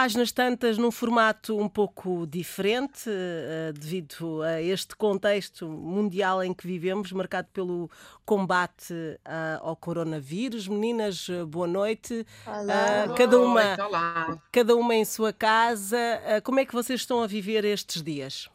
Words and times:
Páginas 0.00 0.32
Tantas 0.32 0.78
num 0.78 0.90
formato 0.90 1.58
um 1.58 1.68
pouco 1.68 2.26
diferente, 2.26 3.10
uh, 3.10 3.70
devido 3.74 4.40
a 4.40 4.62
este 4.62 4.96
contexto 4.96 5.68
mundial 5.68 6.42
em 6.42 6.54
que 6.54 6.66
vivemos, 6.66 7.12
marcado 7.12 7.48
pelo 7.52 7.90
combate 8.24 8.94
uh, 8.94 9.60
ao 9.60 9.76
coronavírus. 9.76 10.66
Meninas, 10.68 11.28
boa 11.48 11.66
noite. 11.66 12.26
Olá. 12.46 13.08
Uh, 13.08 13.14
cada, 13.14 13.38
uma, 13.38 13.76
olá. 13.78 14.42
cada 14.50 14.74
uma 14.74 14.94
em 14.94 15.04
sua 15.04 15.34
casa. 15.34 15.98
como 16.44 16.60
é 16.60 16.64
que 16.64 16.72
vocês 16.72 17.00
estão 17.00 17.22
a 17.22 17.26
viver 17.26 17.62
estes 17.66 18.02
dias? 18.02 18.48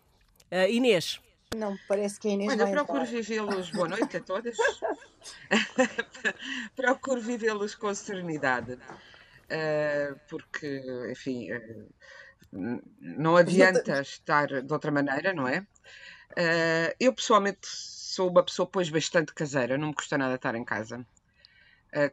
Inês. 0.72 1.22
Não, 1.56 1.78
parece 1.88 2.20
que 2.20 2.28
a 2.28 2.32
Inês 2.32 2.54
Olha, 2.54 2.66
vai 2.66 2.74
procuro 2.74 3.06
vivê-los. 3.06 3.70
Boa 3.70 3.88
noite 3.88 4.18
a 4.18 4.20
todas. 4.20 4.58
procuro 6.76 7.22
vivê-los 7.22 7.76
com 7.76 7.94
serenidade. 7.94 8.80
Uh, 9.46 10.20
porque, 10.28 10.82
enfim, 11.12 11.52
uh, 11.52 12.82
não 13.00 13.36
adianta 13.36 14.02
estar 14.02 14.48
de 14.48 14.74
outra 14.74 14.92
maneira, 14.92 15.34
não 15.34 15.48
é? 15.48 15.60
Uh, 16.32 16.96
eu 17.00 17.14
pessoalmente 17.14 17.68
sou 17.68 18.30
uma 18.30 18.44
pessoa, 18.44 18.68
pois, 18.68 18.90
bastante 18.90 19.34
caseira, 19.34 19.78
não 19.78 19.90
me 19.90 19.94
custa 19.94 20.18
nada 20.18 20.36
estar 20.36 20.56
em 20.56 20.66
casa. 20.66 21.06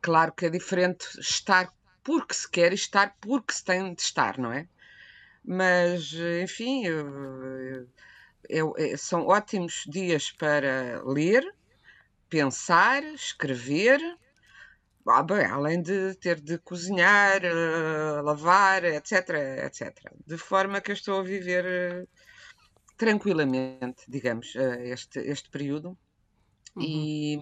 claro 0.00 0.32
que 0.32 0.46
é 0.46 0.50
diferente 0.50 1.06
estar 1.18 1.72
porque 2.04 2.34
se 2.34 2.50
quer 2.50 2.72
e 2.72 2.74
estar 2.74 3.16
porque 3.20 3.52
se 3.52 3.64
tem 3.64 3.94
de 3.94 4.02
estar, 4.02 4.38
não 4.38 4.52
é? 4.52 4.68
Mas, 5.44 6.12
enfim, 6.42 6.84
eu, 6.84 7.88
eu, 8.48 8.74
são 8.96 9.26
ótimos 9.26 9.84
dias 9.88 10.30
para 10.30 11.02
ler, 11.04 11.44
pensar, 12.28 13.02
escrever 13.04 14.00
ah, 15.06 15.22
bem, 15.22 15.44
além 15.44 15.82
de 15.82 16.14
ter 16.14 16.40
de 16.40 16.58
cozinhar, 16.58 17.42
uh, 17.44 18.22
lavar, 18.22 18.84
etc, 18.84 19.30
etc. 19.64 19.98
De 20.26 20.38
forma 20.38 20.80
que 20.80 20.92
eu 20.92 20.94
estou 20.94 21.20
a 21.20 21.24
viver 21.24 21.64
uh, 21.64 22.08
tranquilamente, 22.96 24.04
digamos, 24.08 24.54
uh, 24.54 24.80
este, 24.82 25.18
este 25.18 25.50
período 25.50 25.98
uhum. 26.76 26.82
e 26.82 27.38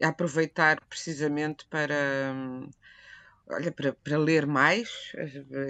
a 0.00 0.08
aproveitar 0.08 0.80
precisamente 0.88 1.66
para. 1.68 2.32
Um, 2.32 2.70
olha, 3.48 3.72
para, 3.72 3.92
para 3.92 4.18
ler 4.18 4.46
mais, 4.46 5.12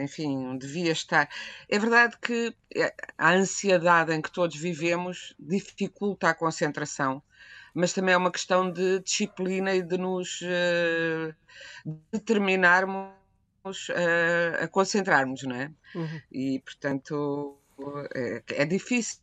enfim, 0.00 0.58
devia 0.58 0.92
estar. 0.92 1.28
É 1.68 1.78
verdade 1.78 2.16
que 2.20 2.54
a 3.16 3.32
ansiedade 3.32 4.12
em 4.12 4.20
que 4.20 4.32
todos 4.32 4.56
vivemos 4.56 5.34
dificulta 5.38 6.28
a 6.28 6.34
concentração 6.34 7.22
mas 7.76 7.92
também 7.92 8.14
é 8.14 8.16
uma 8.16 8.32
questão 8.32 8.70
de 8.72 9.00
disciplina 9.00 9.74
e 9.74 9.82
de 9.82 9.98
nos 9.98 10.40
uh, 10.40 11.34
determinarmos 12.10 13.12
uh, 13.90 14.62
a 14.62 14.66
concentrarmos, 14.66 15.42
não 15.42 15.54
é? 15.54 15.70
Uhum. 15.94 16.20
E, 16.32 16.60
portanto, 16.60 17.58
é, 18.14 18.42
é, 18.48 18.64
difícil. 18.64 19.20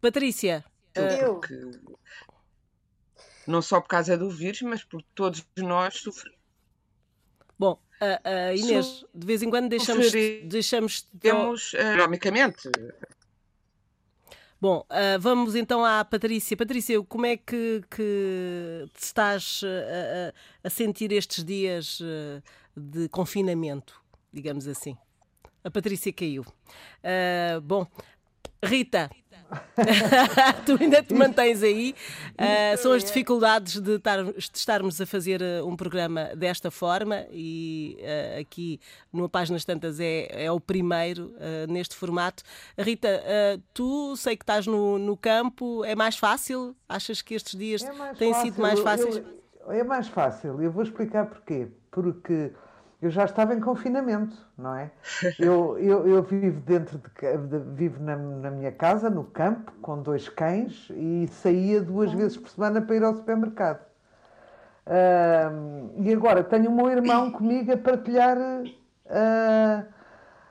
Patrícia. 0.00 0.64
Porque, 0.94 1.60
não 3.48 3.62
só 3.62 3.80
por 3.80 3.88
causa 3.88 4.16
do 4.16 4.30
vírus, 4.30 4.62
mas 4.62 4.84
por 4.84 5.02
todos 5.12 5.44
nós 5.56 5.94
sofremos. 5.94 6.38
Bom, 7.58 7.82
uh, 8.00 8.56
Inês, 8.56 9.04
de 9.12 9.26
vez 9.26 9.42
em 9.42 9.50
quando 9.50 9.68
deixamos. 9.68 10.12
deixamos 10.44 11.02
temos, 11.18 11.74
economicamente. 11.74 12.70
Bom, 14.60 14.84
uh, 14.90 15.20
vamos 15.20 15.54
então 15.54 15.84
à 15.84 16.04
Patrícia. 16.04 16.56
Patrícia, 16.56 17.00
como 17.04 17.26
é 17.26 17.36
que, 17.36 17.80
que 17.88 18.86
te 18.92 19.04
estás 19.04 19.60
a, 19.62 20.66
a, 20.66 20.68
sentir 20.68 21.12
estes 21.12 21.44
dias 21.44 22.00
ah, 22.02 22.42
de 22.76 23.08
confinamento, 23.08 24.02
digamos 24.32 24.66
assim? 24.66 24.96
A 25.62 25.70
Patrícia 25.70 26.12
caiu. 26.12 26.42
Uh, 26.42 27.60
bom, 27.60 27.86
Rita, 28.60 29.08
tu 30.66 30.76
ainda 30.80 31.02
te 31.02 31.14
mantens 31.14 31.62
aí. 31.62 31.94
Uh, 32.32 32.76
são 32.78 32.92
as 32.92 33.04
dificuldades 33.04 33.80
de, 33.80 33.98
tar, 33.98 34.24
de, 34.24 34.38
estarmos 34.38 35.00
a 35.00 35.06
fazer 35.06 35.42
ah, 35.42 35.64
um 35.64 35.76
programa 35.76 36.30
desta 36.36 36.70
forma 36.70 37.26
e 37.30 37.96
uh, 38.00 38.40
aqui 38.40 38.80
numa 39.12 39.28
Páginas 39.28 39.64
Tantas 39.64 40.00
é, 40.00 40.44
é 40.44 40.52
o 40.52 40.60
primeiro 40.60 41.34
uh, 41.36 41.70
neste 41.70 41.94
formato. 41.94 42.42
Rita, 42.78 43.22
tu 43.72 44.16
sei 44.16 44.36
que 44.36 44.42
estás 44.42 44.66
no, 44.66 44.98
no, 44.98 45.16
campo, 45.16 45.84
é 45.84 45.94
mais 45.94 46.16
fácil? 46.16 46.76
Achas 46.88 47.22
que 47.22 47.34
estes 47.34 47.58
dias 47.58 47.82
é 47.82 48.14
têm 48.14 48.32
fácil. 48.32 48.50
sido 48.50 48.62
mais 48.62 48.80
fáceis? 48.80 49.16
Eu, 49.16 49.24
eu, 49.66 49.72
é 49.72 49.84
mais 49.84 50.08
fácil, 50.08 50.60
eu 50.62 50.70
vou 50.70 50.82
explicar 50.82 51.26
porquê. 51.26 51.68
Porque 51.90 52.52
eu 53.00 53.10
já 53.10 53.24
estava 53.24 53.54
em 53.54 53.60
confinamento, 53.60 54.36
não 54.56 54.74
é? 54.74 54.90
Eu, 55.38 55.78
eu, 55.78 56.08
eu 56.08 56.22
vivo 56.22 56.60
dentro 56.60 56.98
de, 56.98 57.58
vivo 57.74 58.02
na, 58.02 58.16
na, 58.16 58.50
minha 58.50 58.72
casa, 58.72 59.08
no 59.08 59.22
campo, 59.22 59.72
com 59.80 60.02
dois 60.02 60.28
cães 60.28 60.88
e 60.90 61.28
saía 61.30 61.80
duas 61.80 62.12
vezes 62.12 62.36
por 62.36 62.50
semana 62.50 62.82
para 62.82 62.96
ir 62.96 63.04
ao 63.04 63.14
supermercado. 63.14 63.80
Uh, 64.84 65.92
e 65.96 66.12
agora 66.12 66.42
tenho 66.42 66.70
o 66.70 66.74
meu 66.74 66.90
irmão 66.90 67.30
comigo 67.32 67.72
a 67.72 67.76
partilhar 67.76 68.36
uh, 68.36 69.86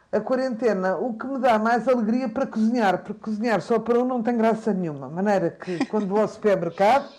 a 0.10 0.22
quarentena, 0.22 0.96
o 0.96 1.16
que 1.16 1.28
me 1.28 1.40
dá 1.40 1.60
mais 1.60 1.86
alegria 1.86 2.30
para 2.30 2.48
cozinhar, 2.48 3.00
porque 3.00 3.20
cozinhar 3.20 3.60
só 3.62 3.78
para 3.78 4.00
um 4.00 4.06
não 4.06 4.24
tem 4.24 4.38
graça 4.38 4.74
nenhuma. 4.74 5.10
Maneira 5.10 5.50
que 5.50 5.86
quando 5.88 6.08
vou 6.08 6.22
ao 6.22 6.28
supermercado 6.30 7.10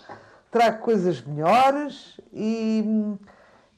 trago 0.49 0.79
coisas 0.79 1.21
melhores 1.21 2.19
e 2.33 3.15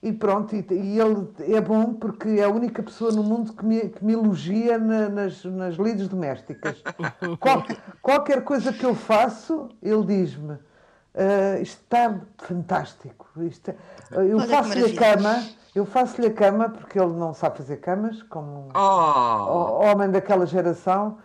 e 0.01 0.11
pronto, 0.11 0.55
e, 0.55 0.65
e, 0.71 0.99
ele 0.99 1.27
é 1.55 1.61
bom 1.61 1.93
porque 1.93 2.27
é 2.27 2.43
a 2.43 2.49
única 2.49 2.81
pessoa 2.81 3.11
no 3.11 3.23
mundo 3.23 3.53
que 3.53 3.63
me, 3.63 3.89
que 3.89 4.03
me 4.03 4.13
elogia 4.13 4.79
na, 4.79 5.07
nas, 5.09 5.45
nas 5.45 5.75
lides 5.75 6.07
domésticas. 6.07 6.81
Qual, 7.39 7.63
qualquer 8.01 8.43
coisa 8.43 8.73
que 8.73 8.83
eu 8.83 8.95
faço, 8.95 9.69
ele 9.81 10.03
diz-me: 10.05 10.53
uh, 10.53 11.61
isto 11.61 11.81
está 11.83 12.19
fantástico. 12.39 13.27
Isto 13.41 13.69
é... 13.69 13.75
Eu 14.11 14.39
faço-lhe 14.39 14.85
a 14.85 14.95
cama, 14.95 15.43
eu 15.75 15.85
faço-lhe 15.85 16.27
a 16.27 16.33
cama 16.33 16.69
porque 16.69 16.99
ele 16.99 17.13
não 17.13 17.33
sabe 17.33 17.57
fazer 17.57 17.77
camas, 17.77 18.23
como 18.23 18.69
um 18.69 18.69
oh. 18.75 19.83
homem 19.85 20.09
daquela 20.09 20.47
geração 20.47 21.19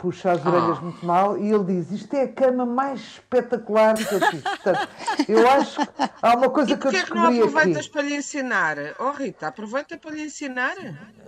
puxa 0.00 0.32
as 0.32 0.44
orelhas 0.44 0.78
ah. 0.78 0.80
muito 0.80 1.06
mal 1.06 1.36
e 1.36 1.52
ele 1.52 1.64
diz: 1.64 1.92
Isto 1.92 2.14
é 2.14 2.22
a 2.22 2.28
cama 2.32 2.64
mais 2.64 3.00
espetacular 3.00 3.94
que 3.94 4.14
eu 4.14 4.20
fiz. 4.20 4.42
Portanto, 4.42 4.88
eu 5.28 5.48
acho 5.48 5.86
que 5.86 6.10
há 6.22 6.36
uma 6.36 6.48
coisa 6.48 6.72
e 6.72 6.76
que 6.76 6.86
eu 6.86 6.90
descobri. 6.90 7.20
Não 7.20 7.46
aproveitas 7.46 7.84
aqui. 7.84 7.90
para 7.90 8.02
lhe 8.02 8.16
ensinar? 8.16 8.76
Oh 8.98 9.10
Rita, 9.10 9.48
aproveita 9.48 9.98
para 9.98 10.10
lhe 10.12 10.22
ensinar. 10.24 10.74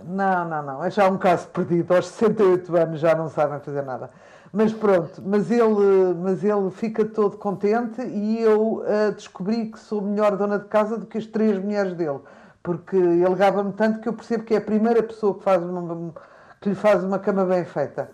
Não, 0.03 0.49
não, 0.49 0.63
não. 0.63 0.83
É 0.83 0.89
já 0.89 1.07
um 1.07 1.17
caso 1.17 1.47
perdido. 1.49 1.95
Aos 1.95 2.07
68 2.07 2.75
anos 2.75 2.99
já 2.99 3.15
não 3.15 3.29
sabem 3.29 3.59
fazer 3.59 3.83
nada. 3.83 4.09
Mas 4.51 4.71
pronto, 4.71 5.21
mas 5.25 5.49
ele, 5.49 6.13
mas 6.15 6.43
ele 6.43 6.69
fica 6.69 7.05
todo 7.05 7.37
contente 7.37 8.01
e 8.01 8.39
eu 8.39 8.83
uh, 8.83 9.11
descobri 9.15 9.71
que 9.71 9.79
sou 9.79 9.99
melhor 9.99 10.37
dona 10.37 10.59
de 10.59 10.65
casa 10.65 10.95
do 10.95 11.07
que 11.07 11.17
as 11.17 11.25
três 11.25 11.57
mulheres 11.57 11.93
dele. 11.93 12.19
Porque 12.61 12.95
ele 12.95 13.35
gaba-me 13.35 13.73
tanto 13.73 13.99
que 13.99 14.07
eu 14.07 14.13
percebo 14.13 14.43
que 14.43 14.53
é 14.53 14.57
a 14.57 14.61
primeira 14.61 15.01
pessoa 15.01 15.35
que 15.37 15.43
faz 15.43 15.61
uma, 15.63 16.13
que 16.63 16.69
lhe 16.69 16.75
faz 16.75 17.03
uma 17.03 17.19
cama 17.19 17.43
bem 17.45 17.65
feita. 17.65 18.09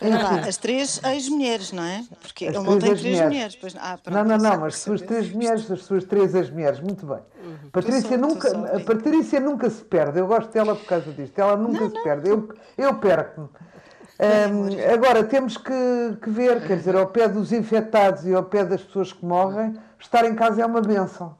Lá, 0.00 0.46
as 0.46 0.56
três 0.56 1.00
ex-mulheres, 1.02 1.72
não 1.72 1.82
é? 1.82 2.04
Porque 2.22 2.46
as 2.46 2.54
ele 2.54 2.64
não 2.64 2.78
tem 2.78 2.94
três 2.94 3.20
mulheres. 3.20 3.56
Pois, 3.56 3.74
ah, 3.76 3.98
pronto, 4.02 4.16
não, 4.16 4.38
não, 4.38 4.58
não, 4.58 4.64
as 4.64 4.78
suas 4.78 5.02
três 5.02 5.30
mulheres, 5.32 5.68
as 5.70 5.82
suas 5.82 6.04
três 6.04 6.34
ex-mulheres, 6.34 6.80
muito 6.80 7.04
bem. 7.04 7.18
Uhum. 7.44 7.70
Patrícia, 7.72 8.16
sou, 8.16 8.18
nunca, 8.18 8.76
a 8.76 8.80
Patrícia 8.80 9.40
nunca 9.40 9.70
se 9.70 9.82
perde, 9.84 10.20
eu 10.20 10.26
gosto 10.26 10.52
dela 10.52 10.76
por 10.76 10.86
causa 10.86 11.10
disto, 11.12 11.38
ela 11.38 11.56
nunca 11.56 11.80
não, 11.80 11.88
se 11.90 11.96
não. 11.96 12.02
perde, 12.02 12.28
eu, 12.30 12.48
eu 12.76 12.94
perco-me. 12.94 13.48
Um, 14.20 14.92
agora, 14.92 15.22
temos 15.24 15.56
que, 15.56 16.16
que, 16.22 16.30
ver, 16.30 16.66
quer 16.66 16.76
dizer, 16.76 16.96
ao 16.96 17.06
pé 17.06 17.28
dos 17.28 17.52
infectados 17.52 18.24
e 18.26 18.34
ao 18.34 18.42
pé 18.42 18.64
das 18.64 18.82
pessoas 18.82 19.12
que 19.12 19.24
morrem, 19.24 19.76
estar 19.98 20.24
em 20.24 20.34
casa 20.34 20.62
é 20.62 20.66
uma 20.66 20.80
benção. 20.80 21.36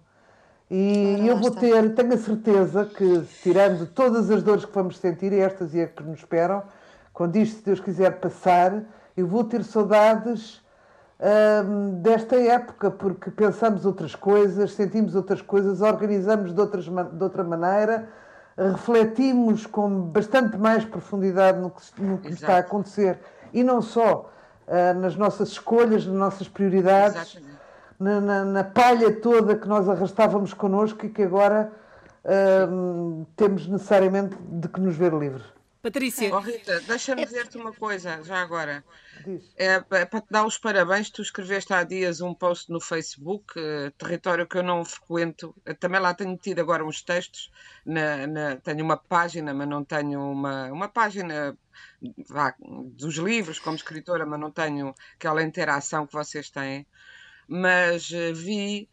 E 0.70 1.16
Ora, 1.18 1.26
eu 1.26 1.36
vou 1.38 1.50
ter, 1.50 1.94
tenho 1.94 2.14
a 2.14 2.18
certeza 2.18 2.84
que, 2.84 3.22
tirando 3.42 3.86
todas 3.86 4.30
as 4.30 4.42
dores 4.42 4.64
que 4.64 4.72
vamos 4.72 4.98
sentir, 4.98 5.32
estas 5.32 5.74
e 5.74 5.82
as 5.82 5.90
que 5.90 6.02
nos 6.02 6.18
esperam, 6.20 6.62
quando 7.18 7.34
isto, 7.34 7.56
se 7.56 7.64
Deus 7.64 7.80
quiser, 7.80 8.20
passar, 8.20 8.80
eu 9.16 9.26
vou 9.26 9.42
ter 9.42 9.64
saudades 9.64 10.62
hum, 11.66 12.00
desta 12.00 12.36
época, 12.36 12.92
porque 12.92 13.28
pensamos 13.28 13.84
outras 13.84 14.14
coisas, 14.14 14.70
sentimos 14.74 15.16
outras 15.16 15.42
coisas, 15.42 15.80
organizamos 15.80 16.54
de, 16.54 16.60
outras, 16.60 16.84
de 16.84 17.24
outra 17.24 17.42
maneira, 17.42 18.08
refletimos 18.56 19.66
com 19.66 20.02
bastante 20.02 20.56
mais 20.56 20.84
profundidade 20.84 21.58
no 21.58 21.70
que, 21.70 22.00
no 22.00 22.18
que 22.18 22.32
está 22.32 22.54
a 22.54 22.58
acontecer. 22.58 23.18
E 23.52 23.64
não 23.64 23.82
só 23.82 24.30
uh, 24.68 25.00
nas 25.00 25.16
nossas 25.16 25.48
escolhas, 25.48 26.06
nas 26.06 26.14
nossas 26.14 26.48
prioridades, 26.48 27.42
na, 27.98 28.20
na, 28.20 28.44
na, 28.44 28.62
palha 28.62 29.10
toda 29.20 29.56
que 29.56 29.66
nós 29.66 29.88
arrastávamos 29.88 30.54
connosco 30.54 31.04
e 31.04 31.08
que 31.08 31.24
agora 31.24 31.72
uh, 32.24 33.26
temos 33.34 33.66
necessariamente 33.66 34.36
de 34.40 34.68
que 34.68 34.80
nos 34.80 34.94
ver 34.94 35.12
livres. 35.12 35.57
Patrícia. 35.88 36.34
Oh, 36.34 36.40
Rita, 36.40 36.80
deixa-me 36.80 37.22
é... 37.22 37.24
dizer-te 37.24 37.56
uma 37.56 37.72
coisa, 37.72 38.22
já 38.22 38.42
agora. 38.42 38.84
É, 39.56 39.82
é, 39.90 40.04
para 40.04 40.20
te 40.20 40.26
dar 40.30 40.44
os 40.44 40.58
parabéns, 40.58 41.08
tu 41.08 41.22
escreveste 41.22 41.72
há 41.72 41.82
dias 41.82 42.20
um 42.20 42.34
post 42.34 42.70
no 42.70 42.78
Facebook, 42.78 43.58
uh, 43.58 43.90
território 43.92 44.46
que 44.46 44.58
eu 44.58 44.62
não 44.62 44.84
frequento. 44.84 45.54
Eu 45.64 45.74
também 45.74 45.98
lá 45.98 46.12
tenho 46.12 46.36
tido 46.36 46.60
agora 46.60 46.84
uns 46.84 47.00
textos. 47.00 47.50
Na, 47.86 48.26
na, 48.26 48.56
tenho 48.56 48.84
uma 48.84 48.98
página, 48.98 49.54
mas 49.54 49.66
não 49.66 49.82
tenho 49.82 50.20
uma, 50.20 50.70
uma 50.70 50.88
página 50.88 51.56
vá, 52.28 52.54
dos 52.60 53.16
livros 53.16 53.58
como 53.58 53.76
escritora, 53.76 54.26
mas 54.26 54.38
não 54.38 54.50
tenho 54.50 54.94
aquela 55.14 55.42
interação 55.42 56.06
que 56.06 56.12
vocês 56.12 56.50
têm. 56.50 56.86
Mas 57.48 58.10
uh, 58.10 58.34
vi 58.34 58.90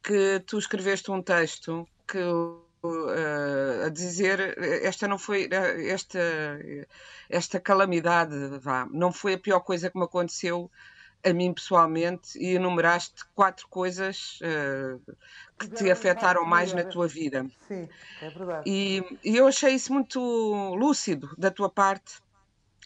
que 0.00 0.40
tu 0.46 0.58
escreveste 0.58 1.10
um 1.10 1.20
texto 1.20 1.86
que 2.06 2.18
a 3.84 3.88
dizer 3.90 4.56
esta 4.82 5.06
não 5.06 5.18
foi 5.18 5.48
esta 5.86 6.18
esta 7.28 7.60
calamidade 7.60 8.34
vá, 8.58 8.86
não 8.90 9.12
foi 9.12 9.34
a 9.34 9.38
pior 9.38 9.60
coisa 9.60 9.90
que 9.90 9.98
me 9.98 10.04
aconteceu 10.04 10.70
a 11.24 11.32
mim 11.32 11.52
pessoalmente 11.52 12.38
e 12.38 12.54
enumeraste 12.54 13.24
quatro 13.34 13.68
coisas 13.68 14.38
uh, 14.40 15.00
que 15.58 15.68
te 15.68 15.90
afetaram 15.90 16.44
mais 16.46 16.72
na 16.72 16.84
tua 16.84 17.06
vida. 17.06 17.46
Sim, 17.68 17.88
é 18.22 18.30
verdade. 18.30 18.62
E, 18.66 19.04
e 19.22 19.36
eu 19.36 19.46
achei 19.46 19.74
isso 19.74 19.92
muito 19.92 20.18
lúcido 20.74 21.34
da 21.36 21.50
tua 21.50 21.68
parte 21.68 22.14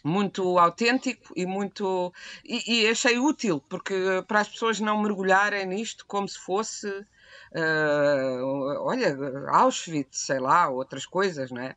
muito 0.03 0.59
autêntico 0.59 1.33
e 1.35 1.47
muito 1.47 2.13
e, 2.43 2.83
e, 2.83 2.87
achei 2.87 3.17
útil 3.17 3.59
porque 3.67 3.95
para 4.27 4.41
as 4.41 4.47
pessoas 4.47 4.79
não 4.79 5.01
mergulharem 5.01 5.65
nisto 5.65 6.05
como 6.05 6.29
se 6.29 6.37
fosse 6.37 7.03
uh, 7.51 8.81
olha 8.81 9.15
Auschwitz 9.49 10.19
sei 10.19 10.39
lá 10.39 10.69
outras 10.69 11.05
coisas 11.05 11.51
não 11.51 11.61
é 11.61 11.75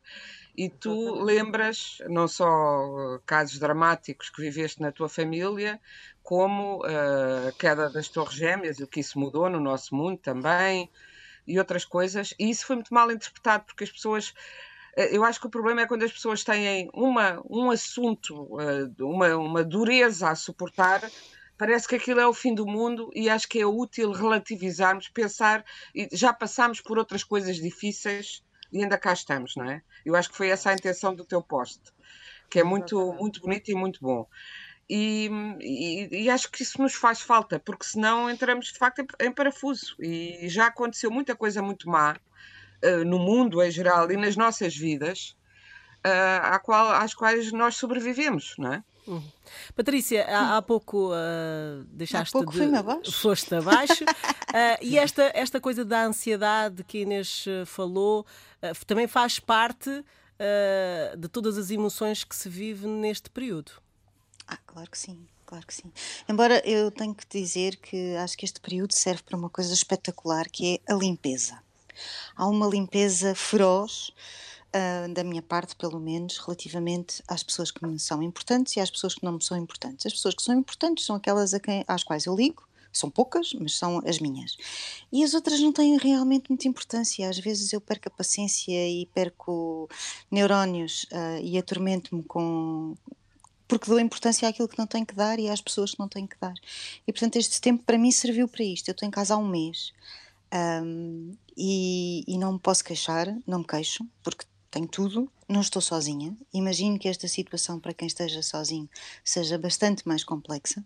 e 0.57 0.69
tu 0.69 1.23
lembras 1.23 1.99
não 2.09 2.27
só 2.27 3.19
casos 3.25 3.59
dramáticos 3.59 4.29
que 4.29 4.41
viveste 4.41 4.81
na 4.81 4.91
tua 4.91 5.07
família 5.07 5.79
como 6.21 6.79
uh, 6.79 7.47
a 7.47 7.51
queda 7.57 7.89
das 7.89 8.09
torres 8.09 8.35
gêmeas 8.35 8.79
e 8.79 8.83
o 8.83 8.87
que 8.87 8.99
isso 8.99 9.17
mudou 9.17 9.49
no 9.49 9.59
nosso 9.59 9.95
mundo 9.95 10.17
também 10.17 10.89
e 11.47 11.57
outras 11.57 11.85
coisas. 11.85 12.33
E 12.37 12.49
isso 12.49 12.65
foi 12.65 12.75
muito 12.75 12.93
mal 12.93 13.09
interpretado 13.09 13.63
porque 13.65 13.85
as 13.85 13.91
pessoas 13.91 14.33
eh, 14.95 15.15
eu 15.15 15.23
acho 15.23 15.39
que 15.39 15.47
o 15.47 15.49
problema 15.49 15.81
é 15.81 15.87
quando 15.87 16.03
as 16.03 16.11
pessoas 16.11 16.43
têm 16.43 16.89
uma, 16.93 17.41
um 17.49 17.71
assunto, 17.71 18.59
eh, 18.59 19.03
uma, 19.03 19.35
uma 19.37 19.63
dureza 19.63 20.29
a 20.29 20.35
suportar, 20.35 21.09
parece 21.59 21.89
que 21.89 21.95
aquilo 21.95 22.21
é 22.21 22.25
o 22.25 22.33
fim 22.33 22.55
do 22.55 22.65
mundo 22.65 23.11
e 23.13 23.29
acho 23.29 23.47
que 23.47 23.59
é 23.59 23.65
útil 23.65 24.13
relativizarmos, 24.13 25.09
pensar, 25.09 25.63
e 25.93 26.07
já 26.13 26.31
passámos 26.33 26.79
por 26.79 26.97
outras 26.97 27.21
coisas 27.21 27.57
difíceis 27.57 28.41
e 28.71 28.81
ainda 28.81 28.97
cá 28.97 29.11
estamos, 29.11 29.55
não 29.57 29.65
é? 29.65 29.81
Eu 30.05 30.15
acho 30.15 30.29
que 30.29 30.37
foi 30.37 30.47
essa 30.47 30.69
a 30.69 30.73
intenção 30.73 31.13
do 31.13 31.25
teu 31.25 31.43
post, 31.43 31.81
que 32.49 32.59
é 32.59 32.63
muito, 32.63 33.11
muito 33.13 33.41
bonito 33.41 33.69
e 33.69 33.75
muito 33.75 33.99
bom. 34.01 34.25
E, 34.89 35.29
e, 35.59 36.23
e, 36.23 36.29
acho 36.29 36.49
que 36.49 36.63
isso 36.63 36.81
nos 36.81 36.95
faz 36.95 37.19
falta, 37.19 37.59
porque 37.59 37.83
senão 37.85 38.29
entramos 38.29 38.67
de 38.67 38.79
facto 38.79 38.99
em, 38.99 39.27
em 39.27 39.31
parafuso. 39.31 39.95
E 39.99 40.47
já 40.47 40.67
aconteceu 40.67 41.11
muita 41.11 41.35
coisa 41.35 41.61
muito 41.61 41.89
má 41.89 42.15
uh, 42.83 43.05
no 43.05 43.19
mundo 43.19 43.61
em 43.61 43.69
geral 43.69 44.09
e 44.09 44.15
nas 44.15 44.37
nossas 44.37 44.75
vidas, 44.75 45.35
uh, 46.07 46.41
à 46.41 46.59
qual, 46.59 46.89
às 46.93 47.13
quais 47.13 47.51
nós 47.51 47.75
sobrevivemos, 47.75 48.55
não 48.57 48.73
é? 48.73 48.83
Uhum. 49.09 49.23
Patrícia, 49.75 50.23
há, 50.27 50.57
há 50.57 50.61
pouco 50.61 51.11
uh, 51.11 51.83
deixaste 51.85 52.37
há 52.37 52.39
pouco 52.39 52.53
de. 52.53 52.75
Abaixo. 52.75 53.11
Foste 53.11 53.55
abaixo. 53.55 54.03
uh, 54.03 54.77
e 54.81 54.99
esta, 54.99 55.31
esta 55.33 55.59
coisa 55.59 55.83
da 55.83 56.05
ansiedade 56.05 56.83
que 56.83 56.99
Inês 56.99 57.45
falou 57.65 58.21
uh, 58.61 58.85
também 58.85 59.07
faz 59.07 59.39
parte 59.39 60.05
de 61.17 61.27
todas 61.27 61.57
as 61.57 61.69
emoções 61.69 62.23
que 62.23 62.33
se 62.33 62.47
vive 62.47 62.87
neste 62.87 63.29
período. 63.29 63.73
Ah, 64.47 64.57
claro 64.65 64.89
que 64.89 64.97
sim. 64.97 65.27
Claro 65.45 65.67
que 65.67 65.73
sim. 65.73 65.91
Embora 66.29 66.65
eu 66.65 66.89
tenho 66.91 67.13
que 67.13 67.25
dizer 67.27 67.75
que 67.75 68.15
acho 68.15 68.37
que 68.37 68.45
este 68.45 68.61
período 68.61 68.93
serve 68.93 69.21
para 69.23 69.35
uma 69.35 69.49
coisa 69.49 69.73
espetacular 69.73 70.47
que 70.47 70.75
é 70.87 70.93
a 70.93 70.95
limpeza. 70.95 71.61
Há 72.37 72.47
uma 72.47 72.67
limpeza 72.67 73.35
feroz, 73.35 74.11
uh, 74.75 75.13
da 75.13 75.23
minha 75.23 75.41
parte, 75.41 75.75
pelo 75.75 75.99
menos, 75.99 76.37
relativamente 76.37 77.23
às 77.27 77.43
pessoas 77.43 77.71
que 77.71 77.85
me 77.85 77.99
são 77.99 78.21
importantes 78.21 78.75
e 78.75 78.79
às 78.79 78.89
pessoas 78.89 79.15
que 79.15 79.23
não 79.23 79.33
me 79.33 79.43
são 79.43 79.57
importantes. 79.57 80.05
As 80.05 80.13
pessoas 80.13 80.35
que 80.35 80.43
são 80.43 80.57
importantes 80.57 81.05
são 81.05 81.15
aquelas 81.15 81.53
a 81.53 81.59
quem, 81.59 81.83
às 81.87 82.03
quais 82.03 82.25
eu 82.25 82.35
ligo, 82.35 82.67
são 82.91 83.09
poucas, 83.09 83.53
mas 83.53 83.75
são 83.75 84.01
as 84.05 84.19
minhas. 84.19 84.57
E 85.11 85.23
as 85.23 85.33
outras 85.33 85.59
não 85.59 85.71
têm 85.71 85.97
realmente 85.97 86.49
muita 86.49 86.67
importância. 86.67 87.29
Às 87.29 87.37
vezes 87.37 87.71
eu 87.71 87.81
perco 87.81 88.07
a 88.07 88.11
paciência 88.11 88.89
e 88.89 89.05
perco 89.13 89.89
neurónios 90.31 91.03
uh, 91.11 91.39
e 91.41 91.57
atormento-me 91.57 92.23
com. 92.23 92.95
Porque 93.67 93.87
dou 93.87 93.99
importância 93.99 94.49
àquilo 94.49 94.67
que 94.67 94.79
não 94.79 94.87
tenho 94.87 95.05
que 95.05 95.13
dar 95.13 95.37
e 95.39 95.47
às 95.47 95.61
pessoas 95.61 95.91
que 95.91 95.99
não 95.99 96.07
tenho 96.07 96.27
que 96.27 96.37
dar. 96.41 96.55
E 97.07 97.13
portanto, 97.13 97.35
este 97.35 97.61
tempo 97.61 97.83
para 97.83 97.99
mim 97.99 98.11
serviu 98.11 98.47
para 98.47 98.63
isto. 98.63 98.89
Eu 98.89 98.93
estou 98.93 99.07
em 99.07 99.11
casa 99.11 99.35
há 99.35 99.37
um 99.37 99.47
mês. 99.47 99.93
Um, 100.51 101.35
e, 101.55 102.23
e, 102.27 102.37
não 102.37 102.53
me 102.53 102.59
posso 102.59 102.83
queixar, 102.83 103.27
não 103.45 103.59
me 103.59 103.67
queixo, 103.67 104.03
porque 104.23 104.45
tenho 104.71 104.87
tudo, 104.87 105.31
não 105.47 105.61
estou 105.61 105.81
sozinha. 105.81 106.35
Imagino 106.53 106.99
que 106.99 107.07
esta 107.07 107.27
situação, 107.27 107.79
para 107.79 107.93
quem 107.93 108.07
esteja 108.07 108.41
sozinho, 108.41 108.89
seja 109.23 109.57
bastante 109.57 110.07
mais 110.07 110.23
complexa. 110.23 110.83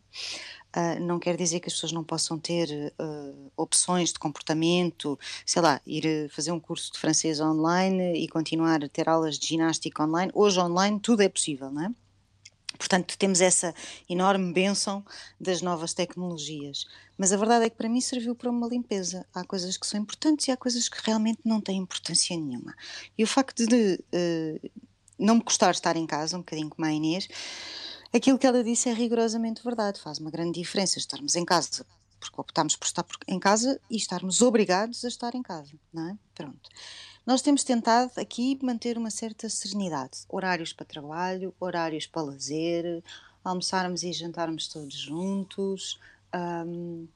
Uh, 0.75 0.99
não 1.01 1.19
quer 1.19 1.37
dizer 1.37 1.59
que 1.59 1.67
as 1.67 1.73
pessoas 1.73 1.91
não 1.91 2.03
possam 2.03 2.39
ter 2.39 2.93
uh, 2.99 3.51
opções 3.55 4.11
de 4.11 4.19
comportamento, 4.19 5.19
sei 5.45 5.61
lá, 5.61 5.79
ir 5.85 6.29
fazer 6.31 6.51
um 6.51 6.59
curso 6.59 6.91
de 6.93 6.99
francês 6.99 7.39
online 7.39 8.13
e 8.17 8.27
continuar 8.27 8.83
a 8.83 8.89
ter 8.89 9.07
aulas 9.07 9.37
de 9.37 9.47
ginástica 9.47 10.03
online. 10.03 10.31
Hoje, 10.33 10.59
online, 10.59 10.99
tudo 10.99 11.21
é 11.21 11.29
possível, 11.29 11.69
não 11.71 11.85
é? 11.85 12.02
Portanto, 12.77 13.17
temos 13.17 13.41
essa 13.41 13.73
enorme 14.09 14.51
bênção 14.51 15.05
das 15.39 15.61
novas 15.61 15.93
tecnologias. 15.93 16.85
Mas 17.17 17.31
a 17.31 17.37
verdade 17.37 17.65
é 17.65 17.69
que 17.69 17.77
para 17.77 17.89
mim 17.89 18.01
serviu 18.01 18.35
para 18.35 18.49
uma 18.49 18.67
limpeza. 18.67 19.25
Há 19.33 19.43
coisas 19.43 19.77
que 19.77 19.87
são 19.87 19.99
importantes 19.99 20.47
e 20.47 20.51
há 20.51 20.57
coisas 20.57 20.89
que 20.89 20.97
realmente 21.03 21.39
não 21.45 21.61
têm 21.61 21.77
importância 21.77 22.35
nenhuma. 22.35 22.75
E 23.17 23.23
o 23.23 23.27
facto 23.27 23.65
de 23.65 23.99
uh, 24.13 24.71
não 25.17 25.35
me 25.35 25.43
custar 25.43 25.71
estar 25.71 25.95
em 25.95 26.05
casa, 26.05 26.35
um 26.35 26.41
bocadinho 26.41 26.69
como 26.69 26.85
a 26.85 26.91
Inês, 26.91 27.27
aquilo 28.13 28.37
que 28.37 28.47
ela 28.47 28.63
disse 28.63 28.89
é 28.89 28.93
rigorosamente 28.93 29.63
verdade. 29.63 29.99
Faz 29.99 30.19
uma 30.19 30.31
grande 30.31 30.59
diferença 30.59 30.97
estarmos 30.97 31.35
em 31.35 31.45
casa 31.45 31.85
porque 32.23 32.39
optámos 32.39 32.75
por 32.75 32.85
estar 32.85 33.05
em 33.27 33.39
casa 33.39 33.79
e 33.89 33.97
estarmos 33.97 34.41
obrigados 34.41 35.03
a 35.03 35.07
estar 35.07 35.35
em 35.35 35.41
casa, 35.41 35.73
não 35.91 36.09
é? 36.09 36.17
Pronto. 36.33 36.69
Nós 37.25 37.41
temos 37.41 37.63
tentado 37.63 38.11
aqui 38.17 38.59
manter 38.61 38.97
uma 38.97 39.09
certa 39.09 39.47
serenidade. 39.47 40.25
Horários 40.27 40.73
para 40.73 40.85
trabalho, 40.85 41.53
horários 41.57 42.05
para 42.05 42.21
lazer, 42.21 43.01
almoçarmos 43.41 44.03
e 44.03 44.11
jantarmos 44.11 44.67
todos 44.67 44.93
juntos. 44.93 45.99
Um, 46.35 47.07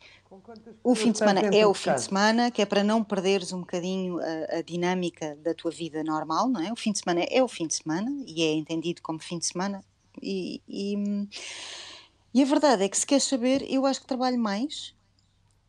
o 0.81 0.95
fim 0.95 1.11
de 1.11 1.17
semana 1.17 1.41
é 1.53 1.67
o 1.67 1.73
fim 1.73 1.93
de 1.93 2.01
semana, 2.01 2.49
que 2.49 2.61
é 2.61 2.65
para 2.65 2.83
não 2.85 3.03
perderes 3.03 3.51
um 3.51 3.59
bocadinho 3.59 4.19
a, 4.19 4.57
a, 4.57 4.61
dinâmica 4.61 5.35
da 5.43 5.53
tua 5.53 5.71
vida 5.71 6.01
normal, 6.03 6.47
não 6.47 6.61
é? 6.61 6.71
O 6.71 6.75
fim 6.75 6.93
de 6.93 6.99
semana 6.99 7.25
é 7.29 7.43
o 7.43 7.47
fim 7.47 7.67
de 7.67 7.75
semana 7.75 8.09
e 8.25 8.43
é 8.43 8.53
entendido 8.53 9.01
como 9.01 9.19
fim 9.19 9.39
de 9.39 9.45
semana. 9.45 9.83
E, 10.21 10.61
e, 10.69 10.95
e 12.33 12.41
a 12.41 12.45
verdade 12.45 12.83
é 12.83 12.89
que, 12.89 12.97
se 12.97 13.05
queres 13.05 13.25
saber, 13.25 13.61
eu 13.69 13.85
acho 13.85 13.99
que 13.99 14.07
trabalho 14.07 14.39
mais 14.39 14.95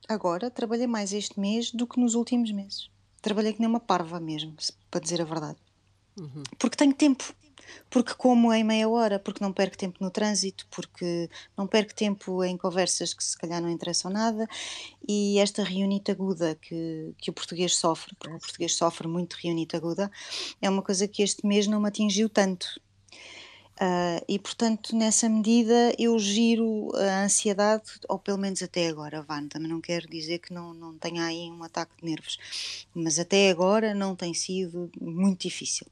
agora, 0.08 0.48
trabalhei 0.48 0.86
mais 0.86 1.12
este 1.12 1.40
mês 1.40 1.72
do 1.72 1.86
que 1.86 1.98
nos 1.98 2.14
últimos 2.14 2.52
meses 2.52 2.88
trabalhei 3.20 3.52
que 3.52 3.60
nem 3.60 3.68
uma 3.68 3.80
parva 3.80 4.20
mesmo, 4.20 4.54
para 4.90 5.00
dizer 5.00 5.20
a 5.20 5.24
verdade. 5.24 5.58
Uhum. 6.18 6.42
Porque 6.58 6.76
tenho 6.76 6.94
tempo. 6.94 7.32
Porque 7.90 8.14
como 8.14 8.52
em 8.52 8.64
meia 8.64 8.88
hora, 8.88 9.18
porque 9.18 9.42
não 9.42 9.52
perco 9.52 9.76
tempo 9.76 9.98
no 10.00 10.10
trânsito, 10.10 10.66
porque 10.70 11.28
não 11.56 11.66
perco 11.66 11.94
tempo 11.94 12.42
em 12.42 12.56
conversas 12.56 13.12
que 13.12 13.22
se 13.22 13.36
calhar 13.36 13.60
não 13.60 13.68
interessam 13.68 14.10
nada, 14.10 14.48
e 15.06 15.38
esta 15.38 15.62
reunita 15.62 16.12
aguda 16.12 16.54
que, 16.54 17.12
que 17.18 17.30
o 17.30 17.32
português 17.32 17.76
sofre, 17.76 18.14
porque 18.18 18.34
o 18.34 18.38
português 18.38 18.74
sofre 18.74 19.06
muito 19.06 19.34
reunita 19.34 19.76
aguda, 19.76 20.10
é 20.62 20.68
uma 20.68 20.82
coisa 20.82 21.06
que 21.06 21.22
este 21.22 21.46
mês 21.46 21.66
não 21.66 21.80
me 21.80 21.88
atingiu 21.88 22.28
tanto. 22.28 22.80
Uh, 23.80 24.18
e 24.26 24.40
portanto, 24.40 24.96
nessa 24.96 25.28
medida, 25.28 25.94
eu 25.96 26.18
giro 26.18 26.90
a 26.96 27.22
ansiedade, 27.22 27.84
ou 28.08 28.18
pelo 28.18 28.36
menos 28.36 28.60
até 28.60 28.88
agora, 28.88 29.22
Van. 29.22 29.46
Também 29.46 29.68
não 29.68 29.80
quero 29.80 30.08
dizer 30.08 30.40
que 30.40 30.52
não, 30.52 30.74
não 30.74 30.98
tenha 30.98 31.24
aí 31.24 31.48
um 31.48 31.62
ataque 31.62 31.92
de 32.00 32.10
nervos, 32.10 32.38
mas 32.92 33.20
até 33.20 33.50
agora 33.50 33.94
não 33.94 34.16
tem 34.16 34.34
sido 34.34 34.90
muito 35.00 35.42
difícil. 35.42 35.86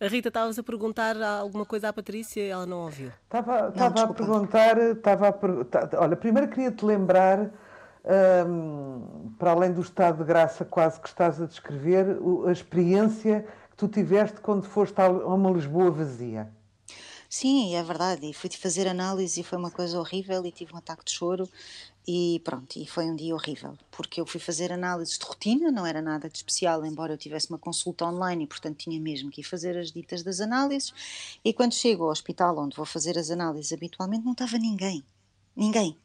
A 0.00 0.08
Rita, 0.08 0.26
estavas 0.26 0.58
a 0.58 0.62
perguntar 0.62 1.14
alguma 1.22 1.64
coisa 1.64 1.90
à 1.90 1.92
Patrícia 1.92 2.40
e 2.40 2.48
ela 2.48 2.66
não 2.66 2.84
ouviu. 2.84 3.12
Estava, 3.24 3.68
estava 3.68 4.02
a 4.02 4.08
perguntar, 4.08 4.78
estava 4.78 5.28
a 5.28 5.32
perguntar. 5.32 5.90
Olha, 5.98 6.16
primeiro 6.16 6.48
queria-te 6.48 6.84
lembrar, 6.84 7.50
um, 8.48 9.30
para 9.38 9.52
além 9.52 9.72
do 9.72 9.82
estado 9.82 10.18
de 10.18 10.24
graça 10.24 10.64
quase 10.64 10.98
que 11.00 11.06
estás 11.06 11.40
a 11.40 11.46
descrever, 11.46 12.18
a 12.46 12.50
experiência 12.50 13.46
que 13.70 13.76
tu 13.76 13.86
tiveste 13.86 14.40
quando 14.40 14.64
foste 14.64 14.98
a 15.00 15.08
uma 15.08 15.50
Lisboa 15.50 15.92
vazia. 15.92 16.48
Sim, 17.32 17.76
é 17.76 17.82
verdade. 17.82 18.28
E 18.28 18.34
fui 18.34 18.50
fazer 18.50 18.88
análise 18.88 19.40
e 19.40 19.44
foi 19.44 19.56
uma 19.56 19.70
coisa 19.70 20.00
horrível 20.00 20.44
e 20.44 20.50
tive 20.50 20.74
um 20.74 20.78
ataque 20.78 21.04
de 21.04 21.12
choro. 21.12 21.48
E 22.06 22.40
pronto, 22.44 22.76
e 22.76 22.86
foi 22.88 23.04
um 23.04 23.14
dia 23.14 23.32
horrível, 23.34 23.78
porque 23.90 24.20
eu 24.20 24.26
fui 24.26 24.40
fazer 24.40 24.72
análises 24.72 25.16
de 25.16 25.24
rotina, 25.24 25.70
não 25.70 25.86
era 25.86 26.02
nada 26.02 26.28
de 26.28 26.38
especial, 26.38 26.84
embora 26.84 27.12
eu 27.12 27.18
tivesse 27.18 27.50
uma 27.50 27.58
consulta 27.58 28.04
online 28.04 28.44
e, 28.44 28.46
portanto, 28.48 28.78
tinha 28.78 28.98
mesmo 28.98 29.30
que 29.30 29.42
ir 29.42 29.44
fazer 29.44 29.78
as 29.78 29.92
ditas 29.92 30.24
das 30.24 30.40
análises. 30.40 30.92
E 31.44 31.52
quando 31.52 31.72
chego 31.72 32.04
ao 32.04 32.10
hospital 32.10 32.58
onde 32.58 32.76
vou 32.76 32.86
fazer 32.86 33.16
as 33.16 33.30
análises 33.30 33.72
habitualmente, 33.72 34.24
não 34.24 34.32
estava 34.32 34.58
ninguém. 34.58 35.04
Ninguém. 35.54 35.96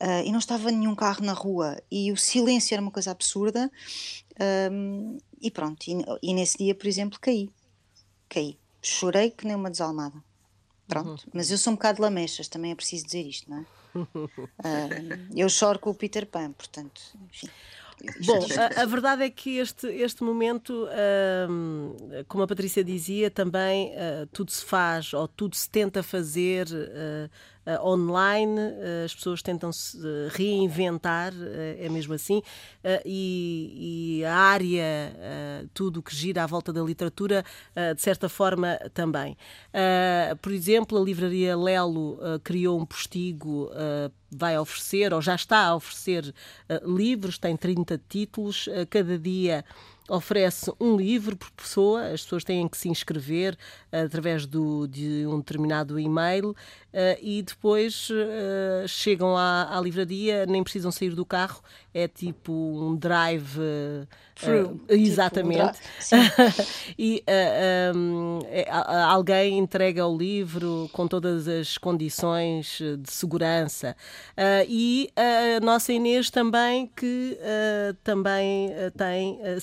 Uh, 0.00 0.24
e 0.24 0.32
não 0.32 0.38
estava 0.38 0.70
nenhum 0.70 0.94
carro 0.94 1.22
na 1.24 1.32
rua 1.32 1.76
e 1.90 2.10
o 2.12 2.16
silêncio 2.16 2.74
era 2.74 2.80
uma 2.80 2.92
coisa 2.92 3.10
absurda. 3.10 3.70
Um, 4.72 5.18
e 5.42 5.50
pronto, 5.50 5.86
e, 5.88 5.96
e, 6.22 6.32
nesse 6.32 6.56
dia, 6.56 6.74
por 6.74 6.86
exemplo, 6.86 7.18
caí. 7.20 7.50
Caí. 8.30 8.58
Chorei 8.80 9.30
que 9.30 9.44
nem 9.46 9.56
uma 9.56 9.70
desalmada. 9.70 10.27
Pronto. 10.88 11.24
Uhum. 11.24 11.30
Mas 11.34 11.50
eu 11.50 11.58
sou 11.58 11.72
um 11.72 11.76
bocado 11.76 12.02
lamechas, 12.02 12.48
também 12.48 12.72
é 12.72 12.74
preciso 12.74 13.04
dizer 13.04 13.22
isto, 13.22 13.50
não 13.50 13.58
é? 13.58 13.66
Uh, 13.94 15.28
eu 15.36 15.48
choro 15.48 15.78
com 15.78 15.90
o 15.90 15.94
Peter 15.94 16.26
Pan, 16.26 16.52
portanto, 16.52 17.00
enfim. 17.30 17.48
Bom, 18.24 18.38
a, 18.56 18.82
a, 18.82 18.86
verdade 18.86 19.24
é 19.24 19.30
que 19.30 19.58
este, 19.58 19.88
este 19.88 20.22
momento, 20.22 20.84
uh, 20.84 22.24
como 22.28 22.44
a 22.44 22.46
Patrícia 22.46 22.84
dizia, 22.84 23.28
também 23.30 23.88
uh, 23.88 24.26
tudo 24.32 24.52
se 24.52 24.64
faz 24.64 25.12
ou 25.12 25.26
tudo 25.26 25.56
se 25.56 25.68
tenta 25.68 26.00
fazer 26.02 26.68
uh, 26.68 27.26
uh, 27.26 27.30
online, 27.82 28.58
uh, 28.58 29.04
as 29.04 29.14
pessoas 29.14 29.42
tentam 29.42 29.72
se 29.72 29.96
uh, 29.98 30.28
reinventar, 30.30 31.32
é 31.78 31.88
mesmo 31.88 32.14
assim, 32.14 32.42
e, 33.04 34.18
e, 34.20 34.24
a 34.24 34.34
área, 34.34 35.68
tudo 35.74 36.02
que 36.02 36.14
gira 36.14 36.44
à 36.44 36.46
volta 36.46 36.72
da 36.72 36.82
literatura, 36.82 37.44
de 37.94 38.00
certa 38.00 38.28
forma 38.28 38.78
também. 38.94 39.36
por 40.40 40.52
exemplo, 40.52 40.98
a 40.98 41.00
livraria 41.00 41.56
Lelo 41.56 42.18
criou 42.42 42.78
um 42.78 42.84
postigo, 42.84 43.70
vai 44.30 44.58
oferecer, 44.58 45.12
ou 45.12 45.20
já 45.20 45.34
está 45.34 45.66
a 45.66 45.74
oferecer 45.74 46.34
livros, 46.84 47.38
tem 47.38 47.56
30 47.56 48.00
títulos, 48.08 48.68
cada 48.90 49.18
dia 49.18 49.64
oferece 50.08 50.72
um 50.80 50.96
livro 50.96 51.36
por 51.36 51.50
pessoa, 51.50 52.06
as 52.06 52.22
pessoas 52.22 52.42
têm 52.42 52.66
que 52.66 52.76
se 52.76 52.88
inscrever 52.88 53.56
uh, 53.92 54.04
através 54.04 54.46
do, 54.46 54.86
de 54.88 55.26
um 55.26 55.38
determinado 55.38 56.00
e-mail 56.00 56.50
uh, 56.50 56.56
e 57.20 57.42
depois 57.42 58.08
uh, 58.10 58.88
chegam 58.88 59.36
à, 59.36 59.76
à, 59.76 59.80
livraria, 59.80 60.46
nem 60.46 60.62
precisam 60.62 60.90
sair 60.90 61.14
do 61.14 61.24
carro, 61.24 61.62
é 61.92 62.08
tipo 62.08 62.52
um 62.52 62.96
drive. 62.96 63.58
Through. 64.34 64.80
exatamente. 64.88 65.80
Tipo 65.98 66.16
um 66.16 66.28
drive, 66.36 66.54
e 66.96 67.24
um, 67.94 68.38
alguém 69.08 69.58
entrega 69.58 70.06
o 70.06 70.16
livro 70.16 70.88
com 70.92 71.08
todas 71.08 71.48
as 71.48 71.76
condições 71.76 72.78
de 72.78 73.10
segurança. 73.10 73.96
e 74.68 75.10
a 75.16 75.58
nossa 75.60 75.92
Inês 75.92 76.30
também, 76.30 76.88
que 76.94 77.36
também 78.04 78.70
tem 78.96 79.40
uh, 79.40 79.60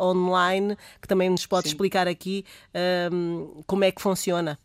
Online, 0.00 0.76
que 1.00 1.08
também 1.08 1.30
nos 1.30 1.46
pode 1.46 1.68
Sim. 1.68 1.74
explicar 1.74 2.08
aqui 2.08 2.44
um, 3.12 3.62
como 3.66 3.84
é 3.84 3.92
que 3.92 4.00
funciona. 4.00 4.58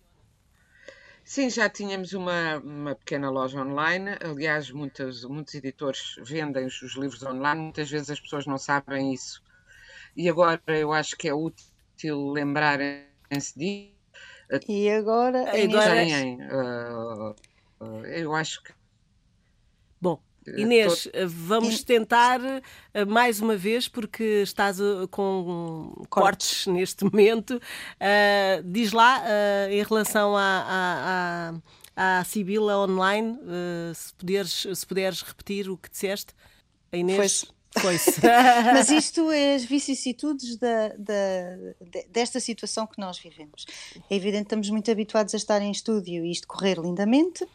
Sim, 1.23 1.49
já 1.49 1.69
tínhamos 1.69 2.13
uma, 2.13 2.57
uma 2.57 2.95
pequena 2.95 3.29
loja 3.29 3.61
online. 3.61 4.17
Aliás, 4.21 4.69
muitos, 4.71 5.23
muitos 5.23 5.55
editores 5.55 6.15
vendem 6.21 6.65
os 6.65 6.95
livros 6.97 7.23
online. 7.23 7.61
Muitas 7.61 7.89
vezes 7.89 8.09
as 8.09 8.19
pessoas 8.19 8.45
não 8.45 8.57
sabem 8.57 9.13
isso. 9.13 9.41
E 10.15 10.29
agora 10.29 10.61
eu 10.67 10.91
acho 10.91 11.15
que 11.15 11.29
é 11.29 11.33
útil 11.33 12.31
lembrarem-se 12.31 13.57
disso. 13.57 13.93
E 14.67 14.89
agora, 14.89 15.49
agora... 15.49 15.95
Têm, 15.95 16.37
uh, 16.43 17.35
uh, 17.79 18.05
eu 18.05 18.35
acho 18.35 18.61
que 18.61 18.73
Bom, 20.45 20.57
Inês, 20.57 21.07
vamos 21.27 21.83
tentar 21.83 22.39
eh, 22.93 23.05
mais 23.05 23.39
uma 23.39 23.55
vez, 23.55 23.87
porque 23.87 24.41
estás 24.43 24.79
eh, 24.79 24.83
com 25.09 25.93
cortes, 26.09 26.65
cortes 26.65 26.67
neste 26.67 27.03
momento. 27.05 27.55
Uh, 27.55 28.63
diz 28.65 28.91
lá, 28.91 29.21
uh, 29.21 29.71
em 29.71 29.83
relação 29.83 30.35
à, 30.35 31.53
à, 31.95 32.19
à 32.19 32.23
Sibila 32.25 32.77
Online, 32.77 33.37
uh, 33.37 33.95
se, 33.95 34.13
puderes, 34.13 34.67
se 34.73 34.85
puderes 34.85 35.21
repetir 35.21 35.69
o 35.69 35.77
que 35.77 35.89
disseste, 35.89 36.33
a 36.91 36.97
Inês. 36.97 37.45
Pois. 37.81 38.19
Mas 38.71 38.89
isto 38.89 39.31
é 39.31 39.55
as 39.55 39.65
vicissitudes 39.65 40.57
da, 40.57 40.89
da, 40.89 41.57
desta 42.09 42.39
situação 42.39 42.85
que 42.85 42.99
nós 42.99 43.17
vivemos. 43.17 43.65
É 44.09 44.15
evidente 44.15 44.43
que 44.43 44.47
estamos 44.47 44.69
muito 44.69 44.91
habituados 44.91 45.33
a 45.33 45.37
estar 45.37 45.61
em 45.61 45.71
estúdio 45.71 46.23
e 46.23 46.31
isto 46.31 46.47
correr 46.47 46.77
lindamente 46.77 47.47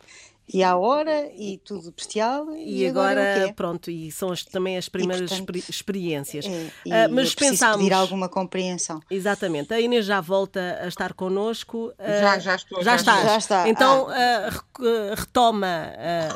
e 0.53 0.63
à 0.63 0.77
hora 0.77 1.31
e 1.37 1.59
tudo 1.59 1.93
bestial. 1.93 2.51
E, 2.55 2.83
e 2.83 2.87
agora, 2.87 3.37
agora 3.37 3.53
pronto, 3.53 3.91
e 3.91 4.11
são 4.11 4.33
as, 4.33 4.45
também 4.45 4.77
as 4.77 4.89
primeiras 4.89 5.31
e, 5.31 5.37
portanto, 5.37 5.69
experiências. 5.69 6.47
É, 6.47 7.07
uh, 7.07 7.13
mas 7.13 7.35
pensámos. 7.35 7.79
pedir 7.79 7.93
alguma 7.93 8.29
compreensão. 8.29 9.01
Exatamente. 9.11 9.73
A 9.75 9.81
Inês 9.81 10.07
já 10.07 10.21
volta 10.21 10.79
a 10.83 10.89
estar 10.89 11.13
connosco. 11.13 11.89
Uh, 11.99 12.21
já, 12.21 12.39
já 12.39 12.57
estou. 12.57 12.83
Já, 12.83 12.97
já, 12.97 13.23
já 13.23 13.37
está. 13.37 13.69
Então 13.69 14.09
ah. 14.09 14.51
uh, 14.79 15.15
retoma, 15.15 15.93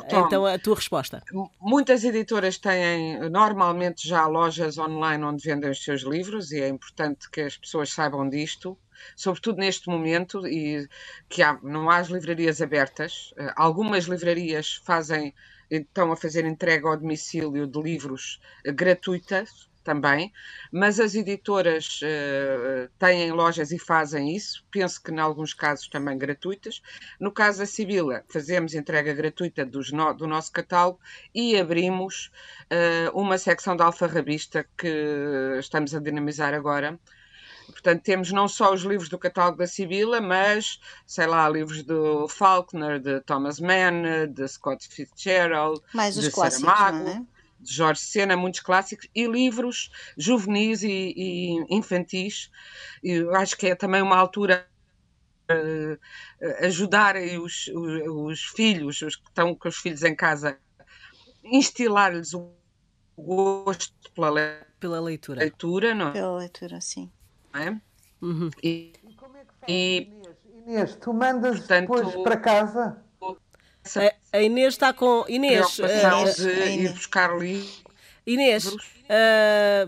então 0.07 0.45
a 0.47 0.59
tua 0.59 0.77
resposta. 0.77 1.23
Muitas 1.61 2.05
editoras 2.05 2.59
têm 2.59 3.31
normalmente 3.31 4.07
já 4.07 4.27
lojas 4.27 4.79
online 4.79 5.25
onde 5.25 5.43
vendem 5.43 5.71
os 5.71 5.83
seus 5.83 6.03
livros 6.03 6.53
e 6.53 6.61
é 6.61 6.69
importante 6.69 7.31
que 7.31 7.41
as 7.41 7.57
pessoas 7.57 7.93
saibam 7.93 8.29
disto 8.29 8.77
sobretudo 9.17 9.59
neste 9.59 9.89
momento, 9.89 10.47
e 10.47 10.89
que 11.29 11.43
há, 11.43 11.59
não 11.63 11.91
há 11.91 11.99
as 11.99 12.09
livrarias 12.09 12.61
abertas. 12.61 13.33
Uh, 13.33 13.53
algumas 13.57 14.05
livrarias 14.05 14.81
fazem, 14.85 15.35
estão 15.71 16.13
a 16.13 16.17
fazer 16.17 16.45
entrega 16.45 16.89
ao 16.89 16.97
domicílio 16.97 17.67
de 17.67 17.81
livros 17.81 18.41
uh, 18.67 18.73
gratuitas 18.73 19.71
também, 19.83 20.33
mas 20.71 20.99
as 20.99 21.15
editoras 21.15 22.01
uh, 22.03 22.89
têm 22.99 23.33
lojas 23.33 23.73
e 23.73 23.79
fazem 23.79 24.35
isso, 24.35 24.65
penso 24.71 25.03
que 25.03 25.11
em 25.11 25.19
alguns 25.19 25.53
casos 25.53 25.89
também 25.89 26.17
gratuitas. 26.17 26.81
No 27.21 27.31
caso 27.31 27.59
da 27.59 27.67
Sibila, 27.67 28.25
fazemos 28.29 28.75
entrega 28.75 29.13
gratuita 29.13 29.65
no, 29.65 30.13
do 30.15 30.27
nosso 30.27 30.53
catálogo 30.53 31.01
e 31.35 31.57
abrimos 31.59 32.31
uh, 32.71 33.19
uma 33.19 33.39
secção 33.39 33.77
de 33.77 33.83
alfarrabista 33.83 34.67
que 34.77 35.59
estamos 35.59 35.95
a 35.95 36.01
dinamizar 36.01 36.55
agora, 36.55 36.99
Portanto, 37.73 38.03
temos 38.03 38.31
não 38.31 38.47
só 38.47 38.73
os 38.73 38.83
livros 38.83 39.09
do 39.09 39.19
catálogo 39.19 39.59
da 39.59 39.67
Sibila, 39.67 40.21
mas, 40.21 40.79
sei 41.07 41.27
lá, 41.27 41.49
livros 41.49 41.83
do 41.83 42.29
Faulkner, 42.29 43.01
de 43.01 43.21
Thomas 43.23 43.59
Mann, 43.59 44.29
de 44.33 44.47
Scott 44.47 44.87
Fitzgerald, 44.89 45.81
Mais 45.93 46.15
de 46.15 46.31
clássicos, 46.31 46.71
Saramago, 46.71 47.09
é? 47.09 47.27
de 47.59 47.75
Jorge 47.75 48.01
Sena, 48.01 48.37
muitos 48.37 48.61
clássicos, 48.61 49.09
e 49.15 49.27
livros 49.27 49.91
juvenis 50.17 50.83
e, 50.83 51.15
e 51.17 51.75
infantis. 51.75 52.51
Eu 53.03 53.35
acho 53.35 53.57
que 53.57 53.69
é 53.69 53.75
também 53.75 54.03
uma 54.03 54.17
altura 54.17 54.69
uh, 55.51 55.99
ajudarem 56.65 57.39
os, 57.39 57.69
os, 57.69 58.03
os, 58.07 58.41
filhos, 58.45 59.01
os 59.01 59.17
que 59.17 59.29
estão 59.29 59.55
com 59.55 59.69
os 59.69 59.77
filhos 59.77 60.03
em 60.03 60.15
casa, 60.15 60.59
instilar-lhes 61.43 62.35
o 62.35 62.53
gosto 63.17 63.93
pela, 64.15 64.67
pela 64.79 65.01
leitura. 65.01 65.41
leitura 65.41 65.95
não? 65.95 66.09
É? 66.09 66.13
Pela 66.13 66.39
leitura, 66.39 66.81
sim 66.81 67.11
é? 67.55 67.77
Uhum. 68.21 68.51
E, 68.63 68.93
e, 69.09 69.15
como 69.15 69.37
é 69.37 69.41
que 69.41 69.53
faz, 69.61 69.69
e, 69.69 70.09
Inês? 70.11 70.37
Inês, 70.67 70.97
tu 70.97 71.13
mandas 71.13 71.59
portanto, 71.59 71.81
depois 71.81 72.23
para 72.23 72.37
casa? 72.37 72.97
A, 74.33 74.37
a 74.37 74.43
Inês 74.43 74.75
está 74.75 74.93
com. 74.93 75.25
Inês. 75.29 75.79
Uh, 75.79 76.43
de 76.43 76.85
ir 76.85 76.93
buscar 76.93 77.37
livros. 77.37 77.83
Inês, 78.25 78.67
uh, 78.67 78.79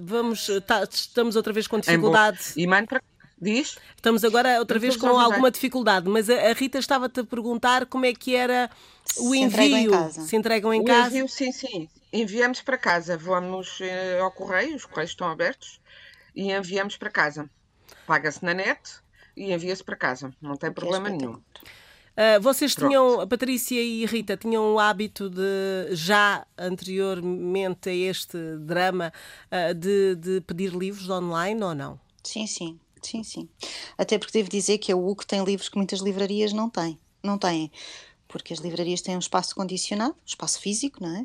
vamos, 0.02 0.50
tá, 0.66 0.82
estamos 0.90 1.36
outra 1.36 1.52
vez 1.52 1.68
com 1.68 1.78
dificuldade. 1.78 2.52
E 2.56 2.66
para. 2.66 3.02
Diz? 3.40 3.76
Estamos 3.96 4.24
agora 4.24 4.58
outra 4.58 4.78
vez 4.78 4.96
com 4.96 5.18
alguma 5.18 5.50
dificuldade, 5.50 6.08
mas 6.08 6.30
a, 6.30 6.50
a 6.50 6.52
Rita 6.52 6.78
estava-te 6.78 7.20
a 7.20 7.24
perguntar 7.24 7.84
como 7.86 8.06
é 8.06 8.12
que 8.12 8.34
era 8.34 8.70
o 9.18 9.30
se 9.30 9.38
envio. 9.38 9.90
Se 10.10 10.36
entregam 10.36 10.72
em 10.72 10.80
o 10.80 10.84
casa? 10.84 11.08
Envio, 11.08 11.28
sim, 11.28 11.52
sim. 11.52 11.88
Enviamos 12.12 12.62
para 12.62 12.78
casa. 12.78 13.16
Vamos 13.16 13.80
uh, 13.80 14.22
ao 14.22 14.30
correio, 14.30 14.76
os 14.76 14.84
correios 14.84 15.10
estão 15.10 15.28
abertos 15.28 15.80
e 16.34 16.52
enviamos 16.52 16.96
para 16.96 17.10
casa. 17.10 17.48
Paga-se 18.06 18.44
na 18.44 18.54
net 18.54 18.80
e 19.36 19.52
envia-se 19.52 19.82
para 19.82 19.96
casa. 19.96 20.32
Não 20.40 20.56
tem 20.56 20.72
problema 20.72 21.08
nenhum. 21.08 21.34
Uh, 21.34 22.40
vocês 22.40 22.74
Pronto. 22.74 22.90
tinham, 22.90 23.20
a 23.20 23.26
Patrícia 23.26 23.82
e 23.82 24.04
a 24.04 24.06
Rita, 24.06 24.36
tinham 24.36 24.74
o 24.74 24.78
hábito 24.78 25.28
de, 25.28 25.88
já 25.92 26.46
anteriormente 26.56 27.88
a 27.88 27.92
este 27.92 28.38
drama, 28.58 29.12
uh, 29.50 29.74
de, 29.74 30.14
de, 30.14 30.40
pedir 30.42 30.72
livros 30.72 31.10
online 31.10 31.60
ou 31.62 31.74
não? 31.74 31.98
Sim, 32.22 32.46
sim, 32.46 32.78
sim, 33.02 33.24
sim. 33.24 33.48
Até 33.98 34.16
porque 34.16 34.38
devo 34.38 34.48
dizer 34.48 34.78
que 34.78 34.92
a 34.92 34.96
UC 34.96 35.26
tem 35.26 35.42
livros 35.42 35.68
que 35.68 35.76
muitas 35.76 36.00
livrarias 36.00 36.52
não 36.52 36.70
têm. 36.70 36.98
Não 37.22 37.36
têm 37.36 37.70
porque 38.34 38.52
as 38.52 38.58
livrarias 38.58 39.00
têm 39.00 39.14
um 39.14 39.20
espaço 39.20 39.54
condicionado, 39.54 40.12
um 40.12 40.26
espaço 40.26 40.60
físico, 40.60 41.00
não 41.00 41.16
é? 41.16 41.24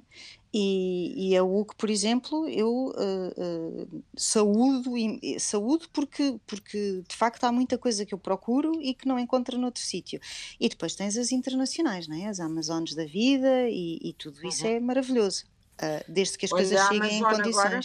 E, 0.52 1.30
e 1.30 1.38
a 1.38 1.44
UC, 1.44 1.76
por 1.76 1.92
exemplo, 1.92 2.50
eu 2.50 2.88
uh, 2.88 3.94
uh, 3.94 4.04
saúdo, 4.18 4.92
saúdo 5.38 5.88
porque, 5.94 6.40
porque 6.48 7.04
de 7.08 7.16
facto 7.16 7.44
há 7.44 7.52
muita 7.52 7.78
coisa 7.78 8.04
que 8.04 8.16
eu 8.16 8.18
procuro 8.18 8.82
e 8.82 8.96
que 8.96 9.08
não 9.08 9.20
encontro 9.20 9.60
noutro 9.60 9.82
sítio. 9.82 10.20
E 10.60 10.68
depois 10.68 10.96
tens 10.96 11.18
as 11.18 11.32
internacionais, 11.32 12.08
né? 12.08 12.28
as 12.28 12.40
Amazonas 12.40 12.96
da 12.96 13.06
vida 13.06 13.70
e, 13.70 14.00
e 14.02 14.14
tudo 14.14 14.46
isso 14.48 14.66
uhum. 14.66 14.72
é 14.72 14.80
maravilhoso, 14.80 15.46
uh, 15.76 16.12
desde 16.12 16.36
que 16.36 16.46
as 16.46 16.50
pois 16.50 16.68
coisas 16.68 16.88
cheguem 16.88 17.20
em 17.20 17.24
condições. 17.24 17.56
Agora, 17.56 17.80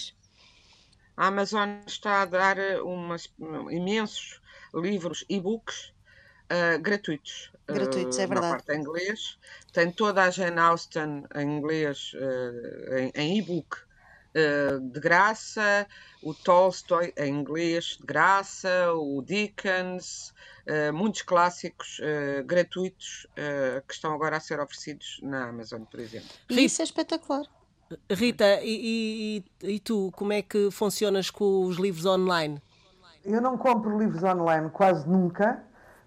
a 1.17 1.27
Amazon 1.27 1.69
está 1.87 2.23
a 2.23 2.25
dar 2.25 2.57
umas, 2.83 3.29
imensos 3.71 4.41
livros, 4.75 5.25
e-books 5.29 5.93
gratuitos. 6.81 7.54
Gratuitos, 7.67 8.19
é 8.19 8.27
verdade. 8.27 8.47
Na 8.47 8.57
parte 8.57 8.73
em 8.73 8.81
inglês. 8.81 9.39
Tem 9.73 9.91
toda 9.91 10.23
a 10.23 10.31
Jane 10.31 10.59
Austen 10.59 11.25
em 11.35 11.57
inglês, 11.57 12.13
uh, 12.15 12.95
em, 12.97 13.13
em 13.15 13.39
e-book. 13.39 13.77
Uh, 14.37 14.81
de 14.81 14.99
graça, 14.99 15.87
o 16.21 16.35
Tolstoy 16.35 17.13
em 17.17 17.33
inglês 17.33 17.99
de 18.01 18.05
graça, 18.05 18.93
o 18.93 19.23
Dickens, 19.23 20.35
uh, 20.67 20.93
muitos 20.93 21.23
clássicos 21.23 22.01
uh, 22.01 22.43
gratuitos 22.45 23.29
que 23.87 23.95
estão 23.95 24.13
agora 24.13 24.37
a 24.37 24.41
ser 24.41 24.59
oferecidos 24.59 25.21
na 25.23 25.51
Amazon, 25.51 25.85
por 25.85 26.01
exemplo. 26.01 26.29
E 26.51 26.65
isso 26.65 26.83
é 26.83 26.85
espetacular. 26.85 27.45
Rita, 28.11 28.61
e, 28.61 29.45
e, 29.63 29.75
e 29.75 29.79
tu, 29.79 30.11
como 30.17 30.33
é 30.33 30.43
que 30.43 30.69
funcionas 30.73 31.31
com 31.31 31.65
os 31.67 31.77
livros 31.77 32.05
online? 32.05 32.61
Eu 33.25 33.41
não 33.41 33.57
compro 33.57 33.97
livros 33.97 34.25
online 34.25 34.69
quase 34.71 35.09
nunca. 35.09 35.65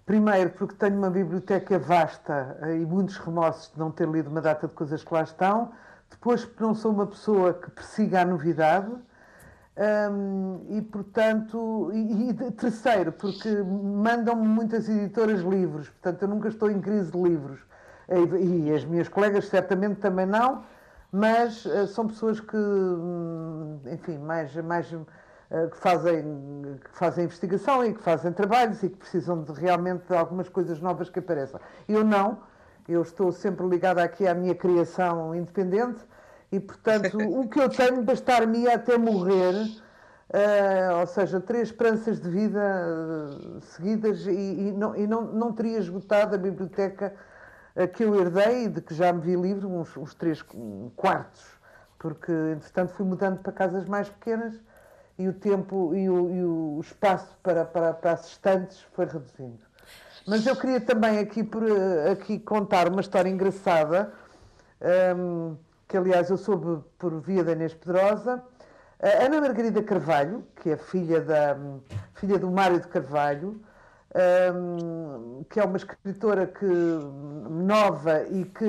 Primeiro, 0.08 0.48
porque 0.52 0.74
tenho 0.74 0.96
uma 0.96 1.10
biblioteca 1.10 1.78
vasta 1.78 2.56
eh, 2.62 2.78
e 2.78 2.86
muitos 2.86 3.18
remorsos 3.18 3.70
de 3.70 3.78
não 3.78 3.90
ter 3.90 4.08
lido 4.08 4.30
uma 4.30 4.40
data 4.40 4.66
de 4.66 4.72
coisas 4.72 5.04
que 5.04 5.12
lá 5.12 5.22
estão. 5.22 5.70
Depois, 6.08 6.46
porque 6.46 6.64
não 6.64 6.74
sou 6.74 6.92
uma 6.92 7.06
pessoa 7.06 7.52
que 7.52 7.70
persiga 7.70 8.22
a 8.22 8.24
novidade. 8.24 8.90
E 10.70 10.80
portanto, 10.80 11.90
e, 11.92 12.30
e, 12.30 12.50
terceiro, 12.52 13.12
porque 13.12 13.48
mandam-me 13.62 14.48
muitas 14.48 14.88
editoras 14.88 15.40
livros, 15.42 15.88
portanto 15.90 16.22
eu 16.22 16.28
nunca 16.28 16.48
estou 16.48 16.70
em 16.70 16.80
crise 16.80 17.12
de 17.12 17.22
livros. 17.22 17.60
E, 18.08 18.70
e 18.70 18.74
as 18.74 18.84
minhas 18.86 19.08
colegas 19.08 19.46
certamente 19.46 20.00
também 20.00 20.24
não, 20.26 20.64
mas 21.12 21.64
uh, 21.64 21.86
são 21.86 22.06
pessoas 22.06 22.40
que, 22.40 22.56
hum, 22.56 23.80
enfim, 23.92 24.18
mais, 24.18 24.54
mais 24.56 24.92
eh, 24.92 24.98
que 25.70 25.76
fazem, 25.78 26.78
que 26.84 26.98
fazem 26.98 27.24
investigação 27.24 27.84
e 27.84 27.94
que 27.94 28.02
fazem 28.02 28.32
trabalhos 28.32 28.82
e 28.82 28.90
que 28.90 28.96
precisam 28.96 29.42
de 29.42 29.52
realmente 29.52 30.06
de 30.06 30.14
algumas 30.14 30.48
coisas 30.48 30.80
novas 30.80 31.08
que 31.08 31.20
apareçam. 31.20 31.58
Eu 31.88 32.04
não, 32.04 32.38
eu 32.86 33.00
estou 33.00 33.32
sempre 33.32 33.66
ligada 33.66 34.02
aqui 34.02 34.26
à 34.26 34.34
minha 34.34 34.54
criação 34.54 35.34
independente 35.34 36.00
e, 36.52 36.60
portanto, 36.60 37.18
o 37.18 37.48
que 37.48 37.60
eu 37.60 37.68
tenho 37.68 38.02
bastar-me 38.02 38.68
até 38.68 38.98
morrer, 38.98 39.54
uh, 39.54 41.00
ou 41.00 41.06
seja, 41.06 41.40
três 41.40 41.68
esperanças 41.68 42.20
de 42.20 42.28
vida 42.28 42.60
uh, 42.60 43.60
seguidas 43.60 44.26
e, 44.26 44.30
e, 44.30 44.72
não, 44.72 44.94
e 44.96 45.06
não, 45.06 45.22
não 45.22 45.52
teria 45.52 45.78
esgotado 45.78 46.34
a 46.34 46.38
biblioteca 46.38 47.14
que 47.94 48.02
eu 48.02 48.20
herdei 48.20 48.64
e 48.64 48.68
de 48.68 48.80
que 48.80 48.92
já 48.92 49.12
me 49.12 49.20
vi 49.20 49.36
livre, 49.36 49.64
uns, 49.64 49.96
uns 49.96 50.12
três 50.12 50.44
quartos, 50.96 51.46
porque, 51.96 52.32
entretanto, 52.32 52.92
fui 52.92 53.06
mudando 53.06 53.38
para 53.38 53.52
casas 53.52 53.84
mais 53.84 54.08
pequenas 54.08 54.60
e 55.18 55.28
o 55.28 55.32
tempo 55.32 55.94
e 55.94 56.08
o, 56.08 56.30
e 56.30 56.44
o 56.44 56.80
espaço 56.80 57.36
para, 57.42 57.64
para, 57.64 57.92
para 57.92 58.16
foi 58.16 59.04
reduzindo. 59.04 59.58
Mas 60.26 60.46
eu 60.46 60.54
queria 60.54 60.80
também 60.80 61.18
aqui, 61.18 61.42
por, 61.42 61.64
aqui 62.12 62.38
contar 62.38 62.86
uma 62.88 63.00
história 63.00 63.28
engraçada, 63.28 64.12
um, 65.16 65.56
que 65.88 65.96
aliás 65.96 66.30
eu 66.30 66.36
soube 66.36 66.84
por 66.98 67.18
via 67.20 67.42
da 67.42 67.52
Inês 67.52 67.74
Pedrosa. 67.74 68.42
A 69.00 69.24
Ana 69.24 69.40
Margarida 69.40 69.82
Carvalho, 69.82 70.44
que 70.56 70.70
é 70.70 70.76
filha, 70.76 71.20
da, 71.20 71.56
filha 72.14 72.38
do 72.38 72.50
Mário 72.50 72.80
de 72.80 72.88
Carvalho, 72.88 73.60
um, 74.54 75.44
que 75.48 75.58
é 75.60 75.64
uma 75.64 75.76
escritora 75.76 76.46
que, 76.46 76.66
nova 76.66 78.22
e 78.24 78.44
que, 78.44 78.68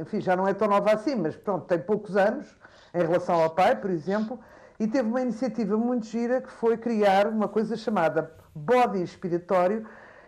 enfim, 0.00 0.20
já 0.20 0.34
não 0.34 0.46
é 0.48 0.54
tão 0.54 0.68
nova 0.68 0.92
assim, 0.92 1.14
mas 1.14 1.36
pronto, 1.36 1.66
tem 1.66 1.78
poucos 1.78 2.16
anos 2.16 2.46
em 2.92 3.02
relação 3.02 3.40
ao 3.40 3.50
pai, 3.50 3.76
por 3.76 3.90
exemplo, 3.90 4.40
e 4.84 4.86
teve 4.86 5.08
uma 5.08 5.22
iniciativa 5.22 5.78
muito 5.78 6.04
gira 6.04 6.42
que 6.42 6.50
foi 6.50 6.76
criar 6.76 7.26
uma 7.26 7.48
coisa 7.48 7.74
chamada 7.74 8.30
Body 8.54 9.00
Inspiratório, 9.00 9.86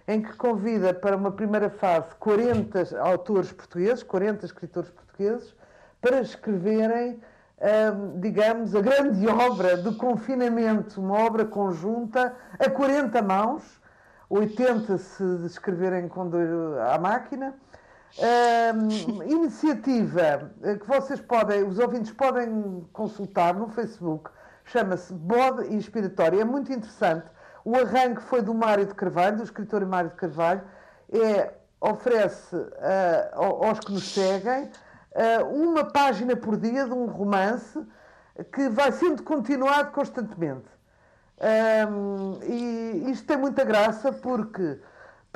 em 0.08 0.22
que 0.22 0.32
convida 0.34 0.94
para 0.94 1.14
uma 1.14 1.30
primeira 1.30 1.68
fase 1.68 2.14
40 2.18 2.98
autores 2.98 3.52
portugueses, 3.52 4.02
40 4.02 4.46
escritores 4.46 4.88
portugueses, 4.88 5.54
para 6.00 6.22
escreverem, 6.22 7.20
hum, 7.60 8.18
digamos, 8.18 8.74
a 8.74 8.80
grande 8.80 9.28
obra 9.28 9.76
do 9.76 9.94
confinamento, 9.94 11.02
uma 11.02 11.18
obra 11.18 11.44
conjunta 11.44 12.34
a 12.58 12.70
40 12.70 13.20
mãos, 13.20 13.62
80 14.30 14.96
se 14.96 15.22
escreverem 15.44 16.08
com 16.08 16.30
a 16.94 16.98
máquina, 16.98 17.54
um, 18.18 19.22
iniciativa 19.22 20.50
que 20.80 20.86
vocês 20.86 21.20
podem, 21.20 21.62
os 21.62 21.78
ouvintes 21.78 22.10
podem 22.12 22.86
consultar 22.94 23.54
no 23.54 23.68
Facebook, 23.68 24.30
chama-se 24.66 25.12
Bode 25.12 25.74
Inspiratório. 25.74 26.40
É 26.40 26.44
muito 26.44 26.72
interessante. 26.72 27.26
O 27.64 27.74
arranque 27.76 28.22
foi 28.22 28.42
do 28.42 28.54
Mário 28.54 28.86
de 28.86 28.94
Carvalho, 28.94 29.38
do 29.38 29.42
escritor 29.42 29.84
Mário 29.84 30.10
de 30.10 30.16
Carvalho, 30.16 30.62
é, 31.12 31.52
oferece 31.80 32.54
uh, 32.54 33.64
aos 33.64 33.80
que 33.80 33.92
nos 33.92 34.12
seguem 34.12 34.64
uh, 34.64 35.44
uma 35.52 35.84
página 35.84 36.36
por 36.36 36.56
dia 36.56 36.84
de 36.84 36.92
um 36.92 37.06
romance 37.06 37.84
que 38.52 38.68
vai 38.68 38.92
sendo 38.92 39.22
continuado 39.22 39.90
constantemente. 39.92 40.68
Um, 41.38 42.38
e 42.44 43.10
isto 43.10 43.26
tem 43.26 43.36
muita 43.36 43.64
graça 43.64 44.12
porque 44.12 44.78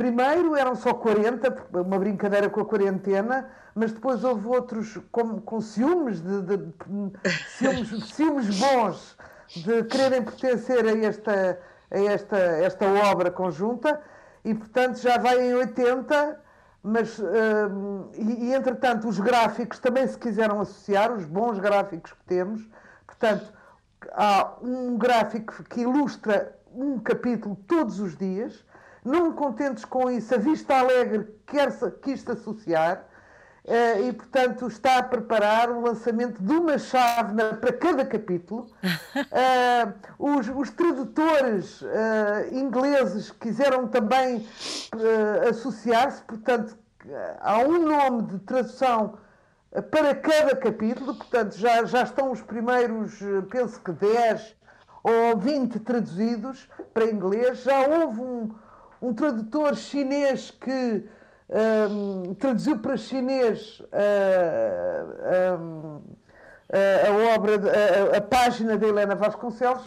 Primeiro 0.00 0.56
eram 0.56 0.74
só 0.74 0.94
40, 0.94 1.54
uma 1.74 1.98
brincadeira 1.98 2.48
com 2.48 2.62
a 2.62 2.64
quarentena, 2.64 3.50
mas 3.74 3.92
depois 3.92 4.24
houve 4.24 4.46
outros 4.46 4.98
com, 5.12 5.38
com 5.42 5.60
ciúmes, 5.60 6.22
de, 6.22 6.40
de, 6.40 6.56
de 6.56 7.30
ciúmes, 7.58 8.04
ciúmes, 8.14 8.58
bons 8.58 9.18
de 9.54 9.84
quererem 9.84 10.22
pertencer 10.22 10.86
a 10.86 11.06
esta, 11.06 11.60
a 11.90 11.98
esta, 11.98 12.38
esta 12.38 12.86
obra 13.12 13.30
conjunta 13.30 14.00
e, 14.42 14.54
portanto, 14.54 14.96
já 14.96 15.18
vai 15.18 15.38
em 15.38 15.52
80, 15.52 16.40
mas, 16.82 17.18
uh, 17.18 18.10
e, 18.14 18.46
e, 18.46 18.54
entretanto, 18.54 19.06
os 19.06 19.20
gráficos 19.20 19.78
também 19.80 20.06
se 20.06 20.16
quiseram 20.16 20.62
associar, 20.62 21.12
os 21.12 21.26
bons 21.26 21.58
gráficos 21.58 22.14
que 22.14 22.24
temos, 22.24 22.66
portanto, 23.06 23.52
há 24.12 24.54
um 24.62 24.96
gráfico 24.96 25.62
que 25.64 25.82
ilustra 25.82 26.58
um 26.74 26.98
capítulo 26.98 27.54
todos 27.68 28.00
os 28.00 28.16
dias, 28.16 28.64
não 29.04 29.32
contentes 29.32 29.84
com 29.84 30.10
isso, 30.10 30.34
a 30.34 30.38
Vista 30.38 30.74
Alegre 30.74 31.26
quer, 31.46 31.70
quis 32.02 32.20
se 32.20 32.30
associar 32.30 33.04
uh, 33.64 34.08
e, 34.08 34.12
portanto, 34.12 34.66
está 34.68 34.98
a 34.98 35.02
preparar 35.02 35.70
o 35.70 35.80
lançamento 35.80 36.42
de 36.42 36.52
uma 36.52 36.78
chávena 36.78 37.54
para 37.54 37.72
cada 37.72 38.04
capítulo. 38.04 38.70
Uh, 39.16 39.94
os, 40.18 40.48
os, 40.48 40.70
tradutores 40.70 41.80
uh, 41.82 41.86
ingleses 42.52 43.30
quiseram 43.30 43.88
também 43.88 44.46
associar-se, 45.48 46.22
portanto, 46.22 46.76
há 47.40 47.58
um 47.60 47.78
nome 47.78 48.22
de 48.24 48.38
tradução 48.40 49.18
para 49.90 50.14
cada 50.14 50.54
capítulo, 50.56 51.14
portanto, 51.14 51.56
já, 51.56 51.84
já 51.84 52.02
estão 52.02 52.32
os 52.32 52.42
primeiros, 52.42 53.18
penso 53.48 53.80
que 53.80 53.92
10 53.92 54.56
ou 55.02 55.38
20 55.38 55.78
traduzidos 55.80 56.68
para 56.92 57.04
inglês. 57.04 57.62
Já 57.62 57.86
houve 57.86 58.20
um 58.20 58.50
um 59.00 59.14
tradutor 59.14 59.76
chinês 59.76 60.50
que 60.50 61.04
um, 61.50 62.34
traduziu 62.34 62.78
para 62.78 62.96
chinês 62.96 63.80
uh, 63.80 65.58
um, 65.58 66.02
a 66.72 67.34
obra, 67.34 67.54
a, 67.54 68.18
a, 68.18 68.20
página 68.20 68.76
da 68.76 68.86
Helena 68.86 69.16
Vasconcelos. 69.16 69.82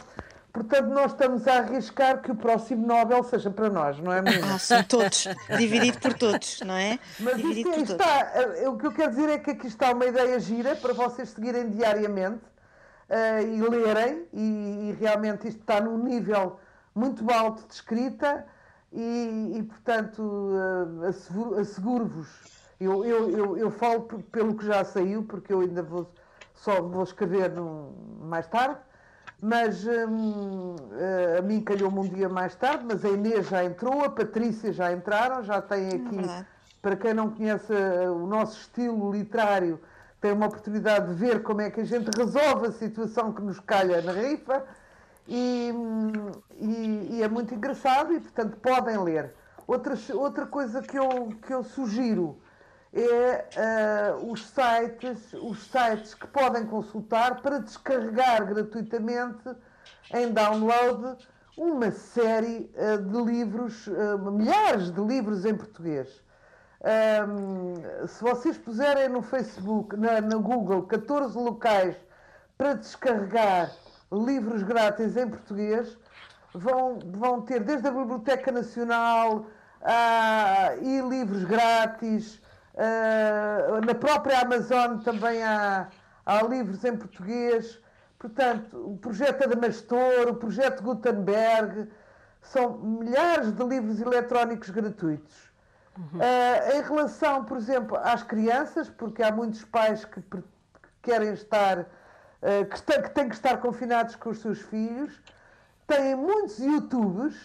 Portanto, 0.52 0.90
nós 0.90 1.14
estamos 1.14 1.48
a 1.48 1.60
arriscar 1.60 2.22
que 2.22 2.30
o 2.30 2.36
próximo 2.36 2.86
Nobel 2.86 3.24
seja 3.24 3.50
para 3.50 3.70
nós, 3.72 3.98
não 3.98 4.12
é, 4.12 4.22
menina? 4.22 4.54
Ah, 4.54 4.60
sim, 4.60 4.84
todos. 4.84 5.28
Dividido 5.58 6.00
por 6.00 6.14
todos, 6.14 6.62
não 6.62 6.76
é? 6.76 7.00
Mas 7.20 7.38
Dividido 7.38 7.70
isto, 7.72 7.80
é, 7.80 7.96
está, 7.96 8.32
eh, 8.36 8.70
o 8.70 8.78
que 8.78 8.86
eu 8.86 8.92
quero 8.92 9.10
dizer 9.10 9.30
é 9.30 9.40
que 9.40 9.52
aqui 9.52 9.66
está 9.66 9.92
uma 9.92 10.06
ideia 10.06 10.40
gira 10.40 10.76
para 10.76 10.94
vocês 10.94 11.30
seguirem 11.30 11.70
diariamente 11.72 12.44
uh, 13.10 13.48
e 13.48 13.62
lerem, 13.68 14.28
e, 14.32 14.90
e, 14.90 14.98
realmente 15.00 15.48
isto 15.48 15.62
está 15.62 15.82
num 15.82 15.98
nível 15.98 16.60
muito 16.94 17.28
alto 17.32 17.66
de 17.68 17.74
escrita 17.74 18.46
e, 18.94 19.58
e 19.58 19.64
portanto, 19.64 20.52
eh, 21.04 21.60
asseguro-vos, 21.60 22.28
eu, 22.80 23.04
eu, 23.04 23.30
eu, 23.30 23.58
eu, 23.58 23.72
falo 23.72 24.02
pelo 24.32 24.56
que 24.56 24.66
já 24.66 24.84
saiu, 24.84 25.24
porque 25.24 25.52
eu 25.52 25.62
ainda 25.62 25.82
vou, 25.82 26.12
só 26.54 26.82
vou 26.82 27.04
escrever 27.04 27.52
mais 28.22 28.46
tarde, 28.48 28.80
mas 29.42 29.86
hum, 29.86 30.76
eh, 30.94 31.38
a 31.40 31.42
mim 31.42 31.62
calhou-me 31.62 32.00
um 32.00 32.08
dia 32.08 32.30
mais 32.30 32.56
tarde, 32.56 32.86
mas 32.88 33.04
a 33.04 33.10
Inês 33.10 33.48
já 33.48 33.64
entrou, 33.64 34.06
a 34.06 34.10
Patrícia 34.10 34.72
já 34.72 34.92
entraram, 34.94 35.44
já 35.44 35.62
tem 35.62 35.88
aqui, 35.88 36.20
é 36.20 36.46
para 36.84 36.98
quem 36.98 37.14
não 37.14 37.30
conhece 37.30 37.74
eh, 37.74 38.10
o 38.10 38.28
nosso 38.28 38.60
estilo 38.60 39.10
literário, 39.10 39.80
têm 40.20 40.34
uma 40.34 40.48
oportunidade 40.48 41.08
de 41.08 41.14
ver 41.14 41.42
como 41.42 41.62
é 41.62 41.72
que 41.72 41.80
a 41.80 41.86
gente 41.86 42.10
resolve 42.16 42.68
a 42.68 42.72
situação 42.74 43.32
que 43.32 43.42
nos 43.42 43.60
calha 43.62 44.02
na 44.02 44.12
rifa 44.12 44.66
e, 45.28 45.72
e, 46.60 47.18
e 47.18 47.24
é 47.24 47.28
muito 47.28 47.54
engraçado 47.54 48.14
e, 48.14 48.20
portanto, 48.20 48.58
podem 48.58 48.98
ler. 48.98 49.34
Outra, 49.66 49.96
outra 50.14 50.46
coisa 50.46 50.82
que 50.82 50.98
eu, 50.98 51.30
que 51.46 51.54
eu 51.54 51.64
sugiro 51.64 52.38
é 52.94 54.20
uh, 54.22 54.32
os, 54.32 54.46
sites, 54.46 55.34
os 55.34 55.64
sites 55.64 56.14
que 56.14 56.28
podem 56.28 56.66
consultar 56.66 57.42
para 57.42 57.60
descarregar 57.60 58.46
gratuitamente 58.46 59.50
em 60.14 60.32
download 60.32 61.18
uma 61.58 61.92
série 61.92 62.72
uh, 62.76 63.02
de 63.02 63.22
livros, 63.24 63.88
uh, 63.88 64.32
milhares 64.32 64.92
de 64.92 65.02
livros 65.02 65.46
em 65.46 65.56
português. 65.56 66.22
Um, 66.84 68.08
se 68.08 68.22
vocês 68.22 68.58
puserem 68.58 69.08
no 69.08 69.22
Facebook, 69.22 69.96
na, 69.96 70.20
no 70.20 70.42
Google, 70.42 70.84
14 70.84 71.38
locais 71.38 71.96
para 72.58 72.74
descarregar 72.74 73.72
livros 74.14 74.64
grátis 74.64 75.18
em 75.18 75.28
português, 75.28 75.98
vão, 76.54 77.00
vão 77.06 77.42
ter 77.42 77.62
desde 77.62 77.88
a 77.88 77.92
Biblioteca 77.92 78.52
Nacional 78.52 79.48
a, 79.82 80.76
e 80.82 81.02
livros 81.02 81.44
grátis. 81.44 82.42
Uh, 82.76 83.86
na 83.86 83.94
própria 83.94 84.40
Amazon 84.42 85.00
também 85.00 85.44
há, 85.44 85.88
há 86.26 86.44
livros 86.44 86.84
em 86.84 86.96
português. 86.96 87.80
Portanto, 88.18 88.78
o 88.78 88.98
projeto 88.98 89.44
Adamastor, 89.44 90.30
o 90.30 90.36
projeto 90.36 90.82
Gutenberg, 90.82 91.90
são 92.42 92.78
milhares 92.78 93.52
de 93.52 93.64
livros 93.64 94.00
eletrónicos 94.00 94.70
gratuitos. 94.70 95.52
Uhum. 95.98 96.20
Uh, 96.20 96.78
em 96.78 96.82
relação, 96.82 97.46
por 97.46 97.58
exemplo, 97.58 97.98
às 97.98 98.24
crianças, 98.24 98.90
porque 98.90 99.22
há 99.22 99.32
muitos 99.32 99.64
pais 99.66 100.06
que, 100.06 100.22
que 100.22 100.44
querem 101.02 101.34
estar, 101.34 101.86
que, 102.70 102.76
está, 102.76 103.02
que 103.02 103.10
têm 103.12 103.30
que 103.30 103.36
estar 103.36 103.58
confinados 103.58 104.16
com 104.16 104.30
os 104.30 104.40
seus 104.40 104.60
filhos, 104.62 105.22
têm 105.88 106.16
muitos 106.16 106.60
YouTubes, 106.60 107.36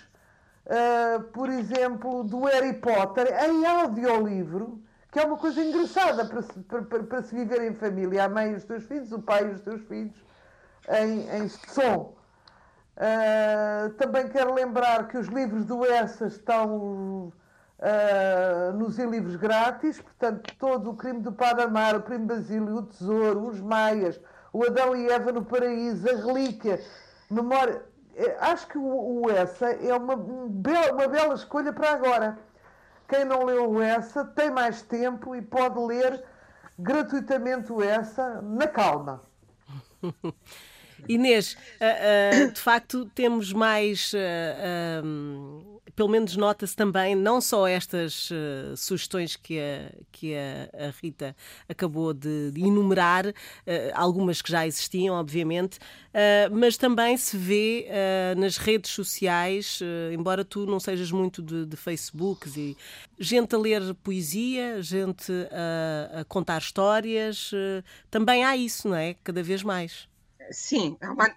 uh, 0.66 1.22
por 1.32 1.48
exemplo, 1.48 2.24
do 2.24 2.44
Harry 2.44 2.74
Potter, 2.74 3.26
em 3.44 3.66
audiolivro, 3.66 4.82
que 5.10 5.18
é 5.18 5.24
uma 5.24 5.36
coisa 5.36 5.62
engraçada 5.62 6.24
para 6.24 6.42
se, 6.42 6.60
para, 6.60 6.82
para, 6.82 7.22
se 7.22 7.34
viver 7.34 7.62
em 7.62 7.74
família. 7.74 8.24
A 8.24 8.28
mãe 8.28 8.52
e 8.52 8.54
os 8.54 8.64
teus 8.64 8.84
filhos, 8.84 9.12
o 9.12 9.20
pai 9.20 9.48
e 9.48 9.54
os 9.54 9.60
teus 9.60 9.80
filhos, 9.82 10.16
em, 10.88 11.28
em 11.36 11.48
som. 11.48 12.14
Uh, 12.96 13.90
também 13.90 14.28
quero 14.28 14.52
lembrar 14.52 15.06
que 15.06 15.16
os 15.16 15.28
livros 15.28 15.64
do 15.64 15.84
Essa 15.86 16.26
estão 16.26 17.32
uh, 17.78 18.72
nos 18.76 18.98
e-livros 18.98 19.36
grátis, 19.36 20.00
portanto, 20.00 20.52
todo 20.58 20.90
o 20.90 20.96
crime 20.96 21.20
do 21.20 21.32
Padre 21.32 21.64
Amaro, 21.64 21.98
o 21.98 22.02
crime 22.02 22.26
Basílio, 22.26 22.76
o 22.76 22.82
Tesouro, 22.82 23.46
os 23.46 23.60
Maias, 23.60 24.20
o 24.58 24.66
Adão 24.66 24.96
e 24.96 25.08
Eva 25.08 25.30
no 25.30 25.44
Paraíso, 25.44 26.08
a 26.08 26.16
Relíquia, 26.16 26.82
Memória. 27.30 27.80
Eh, 28.16 28.36
acho 28.40 28.66
que 28.66 28.76
o, 28.76 29.22
o 29.22 29.30
Essa 29.30 29.70
é 29.70 29.94
uma, 29.94 30.16
um 30.16 30.48
bela, 30.48 30.92
uma 30.94 31.06
bela 31.06 31.34
escolha 31.34 31.72
para 31.72 31.92
agora. 31.92 32.38
Quem 33.08 33.24
não 33.24 33.44
leu 33.44 33.70
o 33.70 33.80
Essa 33.80 34.24
tem 34.24 34.50
mais 34.50 34.82
tempo 34.82 35.36
e 35.36 35.40
pode 35.40 35.78
ler 35.78 36.24
gratuitamente 36.76 37.72
o 37.72 37.80
Essa 37.80 38.42
na 38.42 38.66
calma. 38.66 39.22
Inês, 41.08 41.52
uh, 41.54 42.48
uh, 42.48 42.52
de 42.52 42.60
facto 42.60 43.06
temos 43.14 43.52
mais, 43.52 44.12
uh, 44.12 45.77
pelo 45.98 46.08
menos 46.08 46.36
nota-se 46.36 46.76
também, 46.76 47.16
não 47.16 47.40
só 47.40 47.66
estas 47.66 48.30
sugestões 48.76 49.34
que 49.34 49.58
a, 49.58 49.92
que 50.12 50.32
a, 50.32 50.86
a 50.86 50.90
Rita 51.02 51.34
acabou 51.68 52.14
de, 52.14 52.52
de 52.52 52.60
enumerar, 52.60 53.24
algumas 53.94 54.40
que 54.40 54.48
já 54.48 54.64
existiam, 54.64 55.16
obviamente, 55.16 55.80
mas 56.52 56.76
também 56.76 57.16
se 57.16 57.36
vê 57.36 57.88
nas 58.36 58.58
redes 58.58 58.92
sociais, 58.92 59.80
embora 60.12 60.44
tu 60.44 60.66
não 60.66 60.78
sejas 60.78 61.10
muito 61.10 61.42
de, 61.42 61.66
de 61.66 61.76
e 62.56 62.76
gente 63.18 63.56
a 63.56 63.58
ler 63.58 63.92
poesia, 64.04 64.80
gente 64.80 65.32
a, 65.50 66.20
a 66.20 66.24
contar 66.26 66.58
histórias, 66.58 67.50
também 68.08 68.44
há 68.44 68.56
isso, 68.56 68.86
não 68.86 68.94
é? 68.94 69.16
Cada 69.24 69.42
vez 69.42 69.64
mais. 69.64 70.08
Sim, 70.52 70.96
há 71.00 71.12
uma, 71.12 71.28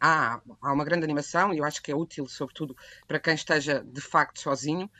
há, 0.00 0.40
há 0.60 0.72
uma 0.72 0.84
grande 0.84 1.04
animação 1.04 1.52
e 1.52 1.58
eu 1.58 1.64
acho 1.64 1.82
que 1.82 1.90
é 1.90 1.94
útil, 1.94 2.26
sobretudo, 2.26 2.76
para 3.06 3.18
quem 3.18 3.34
esteja 3.34 3.84
de 3.84 4.00
facto 4.00 4.40
sozinho. 4.40 4.90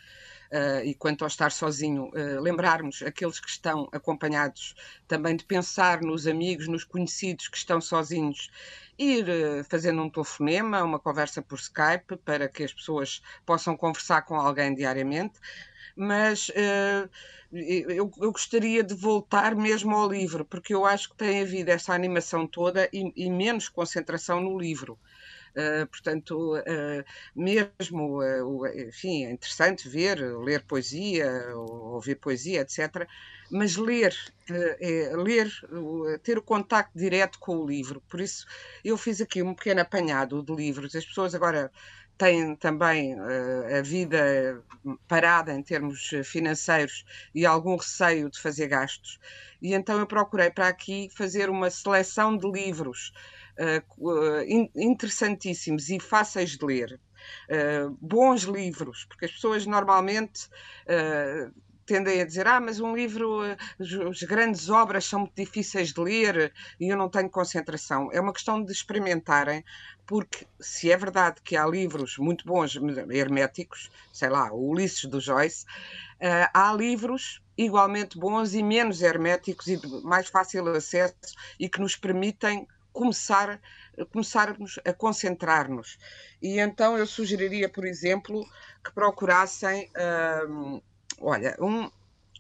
Uh, 0.52 0.84
e 0.84 0.94
quanto 0.94 1.22
ao 1.22 1.28
estar 1.28 1.50
sozinho, 1.50 2.10
uh, 2.10 2.40
lembrarmos 2.40 3.02
aqueles 3.02 3.40
que 3.40 3.48
estão 3.48 3.88
acompanhados 3.90 4.76
também 5.08 5.34
de 5.34 5.44
pensar 5.44 6.00
nos 6.00 6.28
amigos, 6.28 6.68
nos 6.68 6.84
conhecidos 6.84 7.48
que 7.48 7.56
estão 7.56 7.80
sozinhos, 7.80 8.50
ir 8.96 9.24
uh, 9.24 9.64
fazendo 9.64 10.00
um 10.00 10.08
telefonema, 10.08 10.84
uma 10.84 11.00
conversa 11.00 11.42
por 11.42 11.58
Skype, 11.58 12.18
para 12.24 12.48
que 12.48 12.62
as 12.62 12.72
pessoas 12.72 13.20
possam 13.44 13.76
conversar 13.76 14.22
com 14.22 14.36
alguém 14.36 14.72
diariamente 14.76 15.40
mas 15.96 16.48
uh, 16.48 17.08
eu, 17.52 18.10
eu, 18.20 18.32
gostaria 18.32 18.82
de 18.82 18.94
voltar 18.94 19.54
mesmo 19.54 19.94
ao 19.94 20.10
livro, 20.10 20.44
porque 20.44 20.74
eu 20.74 20.84
acho 20.84 21.10
que 21.10 21.16
tem 21.16 21.40
havido 21.42 21.70
essa 21.70 21.92
animação 21.92 22.46
toda 22.46 22.88
e, 22.92 23.12
e 23.16 23.30
menos 23.30 23.68
concentração 23.68 24.40
no 24.40 24.58
livro. 24.58 24.98
Uh, 25.54 25.86
portanto, 25.86 26.56
uh, 26.56 27.04
mesmo, 27.34 28.20
uh, 28.20 28.66
enfim, 28.88 29.26
é 29.26 29.30
interessante 29.30 29.88
ver, 29.88 30.18
ler 30.40 30.64
poesia, 30.64 31.30
ouvir 31.54 32.16
poesia, 32.16 32.62
etc. 32.62 33.06
Mas 33.52 33.76
ler, 33.76 34.12
é, 34.50 35.12
ler, 35.14 35.48
ter 36.24 36.38
o 36.38 36.42
contacto 36.42 36.98
direto 36.98 37.38
com 37.38 37.58
o 37.58 37.66
livro. 37.66 38.02
Por 38.08 38.20
isso, 38.20 38.44
eu 38.84 38.96
fiz 38.96 39.20
aqui 39.20 39.42
um 39.42 39.54
pequeno 39.54 39.80
apanhado 39.80 40.42
de 40.42 40.52
livros. 40.52 40.96
As 40.96 41.04
pessoas 41.04 41.36
agora 41.36 41.70
têm 42.16 42.56
também 42.56 43.14
uh, 43.14 43.78
a 43.78 43.82
vida 43.82 44.62
parada 45.08 45.52
em 45.52 45.62
termos 45.62 46.10
financeiros 46.24 47.04
e 47.34 47.44
algum 47.46 47.76
receio 47.76 48.30
de 48.30 48.40
fazer 48.40 48.68
gastos. 48.68 49.18
E 49.60 49.74
então 49.74 49.98
eu 49.98 50.06
procurei 50.06 50.50
para 50.50 50.68
aqui 50.68 51.08
fazer 51.14 51.48
uma 51.48 51.70
seleção 51.70 52.36
de 52.36 52.50
livros 52.50 53.12
uh, 53.58 54.70
interessantíssimos 54.76 55.88
e 55.88 55.98
fáceis 55.98 56.50
de 56.50 56.64
ler. 56.64 57.00
Uh, 57.48 57.96
bons 58.02 58.42
livros, 58.42 59.06
porque 59.06 59.24
as 59.24 59.32
pessoas 59.32 59.64
normalmente 59.64 60.46
tendem 61.84 62.20
a 62.20 62.24
dizer: 62.24 62.46
Ah, 62.46 62.60
mas 62.60 62.80
um 62.80 62.94
livro, 62.94 63.40
as 63.78 64.22
grandes 64.22 64.68
obras 64.68 65.04
são 65.04 65.20
muito 65.20 65.34
difíceis 65.36 65.92
de 65.92 66.00
ler 66.00 66.52
e 66.80 66.88
eu 66.88 66.96
não 66.96 67.08
tenho 67.08 67.30
concentração. 67.30 68.10
É 68.12 68.20
uma 68.20 68.32
questão 68.32 68.62
de 68.62 68.72
experimentarem, 68.72 69.64
porque 70.06 70.46
se 70.60 70.90
é 70.90 70.96
verdade 70.96 71.40
que 71.42 71.56
há 71.56 71.66
livros 71.66 72.18
muito 72.18 72.44
bons, 72.44 72.76
herméticos, 73.10 73.90
sei 74.12 74.28
lá, 74.28 74.52
o 74.52 74.70
Ulisses 74.70 75.04
do 75.04 75.20
Joyce, 75.20 75.64
uh, 75.64 76.50
há 76.52 76.72
livros 76.72 77.42
igualmente 77.56 78.18
bons 78.18 78.54
e 78.54 78.62
menos 78.62 79.00
herméticos 79.02 79.68
e 79.68 79.76
de 79.76 79.86
mais 80.02 80.28
fácil 80.28 80.68
acesso 80.68 81.14
e 81.58 81.68
que 81.68 81.80
nos 81.80 81.96
permitem 81.96 82.66
começar 82.92 83.60
começarmos 84.10 84.78
a 84.84 84.92
concentrar-nos. 84.92 85.98
E 86.42 86.58
então 86.58 86.98
eu 86.98 87.06
sugeriria, 87.06 87.68
por 87.68 87.84
exemplo, 87.84 88.44
que 88.84 88.92
procurassem 88.92 89.90
uh, 89.90 90.82
olha, 91.20 91.56
um, 91.60 91.90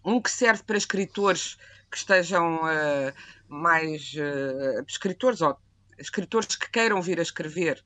um 0.04 0.20
que 0.20 0.30
serve 0.30 0.62
para 0.62 0.76
escritores 0.76 1.56
que 1.90 1.98
estejam 1.98 2.56
uh, 2.56 3.12
mais 3.48 4.14
uh, 4.14 4.84
escritores 4.88 5.40
ou 5.40 5.56
escritores 5.98 6.56
que 6.56 6.68
queiram 6.68 7.00
vir 7.00 7.20
a 7.20 7.22
escrever 7.22 7.82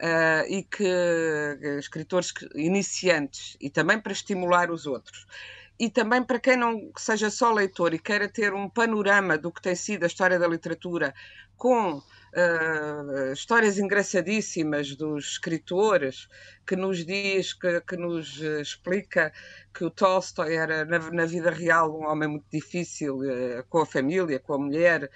uh, 0.00 0.50
e 0.50 0.62
que 0.62 0.88
escritores 1.78 2.32
que, 2.32 2.48
iniciantes 2.54 3.56
e 3.60 3.68
também 3.68 4.00
para 4.00 4.12
estimular 4.12 4.70
os 4.70 4.86
outros. 4.86 5.26
E 5.78 5.90
também 5.90 6.22
para 6.22 6.38
quem 6.38 6.56
não 6.56 6.90
seja 6.96 7.28
só 7.28 7.52
leitor 7.52 7.92
e 7.92 7.98
queira 7.98 8.28
ter 8.28 8.54
um 8.54 8.68
panorama 8.68 9.36
do 9.36 9.52
que 9.52 9.60
tem 9.60 9.74
sido 9.74 10.04
a 10.04 10.06
história 10.06 10.38
da 10.38 10.46
literatura 10.46 11.12
com 11.56 12.02
uh, 12.34 13.32
histórias 13.32 13.78
engraçadíssimas 13.78 14.94
dos 14.94 15.32
escritores, 15.32 16.28
que 16.66 16.76
nos 16.76 17.04
diz, 17.04 17.52
que, 17.52 17.80
que 17.80 17.96
nos 17.96 18.40
explica 18.40 19.32
que 19.72 19.84
o 19.84 19.90
Tolstói 19.90 20.54
era, 20.54 20.84
na, 20.84 20.98
na, 21.10 21.26
vida 21.26 21.50
real, 21.50 21.98
um 21.98 22.06
homem 22.06 22.28
muito 22.28 22.46
difícil 22.50 23.18
uh, 23.18 23.64
com 23.68 23.78
a 23.78 23.86
família, 23.86 24.38
com 24.38 24.54
a 24.54 24.58
mulher, 24.58 25.10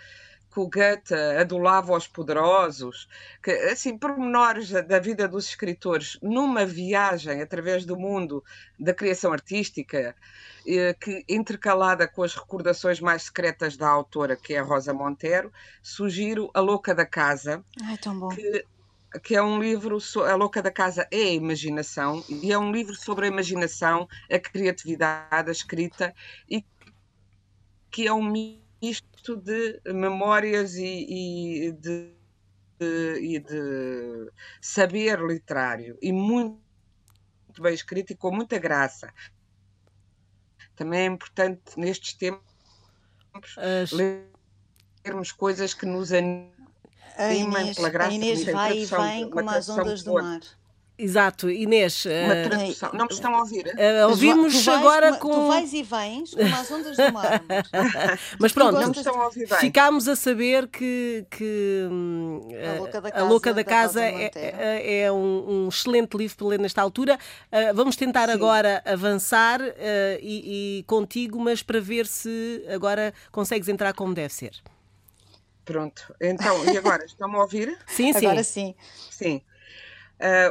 que 0.59 0.61
o 0.61 0.69
Goethe 0.69 1.15
adulava 1.39 1.97
os 1.97 2.09
poderosos, 2.09 3.09
que, 3.43 3.51
assim, 3.51 3.97
pormenores 3.97 4.71
da 4.71 4.99
vida 4.99 5.29
dos 5.29 5.49
escritores 5.49 6.19
numa 6.21 6.67
viagem 6.67 7.41
através 7.41 7.85
do 7.85 7.97
mundo 7.97 8.43
da 8.79 8.93
criação 8.93 9.33
artística, 9.33 10.17
eh, 10.67 10.95
que 10.95 11.25
intercalada 11.29 12.09
com 12.09 12.25
as 12.25 12.35
recordações 12.35 13.01
mais 13.01 13.25
secretas 13.25 13.77
da 13.77 13.89
autora, 13.89 14.37
que 14.37 14.55
é 14.55 14.59
a 14.59 14.63
Rosa 14.65 14.93
Montero, 14.93 15.53
sugiro 15.81 16.51
A 16.53 16.61
Louca 16.61 16.93
da 16.93 17.07
Casa. 17.07 17.65
Ai, 17.85 17.97
tão 17.99 18.19
bom. 18.19 18.29
Que, 18.29 18.65
que 19.23 19.37
é 19.37 19.43
um 19.43 19.61
livro, 19.61 19.99
A 20.27 20.35
Louca 20.35 20.61
da 20.61 20.73
Casa 20.73 21.07
é 21.13 21.23
a 21.23 21.33
imaginação, 21.35 22.25
e 22.29 22.53
é 22.53 22.59
um 22.59 22.73
livro 22.73 22.97
sobre 22.97 23.27
a 23.27 23.29
imaginação, 23.29 24.09
a 24.29 24.39
criatividade, 24.41 25.49
a 25.49 25.53
escrita, 25.53 26.13
e 26.51 26.65
que 27.91 28.07
é 28.09 28.13
um 28.13 28.33
isto 28.81 29.37
de 29.37 29.81
memórias 29.87 30.75
e, 30.77 31.67
e 31.67 31.73
de, 31.73 32.13
de, 32.79 33.21
e 33.21 33.39
de 33.39 34.31
saber 34.61 35.21
literário 35.21 35.99
e 36.01 36.13
muito, 36.13 36.61
bem 37.61 37.75
escrito 37.75 38.13
e 38.13 38.17
com 38.17 38.31
muita 38.31 38.59
graça. 38.59 39.13
Também 40.77 41.01
é 41.01 41.07
importante 41.07 41.61
nestes 41.77 42.15
tempos 42.15 42.45
As... 43.57 43.91
lermos 43.91 45.33
coisas 45.33 45.75
que 45.75 45.85
nos 45.85 46.13
animem 46.13 46.55
pela 47.75 47.89
graça. 47.91 48.11
A 48.11 48.15
Inês 48.15 48.45
vai 48.45 48.79
e 48.79 48.87
vem 48.87 49.31
como 49.31 49.51
as 49.51 49.69
ondas 49.69 50.03
do 50.05 50.15
mar. 50.15 50.41
Exato, 50.99 51.49
Inês. 51.49 52.05
Uma 52.07 52.35
eh, 52.35 52.49
tradução. 52.49 52.91
Não 52.93 53.07
me 53.07 53.13
estão 53.13 53.35
a 53.37 53.39
ouvir? 53.39 53.67
Uh, 53.69 54.09
ouvimos 54.09 54.65
vais, 54.65 54.79
agora 54.81 55.13
com. 55.17 55.31
Tu 55.31 55.47
vais 55.47 55.73
e 55.73 55.83
vens 55.85 56.35
como 56.35 56.57
as 56.57 56.71
ondas 56.73 56.97
do 56.97 57.13
mar. 57.13 57.41
Mas 58.41 58.53
pronto, 58.53 58.81
não 58.81 58.89
me 58.89 58.97
estão 58.97 59.21
a 59.21 59.27
ouvir 59.27 59.49
bem. 59.49 59.59
ficámos 59.59 60.09
a 60.09 60.17
saber 60.17 60.67
que, 60.67 61.25
que 61.31 61.87
hum, 61.89 62.41
a 62.53 62.79
Louca 62.81 63.01
da 63.01 63.11
Casa, 63.13 63.25
a 63.25 63.29
Louca 63.29 63.55
da 63.55 63.65
casa 63.65 64.05
é, 64.05 64.31
é, 64.35 65.01
é 65.03 65.13
um, 65.13 65.67
um, 65.67 65.69
excelente 65.69 66.17
livro 66.17 66.37
para 66.37 66.47
ler 66.49 66.59
nesta 66.59 66.83
altura. 66.83 67.15
Uh, 67.15 67.75
vamos 67.75 67.95
tentar 67.95 68.27
Sim. 68.27 68.35
agora 68.35 68.83
avançar 68.85 69.61
uh, 69.61 69.75
e, 70.21 70.81
e 70.81 70.83
contigo, 70.83 71.39
mas 71.39 71.63
para 71.63 71.81
ver 71.81 72.09
se 72.09 72.65
agora 72.69 73.15
consegues 73.31 73.69
entrar 73.69 73.95
como 73.95 74.13
deve 74.15 74.35
ser. 74.35 74.51
Pronto, 75.65 76.13
então, 76.21 76.65
e 76.65 76.77
agora? 76.77 77.05
Estão-me 77.05 77.37
a 77.37 77.43
ouvir? 77.43 77.79
Sim, 77.87 78.13
sim. 78.13 78.27
Agora 78.27 78.43
sim. 78.43 78.75
Sim. 79.11 79.43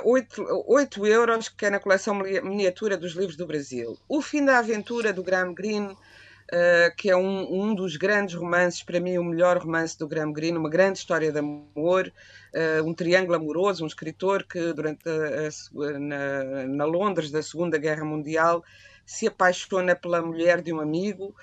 8, 0.03 0.41
uh, 0.41 0.63
8 0.67 1.05
euros, 1.05 1.49
que 1.49 1.65
é 1.65 1.69
na 1.69 1.79
coleção 1.79 2.15
miniatura 2.15 2.95
dos 2.95 3.13
livros 3.13 3.35
do 3.35 3.45
Brasil. 3.45 3.97
O 4.07 4.21
Fim 4.21 4.45
da 4.45 4.59
Aventura, 4.59 5.11
do 5.11 5.21
Graham 5.21 5.53
Greene, 5.53 5.91
uh, 5.91 6.95
que 6.95 7.09
é 7.09 7.15
um, 7.15 7.61
um, 7.61 7.75
dos 7.75 7.97
grandes 7.97 8.35
romances, 8.35 8.81
para 8.81 8.99
mim, 8.99 9.17
o 9.17 9.23
melhor 9.23 9.57
romance 9.57 9.97
do 9.97 10.07
Graham 10.07 10.31
Greene, 10.31 10.57
uma 10.57 10.69
grande 10.69 10.99
história 10.99 11.31
de 11.31 11.39
amor, 11.39 12.11
uh, 12.53 12.87
um 12.87 12.93
triângulo 12.93 13.35
amoroso, 13.35 13.83
um 13.83 13.87
escritor 13.87 14.43
que, 14.43 14.73
durante 14.73 15.03
a, 15.09 15.49
a, 15.49 15.99
na, 15.99 16.67
na, 16.67 16.85
Londres 16.85 17.29
da 17.29 17.41
Segunda 17.41 17.77
Guerra 17.77 18.05
Mundial, 18.05 18.63
se 19.05 19.27
apaixona 19.27 19.95
pela 19.95 20.21
mulher 20.21 20.61
de 20.61 20.71
um 20.71 20.79
amigo. 20.79 21.35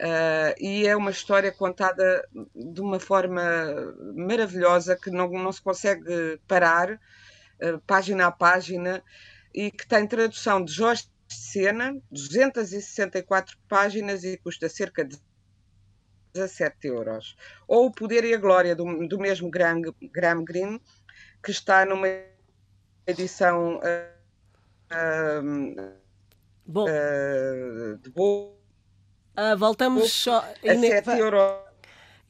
Uh, 0.00 0.54
e 0.58 0.86
é 0.86 0.96
uma 0.96 1.12
história 1.12 1.52
contada 1.52 2.26
de 2.56 2.80
uma 2.80 2.98
forma 2.98 3.40
maravilhosa 4.16 4.96
que 4.96 5.10
não, 5.10 5.28
não 5.28 5.52
se 5.52 5.62
consegue 5.62 6.40
parar 6.48 6.98
página 7.86 8.26
a 8.26 8.32
página, 8.32 9.02
e 9.54 9.70
que 9.70 9.86
tem 9.86 10.06
tradução 10.06 10.64
de 10.64 10.72
Jorge 10.72 11.06
Sena, 11.28 11.96
264 12.10 13.56
páginas 13.68 14.24
e 14.24 14.36
custa 14.36 14.68
cerca 14.68 15.04
de 15.04 15.18
17 16.34 16.86
euros. 16.86 17.36
Ou 17.66 17.86
O 17.86 17.92
Poder 17.92 18.24
e 18.24 18.34
a 18.34 18.38
Glória, 18.38 18.74
do, 18.74 19.06
do 19.06 19.18
mesmo 19.18 19.50
Graham, 19.50 19.82
Graham 20.12 20.44
Greene, 20.44 20.80
que 21.42 21.50
está 21.50 21.84
numa 21.84 22.06
edição 23.06 23.76
uh, 23.76 23.82
uh, 24.92 26.02
Bom. 26.64 26.86
Uh, 26.86 27.98
de 27.98 28.10
boa. 28.10 28.54
voltamos 29.58 30.12
só. 30.12 30.38
A 30.38 30.74
7 30.74 31.10
euros. 31.18 31.71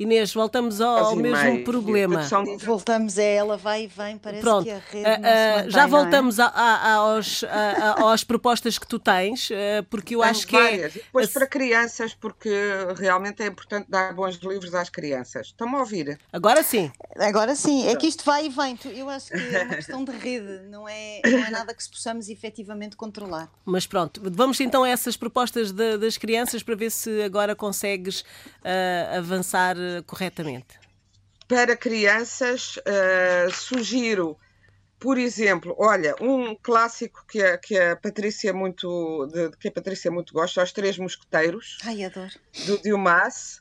Inês, 0.03 0.35
voltamos 0.35 0.81
ao, 0.81 1.07
ao 1.07 1.17
mesmo 1.17 1.65
problema. 1.65 2.23
Voltamos 2.65 3.19
a 3.19 3.23
ela, 3.23 3.57
vai 3.57 3.85
e 3.85 3.87
vem, 3.87 4.19
parece 4.19 4.43
Pronto. 4.43 4.65
que 4.65 4.71
a 4.71 4.79
rede 4.79 5.09
uh, 5.09 5.67
uh, 5.67 5.71
Já 5.71 5.83
é? 5.83 5.87
voltamos 5.87 6.41
a, 6.41 6.47
a, 6.47 6.93
aos, 6.95 7.45
a, 7.45 8.13
às 8.13 8.25
propostas 8.25 8.79
que 8.79 8.87
tu 8.87 8.99
tens, 8.99 9.51
uh, 9.51 9.55
porque 9.89 10.15
eu 10.15 10.21
Tenho 10.21 10.31
acho 10.31 10.47
que 10.47 10.57
várias. 10.57 10.97
é... 10.97 10.99
E 10.99 11.03
depois 11.03 11.31
para 11.31 11.47
crianças, 11.47 12.15
porque 12.15 12.51
realmente 12.97 13.43
é 13.43 13.47
importante 13.47 13.87
dar 13.89 14.13
bons 14.13 14.37
livros 14.37 14.75
às 14.75 14.89
crianças. 14.89 15.49
Estão-me 15.49 15.77
a 15.77 15.79
ouvir? 15.79 16.19
Agora 16.33 16.63
sim. 16.63 16.91
Agora 17.19 17.55
sim, 17.55 17.87
é 17.87 17.95
que 17.95 18.07
isto 18.07 18.25
vai 18.25 18.47
e 18.47 18.49
vem. 18.49 18.79
Eu 18.97 19.09
acho 19.09 19.29
que 19.29 19.55
é 19.55 19.63
uma 19.63 19.75
questão 19.77 20.05
de 20.05 20.13
rede, 20.13 20.67
não 20.69 20.89
é, 20.89 21.21
não 21.25 21.39
é 21.39 21.51
nada 21.51 21.75
que 21.75 21.83
se 21.83 21.91
possamos 21.91 22.29
efetivamente 22.29 22.97
controlar. 22.97 23.49
Mas 23.65 23.87
pronto, 23.87 24.21
vamos 24.25 24.59
então 24.61 24.83
a 24.83 24.89
essas 24.89 25.17
propostas 25.17 25.71
de, 25.71 25.97
das 25.99 26.19
crianças 26.19 26.63
para 26.63 26.75
ver 26.75 26.91
se 26.91 27.23
agora 27.23 27.55
consegues 27.55 28.25
avançar 29.17 29.77
corretamente? 30.07 30.81
Para 31.49 31.77
crianças, 31.77 32.77
uh, 32.79 33.51
sugiro, 33.53 34.39
por 34.99 35.19
exemplo, 35.19 35.75
olha, 35.79 36.15
um 36.21 36.55
clássico 36.55 37.27
que 37.27 37.43
a, 37.43 37.59
que 37.59 37.77
a 37.77 37.97
Patrícia 37.97 38.53
muito 38.53 39.27
de, 39.27 39.51
que 39.59 39.69
a 39.69 39.73
Patrícia 39.73 40.11
muito 40.11 40.33
gosta, 40.33 40.63
Os 40.63 40.73
Três 40.73 40.97
Mosqueteiros, 40.97 41.79
Ai, 41.85 42.05
adoro. 42.05 42.33
do 42.67 42.79
Dumas, 42.79 43.61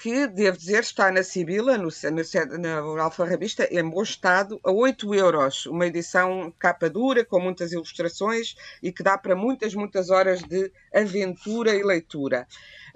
que, 0.00 0.26
devo 0.26 0.56
dizer, 0.56 0.80
está 0.80 1.12
na 1.12 1.22
Sibila, 1.22 1.76
no, 1.76 1.90
no, 1.90 2.94
na 2.94 3.02
Alfarrabista, 3.02 3.68
em 3.70 3.86
bom 3.86 4.02
estado, 4.02 4.58
a 4.64 4.70
8 4.70 5.14
euros. 5.14 5.66
Uma 5.66 5.86
edição 5.86 6.50
capa 6.58 6.88
dura, 6.88 7.22
com 7.22 7.38
muitas 7.38 7.72
ilustrações 7.72 8.54
e 8.82 8.90
que 8.90 9.02
dá 9.02 9.18
para 9.18 9.36
muitas, 9.36 9.74
muitas 9.74 10.08
horas 10.08 10.42
de 10.42 10.72
aventura 10.94 11.74
e 11.74 11.82
leitura. 11.82 12.48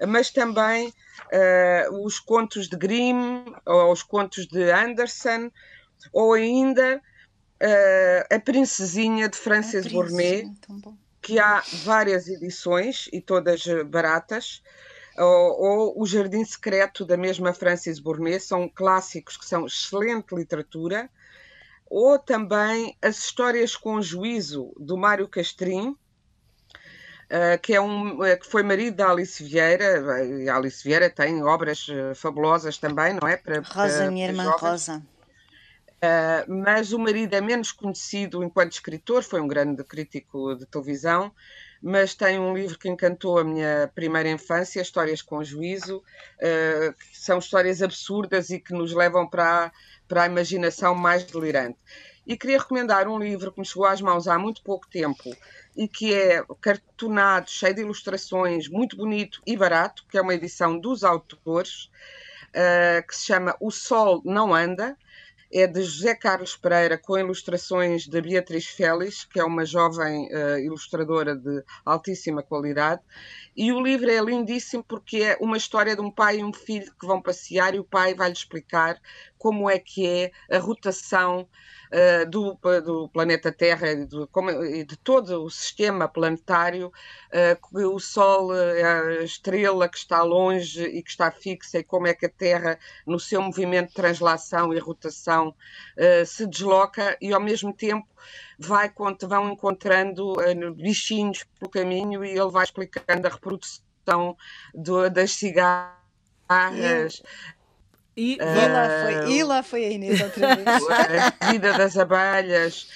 Mas 0.07 0.31
também 0.31 0.87
uh, 0.89 2.03
os 2.03 2.19
contos 2.19 2.67
de 2.67 2.75
Grimm, 2.75 3.53
ou 3.67 3.91
os 3.91 4.01
contos 4.01 4.47
de 4.47 4.71
Anderson, 4.71 5.51
ou 6.11 6.33
ainda 6.33 6.99
uh, 7.61 8.35
A 8.35 8.39
Princesinha 8.39 9.29
de 9.29 9.37
Francis 9.37 9.85
Bournet, 9.85 10.49
que 11.21 11.37
há 11.37 11.63
várias 11.83 12.27
edições 12.27 13.07
e 13.13 13.21
todas 13.21 13.63
baratas 13.85 14.63
ou, 15.17 15.61
ou, 15.61 16.01
O 16.01 16.05
Jardim 16.05 16.43
Secreto, 16.43 17.05
da 17.05 17.17
mesma 17.17 17.53
Francis 17.53 17.99
Bournet, 17.99 18.39
são 18.39 18.67
clássicos 18.67 19.37
que 19.37 19.45
são 19.45 19.65
excelente 19.65 20.35
literatura, 20.35 21.09
ou 21.89 22.19
também 22.19 22.97
As 23.01 23.17
Histórias 23.19 23.75
com 23.75 24.01
Juízo, 24.01 24.73
do 24.77 24.97
Mário 24.97 25.27
Castrim, 25.27 25.95
Uh, 27.25 27.57
que, 27.59 27.73
é 27.73 27.81
um, 27.81 28.21
uh, 28.21 28.39
que 28.39 28.45
foi 28.45 28.61
marido 28.61 28.97
da 28.97 29.09
Alice 29.09 29.43
Vieira, 29.43 30.23
e 30.27 30.47
a 30.47 30.55
Alice 30.55 30.83
Vieira 30.83 31.09
tem 31.09 31.41
obras 31.43 31.87
uh, 31.87 32.13
fabulosas 32.13 32.77
também, 32.77 33.15
não 33.19 33.27
é? 33.27 33.35
Para, 33.35 33.61
Rosa, 33.61 33.97
para, 33.97 34.11
minha 34.11 34.27
irmã 34.27 34.43
jovens. 34.43 34.61
Rosa. 34.61 35.03
mas 36.47 36.93
o 36.93 36.99
marido 36.99 37.33
é 37.33 37.41
menos 37.41 37.71
conhecido 37.71 38.43
enquanto 38.43 38.73
escritor, 38.73 39.23
foi 39.23 39.41
um 39.41 39.47
grande 39.47 39.83
crítico 39.83 40.55
de 40.55 40.67
televisão, 40.67 41.31
mas 41.81 42.15
tem 42.15 42.39
um 42.39 42.55
livro 42.55 42.77
que 42.77 42.89
encantou 42.89 43.39
a 43.39 43.43
minha 43.43 43.91
primeira 43.93 44.29
infância, 44.29 44.81
Histórias 44.81 45.21
com 45.21 45.43
Juízo, 45.43 45.97
uh, 45.97 46.93
que 46.93 47.17
são 47.17 47.37
histórias 47.39 47.81
absurdas 47.81 48.49
e 48.49 48.59
que 48.59 48.73
nos 48.73 48.93
levam 48.93 49.27
para 49.27 49.65
a, 49.65 49.71
para 50.07 50.23
a 50.23 50.25
imaginação 50.25 50.95
mais 50.95 51.23
delirante. 51.23 51.77
E 52.25 52.35
queria 52.35 52.57
recomendar 52.57 53.07
um 53.07 53.19
livro 53.19 53.51
que 53.51 53.59
me 53.59 53.65
chegou 53.65 53.85
às 53.85 54.01
mãos 54.01 54.27
há 54.27 54.39
muito 54.39 54.63
pouco 54.63 54.87
tempo 54.89 55.35
e 55.77 55.87
que 55.87 56.13
é 56.13 56.43
cartonado, 56.59 57.51
cheio 57.51 57.75
de 57.75 57.81
ilustrações, 57.81 58.67
muito 58.67 58.97
bonito 58.97 59.41
e 59.45 59.55
barato, 59.55 60.05
que 60.09 60.17
é 60.17 60.21
uma 60.21 60.33
edição 60.33 60.79
dos 60.79 61.03
autores, 61.03 61.91
uh, 62.49 63.05
que 63.07 63.15
se 63.15 63.25
chama 63.25 63.55
O 63.59 63.69
Sol 63.69 64.21
Não 64.25 64.53
Anda, 64.55 64.97
é 65.57 65.65
de 65.65 65.81
José 65.83 66.13
Carlos 66.13 66.57
Pereira, 66.57 66.97
com 66.97 67.17
ilustrações 67.17 68.05
de 68.05 68.21
Beatriz 68.21 68.65
Félix, 68.65 69.23
que 69.23 69.39
é 69.39 69.43
uma 69.45 69.65
jovem 69.65 70.27
uh, 70.27 70.59
ilustradora 70.59 71.33
de 71.33 71.63
altíssima 71.85 72.43
qualidade. 72.43 73.01
E 73.55 73.71
o 73.71 73.81
livro 73.81 74.11
é 74.11 74.19
lindíssimo 74.19 74.83
porque 74.83 75.23
é 75.23 75.37
uma 75.39 75.55
história 75.55 75.95
de 75.95 76.01
um 76.01 76.11
pai 76.11 76.39
e 76.39 76.43
um 76.43 76.51
filho 76.51 76.93
que 76.99 77.07
vão 77.07 77.21
passear 77.21 77.73
e 77.73 77.79
o 77.79 77.85
pai 77.85 78.13
vai-lhe 78.13 78.33
explicar 78.33 78.99
como 79.37 79.69
é 79.69 79.79
que 79.79 80.05
é 80.05 80.31
a 80.53 80.59
rotação 80.59 81.47
uh, 81.91 82.29
do, 82.29 82.57
do, 82.81 83.09
planeta 83.09 83.51
Terra 83.51 83.91
e 83.91 84.05
de, 84.05 84.27
como, 84.27 84.51
de, 84.51 84.97
todo 84.97 85.43
o 85.43 85.49
sistema 85.49 86.07
planetário, 86.07 86.91
uh, 87.71 87.93
o 87.93 87.99
Sol 87.99 88.55
é 88.55 88.83
a 88.83 89.23
estrela 89.23 89.87
que 89.87 89.97
está 89.97 90.23
longe 90.23 90.83
e 90.83 91.01
que 91.03 91.09
está 91.09 91.31
fixa, 91.31 91.79
e 91.79 91.83
como 91.83 92.07
é 92.07 92.13
que 92.13 92.25
a 92.25 92.29
Terra, 92.29 92.79
no 93.05 93.19
seu 93.19 93.41
movimento 93.41 93.89
de 93.89 93.95
translação 93.95 94.73
e 94.73 94.79
rotação, 94.79 95.44
uh, 95.49 96.25
se 96.25 96.47
desloca 96.47 97.17
e 97.21 97.33
ao 97.33 97.41
mesmo 97.41 97.73
tempo 97.73 98.07
vai, 98.57 98.91
vão 99.27 99.51
encontrando 99.51 100.35
bichinhos 100.75 101.43
pelo 101.59 101.71
caminho 101.71 102.23
e 102.23 102.31
ele 102.31 102.51
vai 102.51 102.63
explicando 102.63 103.27
a 103.27 103.31
reprodução 103.31 104.37
do, 104.73 105.09
das 105.09 105.31
cigarras, 105.31 107.21
e, 108.17 108.35
uh, 108.35 108.43
e, 108.43 108.67
lá 108.67 108.89
foi, 109.01 109.31
e 109.31 109.43
lá 109.43 109.63
foi 109.63 109.85
a 109.85 109.91
Inês 109.91 110.21
outra 110.21 110.55
vez. 110.55 110.65
A 111.39 111.51
vida 111.51 111.73
das 111.73 111.97
abelhas. 111.97 112.87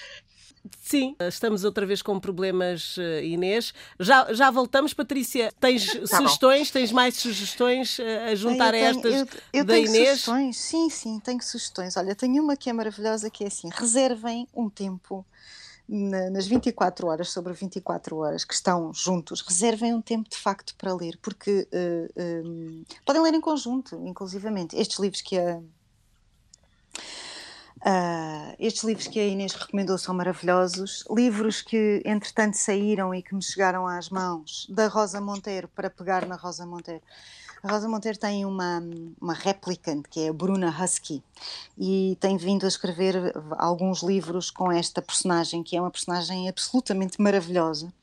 Sim, 0.81 1.15
estamos 1.19 1.63
outra 1.63 1.85
vez 1.85 2.01
com 2.01 2.19
problemas, 2.19 2.95
eh, 2.97 3.25
Inês. 3.25 3.73
Já, 3.99 4.33
já 4.33 4.49
voltamos, 4.51 4.93
Patrícia. 4.93 5.53
Tens 5.59 5.85
tá 5.85 6.17
sugestões? 6.17 6.67
Bom. 6.67 6.73
Tens 6.73 6.91
mais 6.91 7.15
sugestões 7.15 7.99
eh, 7.99 8.31
a 8.31 8.35
juntar 8.35 8.71
tenho, 8.71 8.85
a 8.85 8.89
estas 8.89 9.13
eu, 9.13 9.27
eu 9.53 9.65
da 9.65 9.73
tenho 9.73 9.87
Inês? 9.87 10.21
Sugestões. 10.21 10.57
Sim, 10.57 10.89
sim, 10.89 11.19
tenho 11.19 11.41
sugestões. 11.41 11.95
Olha, 11.97 12.15
tenho 12.15 12.43
uma 12.43 12.55
que 12.57 12.69
é 12.69 12.73
maravilhosa 12.73 13.29
que 13.29 13.43
é 13.43 13.47
assim: 13.47 13.69
reservem 13.71 14.47
um 14.53 14.69
tempo 14.69 15.25
na, 15.89 16.29
nas 16.29 16.45
24 16.45 17.07
horas, 17.07 17.31
sobre 17.31 17.51
24 17.53 18.15
horas 18.17 18.45
que 18.45 18.53
estão 18.53 18.93
juntos, 18.93 19.41
reservem 19.41 19.93
um 19.93 20.01
tempo 20.01 20.29
de 20.29 20.37
facto 20.37 20.75
para 20.75 20.93
ler, 20.93 21.17
porque 21.21 21.67
uh, 21.73 22.45
uh, 22.45 22.85
podem 23.03 23.21
ler 23.23 23.33
em 23.33 23.41
conjunto, 23.41 23.95
inclusivamente. 24.05 24.75
Estes 24.75 24.99
livros 24.99 25.21
que 25.21 25.37
a. 25.37 25.59
Uh, 27.79 28.55
estes 28.59 28.83
livros 28.83 29.07
que 29.07 29.19
a 29.19 29.25
Inês 29.25 29.53
recomendou 29.53 29.97
são 29.97 30.13
maravilhosos. 30.13 31.05
Livros 31.09 31.61
que, 31.61 32.01
entretanto, 32.05 32.55
saíram 32.55 33.13
e 33.13 33.21
que 33.21 33.33
me 33.33 33.41
chegaram 33.41 33.87
às 33.87 34.09
mãos, 34.09 34.67
da 34.69 34.87
Rosa 34.87 35.21
Monteiro, 35.21 35.67
para 35.69 35.89
pegar 35.89 36.25
na 36.25 36.35
Rosa 36.35 36.65
Monteiro. 36.65 37.01
A 37.61 37.71
Rosa 37.71 37.89
Monteiro 37.89 38.17
tem 38.17 38.45
uma, 38.45 38.81
uma 39.19 39.33
replicante, 39.33 40.07
que 40.09 40.21
é 40.21 40.29
a 40.29 40.33
Bruna 40.33 40.69
Husky, 40.69 41.21
e 41.77 42.17
tem 42.19 42.37
vindo 42.37 42.63
a 42.65 42.69
escrever 42.69 43.33
alguns 43.57 44.01
livros 44.01 44.49
com 44.49 44.71
esta 44.71 45.01
personagem, 45.01 45.61
que 45.61 45.75
é 45.75 45.81
uma 45.81 45.91
personagem 45.91 46.47
absolutamente 46.47 47.21
maravilhosa. 47.21 47.93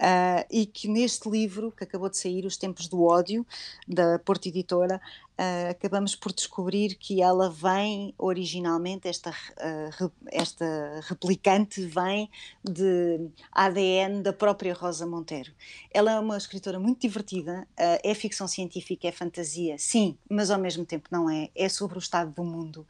Uh, 0.00 0.46
e 0.50 0.64
que 0.64 0.88
neste 0.88 1.28
livro, 1.28 1.70
que 1.70 1.84
acabou 1.84 2.08
de 2.08 2.16
sair, 2.16 2.46
Os 2.46 2.56
Tempos 2.56 2.88
do 2.88 3.04
Ódio, 3.04 3.46
da 3.86 4.18
Porto 4.18 4.46
Editora, 4.46 4.98
uh, 5.38 5.70
acabamos 5.70 6.16
por 6.16 6.32
descobrir 6.32 6.94
que 6.94 7.20
ela 7.20 7.50
vem 7.50 8.14
originalmente, 8.16 9.06
esta, 9.06 9.28
uh, 9.30 10.10
esta 10.32 10.64
replicante 11.02 11.84
vem 11.84 12.30
de 12.64 13.28
ADN 13.52 14.22
da 14.22 14.32
própria 14.32 14.72
Rosa 14.72 15.06
Monteiro. 15.06 15.52
Ela 15.92 16.12
é 16.12 16.18
uma 16.18 16.38
escritora 16.38 16.80
muito 16.80 17.02
divertida, 17.02 17.68
é 17.76 18.14
ficção 18.14 18.48
científica, 18.48 19.06
é 19.06 19.12
fantasia, 19.12 19.76
sim, 19.76 20.16
mas 20.30 20.50
ao 20.50 20.58
mesmo 20.58 20.86
tempo 20.86 21.10
não 21.12 21.28
é, 21.28 21.50
é 21.54 21.68
sobre 21.68 21.98
o 21.98 22.00
estado 22.00 22.32
do 22.32 22.42
mundo 22.42 22.86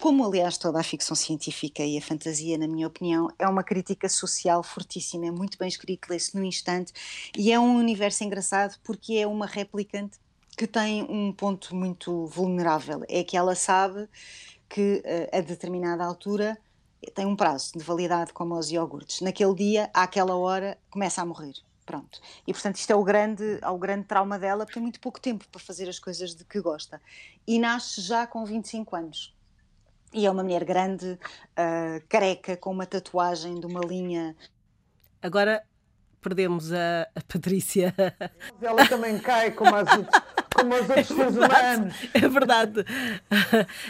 como 0.00 0.24
aliás 0.24 0.56
toda 0.56 0.80
a 0.80 0.82
ficção 0.82 1.14
científica 1.14 1.82
e 1.82 1.98
a 1.98 2.02
fantasia, 2.02 2.56
na 2.58 2.66
minha 2.66 2.86
opinião, 2.86 3.28
é 3.38 3.46
uma 3.46 3.62
crítica 3.62 4.08
social 4.08 4.62
fortíssima, 4.62 5.26
é 5.26 5.30
muito 5.30 5.58
bem 5.58 5.68
escrito, 5.68 6.08
lê-se 6.08 6.36
no 6.36 6.44
instante 6.44 6.92
e 7.36 7.52
é 7.52 7.58
um 7.58 7.76
universo 7.76 8.24
engraçado 8.24 8.78
porque 8.82 9.14
é 9.14 9.26
uma 9.26 9.46
replicante 9.46 10.18
que 10.56 10.66
tem 10.66 11.02
um 11.04 11.32
ponto 11.32 11.74
muito 11.74 12.26
vulnerável, 12.26 13.02
é 13.08 13.24
que 13.24 13.36
ela 13.36 13.54
sabe 13.54 14.08
que 14.68 15.02
uh, 15.04 15.36
a 15.36 15.40
determinada 15.40 16.04
altura 16.04 16.58
tem 17.14 17.26
um 17.26 17.34
prazo 17.34 17.72
de 17.76 17.84
validade 17.84 18.32
como 18.32 18.56
os 18.56 18.70
iogurtes. 18.70 19.20
Naquele 19.20 19.54
dia, 19.54 19.90
àquela 19.92 20.36
hora, 20.36 20.78
começa 20.90 21.20
a 21.20 21.26
morrer. 21.26 21.54
Pronto. 21.84 22.20
E 22.46 22.52
portanto, 22.52 22.76
isto 22.76 22.90
é 22.92 22.94
o 22.94 23.02
grande, 23.02 23.58
é 23.60 23.68
o 23.68 23.76
grande 23.76 24.04
trauma 24.04 24.38
dela, 24.38 24.64
porque 24.64 24.74
tem 24.74 24.82
muito 24.82 25.00
pouco 25.00 25.20
tempo 25.20 25.46
para 25.50 25.60
fazer 25.60 25.88
as 25.88 25.98
coisas 25.98 26.34
de 26.34 26.44
que 26.44 26.60
gosta. 26.60 27.02
E 27.46 27.58
nasce 27.58 28.00
já 28.00 28.26
com 28.26 28.44
25 28.44 28.94
anos. 28.94 29.31
E 30.12 30.26
é 30.26 30.30
uma 30.30 30.42
mulher 30.42 30.64
grande, 30.64 31.06
uh, 31.12 32.02
careca, 32.08 32.56
com 32.56 32.70
uma 32.70 32.86
tatuagem 32.86 33.58
de 33.58 33.66
uma 33.66 33.80
linha. 33.80 34.36
Agora 35.22 35.62
perdemos 36.20 36.72
a, 36.72 37.08
a 37.14 37.20
Patrícia. 37.20 37.94
Ela 38.60 38.86
também 38.86 39.18
cai 39.18 39.50
como 39.50 39.74
as 39.74 39.88
como 40.54 40.74
os 40.74 40.88
outros 40.88 41.08
seres 41.08 41.36
humanos. 41.36 41.94
É 42.14 42.28
verdade. 42.28 42.84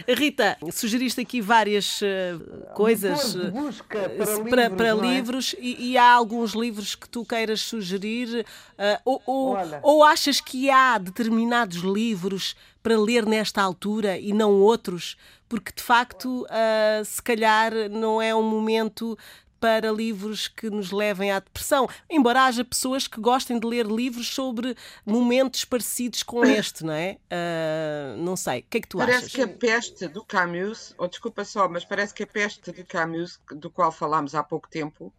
Rita, 0.08 0.56
sugeriste 0.72 1.20
aqui 1.20 1.40
várias 1.40 2.00
uh, 2.00 2.74
coisas 2.74 3.34
de 3.34 3.50
busca 3.50 4.08
para, 4.08 4.10
para 4.10 4.24
livros, 4.24 4.48
para, 4.50 4.70
para 4.70 4.94
livros 4.94 5.54
é? 5.58 5.60
e, 5.62 5.90
e, 5.92 5.98
há 5.98 6.12
alguns 6.12 6.52
livros 6.52 6.94
que 6.94 7.08
tu 7.08 7.24
queiras 7.24 7.60
sugerir 7.60 8.44
uh, 8.44 9.00
ou, 9.04 9.22
ou, 9.26 9.56
ou 9.82 10.04
achas 10.04 10.40
que 10.40 10.70
há 10.70 10.98
determinados 10.98 11.78
livros 11.78 12.56
para 12.82 12.98
ler 12.98 13.24
nesta 13.26 13.62
altura 13.62 14.18
e 14.18 14.32
não 14.32 14.52
outros? 14.60 15.16
porque 15.52 15.70
de 15.70 15.82
facto, 15.82 16.46
uh, 16.46 17.04
se 17.04 17.22
calhar 17.22 17.74
não 17.90 18.22
é 18.22 18.34
um 18.34 18.42
momento 18.42 19.18
para 19.60 19.92
livros 19.92 20.48
que 20.48 20.70
nos 20.70 20.90
levem 20.90 21.30
à 21.30 21.40
depressão. 21.40 21.86
Embora 22.08 22.44
haja 22.44 22.64
pessoas 22.64 23.06
que 23.06 23.20
gostem 23.20 23.60
de 23.60 23.66
ler 23.66 23.84
livros 23.84 24.28
sobre 24.34 24.74
momentos 25.04 25.66
parecidos 25.66 26.22
com 26.22 26.42
este, 26.42 26.86
não 26.86 26.94
é? 26.94 27.18
Uh, 27.30 28.16
não 28.16 28.34
sei. 28.34 28.60
O 28.60 28.62
que 28.62 28.78
é 28.78 28.80
que 28.80 28.88
tu 28.88 28.96
parece 28.96 29.26
achas? 29.26 29.32
Parece 29.32 29.46
que 29.46 29.54
a 29.54 29.58
peste 29.58 30.08
do 30.08 30.24
Camus, 30.24 30.94
ou 30.96 31.04
oh, 31.04 31.08
desculpa 31.08 31.44
só, 31.44 31.68
mas 31.68 31.84
parece 31.84 32.14
que 32.14 32.22
a 32.22 32.26
peste 32.26 32.72
do 32.72 32.84
Camus, 32.86 33.38
do 33.50 33.70
qual 33.70 33.92
falámos 33.92 34.34
há 34.34 34.42
pouco 34.42 34.70
tempo, 34.70 35.12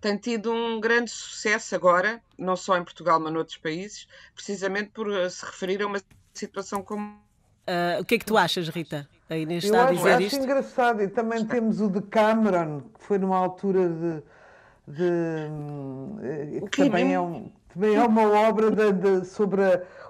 tem 0.00 0.16
tido 0.16 0.52
um 0.52 0.80
grande 0.80 1.10
sucesso 1.10 1.74
agora, 1.74 2.22
não 2.38 2.54
só 2.54 2.76
em 2.76 2.84
Portugal, 2.84 3.18
mas 3.18 3.32
noutros 3.32 3.58
países, 3.58 4.06
precisamente 4.32 4.90
por 4.90 5.08
se 5.28 5.44
referir 5.44 5.82
a 5.82 5.88
uma 5.88 6.00
situação 6.32 6.82
como 6.82 7.22
Uh, 7.62 8.00
o 8.00 8.04
que 8.04 8.16
é 8.16 8.18
que 8.18 8.24
tu 8.24 8.36
achas, 8.36 8.68
Rita? 8.68 9.08
A 9.30 9.36
Inês 9.36 9.64
está 9.64 9.76
Eu 9.76 9.82
a 9.82 9.92
dizer 9.92 10.10
acho, 10.14 10.22
isto? 10.22 10.34
acho 10.34 10.44
engraçado. 10.44 11.02
E 11.02 11.08
também 11.08 11.44
temos 11.46 11.80
o 11.80 11.88
de 11.88 12.02
Cameron, 12.02 12.80
que 12.80 13.04
foi 13.04 13.18
numa 13.18 13.36
altura 13.36 13.88
de. 13.88 14.22
de 14.88 15.10
eh, 16.22 16.60
que 16.70 16.84
também 16.84 17.14
é, 17.14 17.20
um, 17.20 17.50
também 17.72 17.94
é 17.94 18.02
uma 18.02 18.28
obra 18.48 18.70
de, 18.70 18.92
de, 18.92 19.26
sobre 19.26 19.62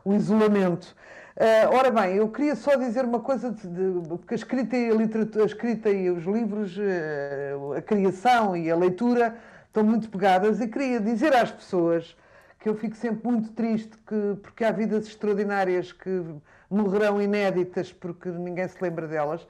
o 0.03 0.15
isolamento. 0.15 0.97
Uh, 1.37 1.75
ora 1.75 1.91
bem, 1.91 2.17
eu 2.17 2.29
queria 2.29 2.57
só 2.57 2.75
dizer 2.77 3.05
uma 3.05 3.21
coisa, 3.21 3.51
de, 3.51 3.67
de, 3.67 4.09
porque 4.09 4.35
a 4.35 4.37
escrita 4.37 4.77
e 4.77 4.91
a 4.91 4.95
literatura, 4.95 5.45
a 5.45 5.47
escrita 5.47 5.91
e 5.91 6.11
os 6.11 6.25
livros, 6.25 6.77
uh, 6.77 7.75
a 7.77 7.83
criação 7.83 8.57
e 8.57 8.71
a 8.71 8.77
leitura 8.77 9.37
estão 9.67 9.85
muito 9.85 10.09
pegadas 10.09 10.61
e 10.61 10.69
queria 10.69 11.01
dizer 11.01 11.35
às 11.35 11.51
pessoas 11.51 12.17
que 12.63 12.69
eu 12.69 12.77
fico 12.77 12.95
sempre 12.95 13.29
muito 13.29 13.51
triste 13.51 13.91
que, 14.07 14.37
porque 14.41 14.65
há 14.65 14.71
vidas 14.71 15.09
extraordinárias 15.09 15.91
que 15.91 16.25
morrerão 16.71 17.21
inéditas 17.21 17.93
porque 17.93 18.29
ninguém 18.29 18.69
se 18.69 18.81
lembra 18.81 19.09
delas, 19.09 19.45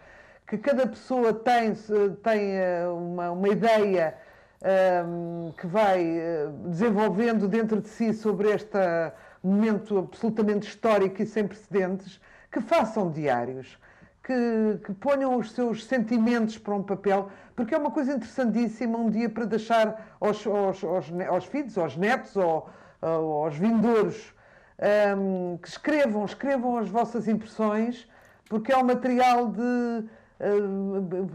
que 0.46 0.56
cada 0.56 0.86
pessoa 0.86 1.34
tem, 1.34 1.74
tem 2.22 2.56
eh, 2.56 2.86
uma, 2.88 3.30
uma 3.32 3.48
ideia 3.50 4.14
um, 4.62 5.48
ehm, 5.48 5.52
que 5.58 5.66
vai 5.66 6.02
eh, 6.02 6.48
desenvolvendo 6.68 7.46
dentro 7.48 7.82
de 7.82 7.88
si 7.88 8.14
sobre 8.14 8.50
este 8.50 8.78
momento 9.42 9.98
absolutamente 9.98 10.66
histórico 10.66 11.22
e 11.22 11.26
sem 11.26 11.46
precedentes, 11.46 12.18
que 12.50 12.62
façam 12.62 13.10
diários. 13.10 13.78
Que, 14.24 14.78
que, 14.86 14.94
ponham 14.94 15.36
os 15.36 15.50
seus 15.50 15.84
sentimentos 15.84 16.56
para 16.56 16.74
um 16.74 16.82
papel, 16.82 17.28
porque 17.56 17.74
é 17.74 17.78
uma 17.78 17.90
coisa 17.90 18.12
interessantíssima 18.12 18.96
um 18.96 19.10
dia 19.10 19.28
para 19.28 19.44
deixar 19.44 20.16
aos, 20.20 20.46
aos, 20.46 20.84
aos, 20.84 21.12
aos 21.28 21.44
filhos, 21.46 21.76
aos 21.76 21.96
netos, 21.96 22.36
ou, 22.36 22.70
aos 23.02 23.56
vindouros, 23.56 24.32
um, 25.16 25.58
que 25.58 25.68
escrevam, 25.68 26.24
escrevam 26.24 26.78
as 26.78 26.88
vossas 26.88 27.28
impressões, 27.28 28.08
porque 28.48 28.72
é 28.72 28.76
um 28.76 28.84
material 28.84 29.48
de. 29.48 30.04
Uh, 30.40 31.30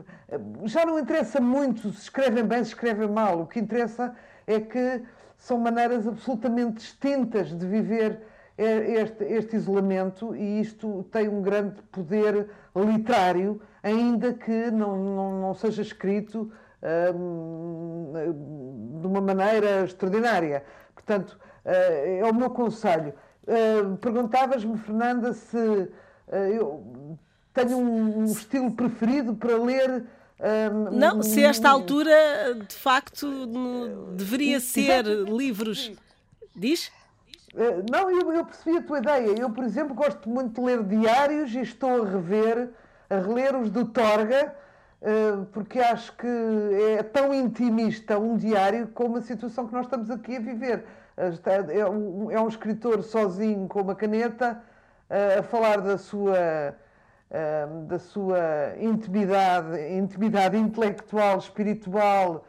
já 0.65 0.85
não 0.85 0.99
interessa 0.99 1.39
muito 1.39 1.91
se 1.91 2.03
escrevem 2.03 2.43
bem, 2.43 2.63
se 2.63 2.69
escrevem 2.69 3.07
mal. 3.09 3.41
O 3.41 3.47
que 3.47 3.59
interessa 3.59 4.15
é 4.45 4.59
que 4.59 5.03
são 5.37 5.57
maneiras 5.57 6.07
absolutamente 6.07 6.77
distintas 6.77 7.55
de 7.55 7.65
viver 7.65 8.21
este, 8.57 9.23
este 9.23 9.55
isolamento 9.55 10.35
e 10.35 10.59
isto 10.59 11.03
tem 11.11 11.29
um 11.29 11.41
grande 11.43 11.81
poder 11.83 12.49
literário, 12.75 13.61
ainda 13.83 14.33
que 14.33 14.71
não, 14.71 14.97
não, 14.97 15.41
não 15.41 15.53
seja 15.53 15.83
escrito 15.83 16.51
de 19.01 19.07
uma 19.07 19.21
maneira 19.21 19.83
extraordinária. 19.83 20.63
Portanto, 20.93 21.39
é 21.67 22.23
o 22.23 22.33
meu 22.33 22.49
conselho. 22.49 23.13
Uh, 23.43 23.97
Perguntavas-me, 23.97 24.77
Fernanda, 24.77 25.33
se 25.33 25.57
uh, 25.57 26.35
eu 26.35 27.17
tenho 27.53 27.77
um, 27.77 28.25
estilo 28.25 28.71
preferido 28.71 29.35
para 29.35 29.57
ler. 29.57 30.03
Não, 30.91 31.23
se 31.23 31.43
esta 31.43 31.67
altura 31.67 32.13
de 32.67 32.75
facto 32.75 33.27
deveria 34.15 34.59
ser 34.59 35.03
livros. 35.05 35.91
Diz? 36.55 36.91
não, 37.89 38.11
eu, 38.11 38.31
eu, 38.31 38.45
percebi 38.45 38.77
a 38.77 38.81
tua 38.83 38.99
ideia. 38.99 39.35
Eu, 39.39 39.49
por 39.49 39.63
exemplo, 39.63 39.95
gosto 39.95 40.29
muito 40.29 40.61
de 40.61 40.67
ler 40.67 40.83
diários 40.83 41.55
e 41.55 41.61
estou 41.61 42.03
a 42.03 42.05
rever, 42.07 42.69
a 43.09 43.15
reler 43.15 43.55
os 43.55 43.71
do 43.71 43.85
Torga, 43.85 44.53
porque 45.51 45.79
acho 45.79 46.15
que 46.15 46.27
é 46.99 47.01
tão 47.01 47.33
intimista 47.33 48.19
um 48.19 48.37
diário 48.37 48.89
como 48.93 49.17
a 49.17 49.21
situação 49.23 49.65
que 49.67 49.73
nós 49.73 49.87
estamos 49.87 50.11
aqui 50.11 50.35
a 50.35 50.39
viver. 50.39 50.85
É 51.17 51.83
um, 51.89 52.29
é 52.29 52.39
um 52.39 52.47
escritor 52.47 53.01
sozinho 53.01 53.67
com 53.67 53.81
uma 53.81 53.95
caneta 53.95 54.61
a 55.09 55.41
falar 55.41 55.81
da 55.81 55.97
sua, 55.97 56.75
da 57.87 57.97
sua 57.97 58.37
intimidade, 58.79 59.95
intimidade 59.95 60.55
intelectual, 60.55 61.39
espiritual, 61.39 62.45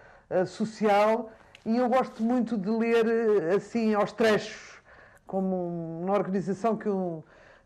social, 0.46 1.30
e 1.64 1.78
eu 1.78 1.88
gosto 1.88 2.22
muito 2.22 2.58
de 2.58 2.68
ler 2.68 3.54
assim 3.56 3.94
aos 3.94 4.12
trechos, 4.12 4.82
como 5.26 6.02
uma 6.02 6.12
organização 6.12 6.76
que 6.76 6.90
um, 6.90 7.22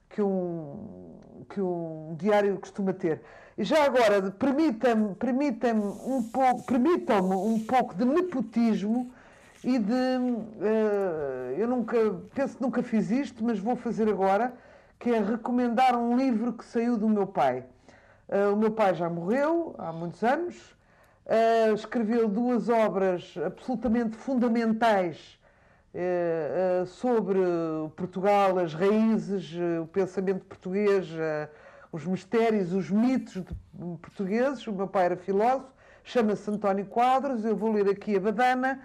que 0.09 0.23
um, 0.23 1.19
que 1.49 1.61
um 1.61 2.15
diário 2.17 2.57
costuma 2.61 2.93
ter. 2.93 3.23
E 3.59 3.65
já 3.65 3.85
agora, 3.85 4.31
permitam-me 4.31 5.17
permitam 5.17 5.77
um 6.07 6.23
pouco, 6.23 6.63
permitam-me 6.65 7.35
um 7.35 7.59
pouco 7.59 7.93
de 7.93 8.05
nepotismo 8.05 9.13
e 9.65 9.79
de. 9.79 9.93
Uh, 9.93 11.55
eu 11.57 11.69
nunca. 11.69 11.97
Penso 12.35 12.57
que 12.57 12.63
nunca 12.63 12.83
fiz 12.83 13.11
isto, 13.11 13.45
mas 13.45 13.59
vou 13.59 13.77
fazer 13.77 14.09
agora, 14.09 14.53
que 14.99 15.11
é 15.11 15.21
recomendar 15.21 15.97
um 15.97 16.17
livro 16.17 16.53
que 16.53 16.65
saiu 16.65 16.97
do 16.97 17.09
meu 17.09 17.27
pai. 17.27 17.65
Uh, 18.29 18.53
o 18.53 18.57
meu 18.57 18.71
pai 18.73 18.95
já 18.95 19.09
morreu 19.09 19.75
há 19.79 19.93
muitos 19.93 20.23
anos, 20.23 20.77
Uh, 21.25 21.73
escreveu 21.73 22.29
duas 22.29 22.69
obras 22.69 23.35
absolutamente 23.47 24.17
fundamentais 24.17 25.39
sobre 26.87 27.39
Portugal, 27.95 28.59
as 28.59 28.75
raízes, 28.75 29.55
o 29.81 29.87
pensamento 29.87 30.45
português, 30.47 31.07
os 31.93 32.05
mistérios, 32.05 32.73
os 32.73 32.91
mitos 32.91 33.41
portugueses. 34.01 34.67
O 34.67 34.73
meu 34.73 34.89
pai 34.89 35.05
era 35.05 35.17
filósofo, 35.17 35.71
chama-se 36.03 36.51
António 36.51 36.87
Quadros. 36.87 37.45
Eu 37.45 37.55
vou 37.55 37.71
ler 37.71 37.89
aqui 37.89 38.17
a 38.17 38.21
Badana. 38.21 38.81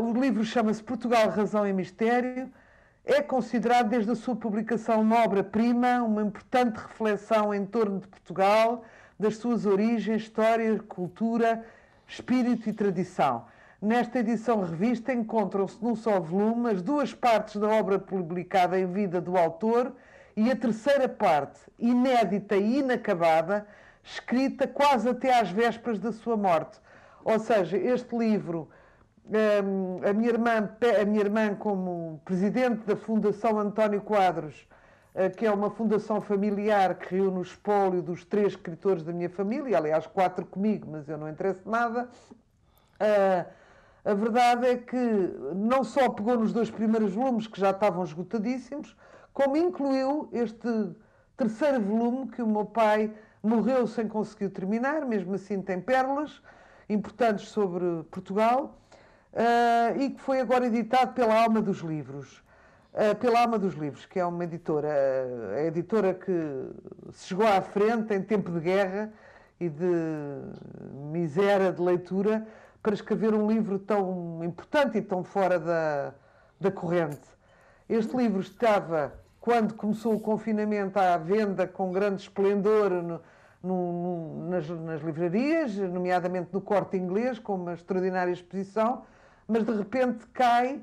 O 0.00 0.18
livro 0.18 0.42
chama-se 0.44 0.82
Portugal, 0.82 1.28
Razão 1.28 1.66
e 1.66 1.72
Mistério. 1.72 2.50
É 3.04 3.20
considerado, 3.20 3.90
desde 3.90 4.10
a 4.10 4.14
sua 4.16 4.34
publicação, 4.34 5.00
uma 5.02 5.22
obra-prima, 5.22 6.02
uma 6.02 6.22
importante 6.22 6.76
reflexão 6.76 7.54
em 7.54 7.64
torno 7.64 8.00
de 8.00 8.08
Portugal 8.08 8.84
das 9.18 9.36
suas 9.36 9.66
origens, 9.66 10.22
história, 10.22 10.78
cultura, 10.78 11.64
espírito 12.06 12.68
e 12.68 12.72
tradição. 12.72 13.44
Nesta 13.80 14.20
edição 14.20 14.62
revista 14.62 15.12
encontram-se 15.12 15.82
num 15.82 15.94
só 15.94 16.18
volume 16.18 16.70
as 16.70 16.82
duas 16.82 17.12
partes 17.12 17.56
da 17.56 17.68
obra 17.68 17.98
publicada 17.98 18.78
em 18.78 18.86
vida 18.86 19.20
do 19.20 19.36
autor 19.36 19.92
e 20.34 20.50
a 20.50 20.56
terceira 20.56 21.08
parte, 21.08 21.60
inédita 21.78 22.56
e 22.56 22.78
inacabada, 22.78 23.66
escrita 24.02 24.66
quase 24.66 25.08
até 25.08 25.38
às 25.38 25.50
vésperas 25.50 25.98
da 25.98 26.12
sua 26.12 26.36
morte. 26.36 26.78
Ou 27.24 27.38
seja, 27.38 27.76
este 27.76 28.16
livro, 28.16 28.68
a 30.08 30.12
minha 30.12 30.30
irmã, 30.30 30.70
a 31.00 31.04
minha 31.04 31.20
irmã 31.20 31.54
como 31.54 32.20
presidente 32.24 32.86
da 32.86 32.96
Fundação 32.96 33.58
António 33.58 34.00
Quadros, 34.00 34.68
eh, 35.14 35.28
que 35.30 35.44
é 35.44 35.50
uma 35.50 35.70
fundação 35.70 36.20
familiar 36.20 36.94
que 36.94 37.16
reúne 37.16 37.38
o 37.38 37.42
espólio 37.42 38.02
dos 38.02 38.24
três 38.24 38.48
escritores 38.48 39.02
da 39.02 39.12
minha 39.12 39.28
família, 39.28 39.78
aliás, 39.78 40.06
quatro 40.06 40.46
comigo, 40.46 40.88
mas 40.90 41.08
eu 41.08 41.18
não 41.18 41.28
interesso 41.28 41.68
nada. 41.68 42.08
Eh, 43.00 43.46
a 44.04 44.14
verdade 44.14 44.66
é 44.66 44.76
que 44.76 44.96
não 45.56 45.82
só 45.82 46.08
pegou 46.08 46.38
nos 46.38 46.52
dois 46.52 46.70
primeiros 46.70 47.12
volumes, 47.12 47.48
que 47.48 47.60
já 47.60 47.70
estavam 47.70 48.04
esgotadíssimos, 48.04 48.96
como 49.32 49.56
incluiu 49.56 50.28
este 50.32 50.68
terceiro 51.36 51.80
volume 51.80 52.28
que 52.28 52.40
o 52.40 52.46
meu 52.46 52.64
pai 52.64 53.12
morreu 53.42 53.86
sem 53.86 54.06
conseguir 54.06 54.50
terminar, 54.50 55.04
mesmo 55.04 55.34
assim 55.34 55.60
tem 55.60 55.80
pérolas 55.80 56.40
importantes 56.88 57.48
sobre 57.48 58.04
Portugal, 58.10 58.78
uh, 59.36 60.00
e 60.00 60.10
que 60.10 60.20
foi 60.20 60.40
agora 60.40 60.66
editado 60.66 61.12
pela 61.12 61.42
Alma 61.42 61.60
dos 61.62 61.78
Livros. 61.78 62.44
Eh, 62.98 63.12
pela 63.12 63.42
Alma 63.42 63.58
dos 63.58 63.74
Livros, 63.74 64.06
que 64.06 64.18
é 64.18 64.24
uma 64.24 64.42
editora, 64.44 64.88
a 65.54 65.64
editora 65.64 66.14
que 66.14 66.32
se 67.12 67.26
chegou 67.26 67.46
à 67.46 67.60
frente 67.60 68.14
em 68.14 68.22
tempo 68.22 68.50
de 68.50 68.58
guerra 68.58 69.12
e 69.60 69.68
de 69.68 69.84
miséria 71.12 71.70
de 71.70 71.82
leitura 71.82 72.46
para 72.82 72.94
escrever 72.94 73.34
um 73.34 73.46
livro 73.46 73.78
tão 73.78 74.42
importante 74.42 74.96
e 74.96 75.02
tão 75.02 75.22
fora 75.22 75.58
da, 75.58 76.14
da 76.58 76.70
corrente. 76.70 77.20
Este 77.86 78.16
livro 78.16 78.40
estava, 78.40 79.12
quando 79.42 79.74
começou 79.74 80.14
o 80.14 80.20
confinamento, 80.20 80.98
à 80.98 81.18
venda 81.18 81.66
com 81.66 81.92
grande 81.92 82.22
esplendor 82.22 82.88
no, 82.88 83.20
no, 83.62 83.92
no, 83.92 84.48
nas, 84.48 84.70
nas 84.70 85.02
livrarias, 85.02 85.76
nomeadamente 85.76 86.48
no 86.50 86.62
Corte 86.62 86.96
Inglês, 86.96 87.38
com 87.38 87.56
uma 87.56 87.74
extraordinária 87.74 88.32
exposição, 88.32 89.04
mas 89.48 89.64
de 89.64 89.72
repente 89.72 90.26
cai 90.28 90.80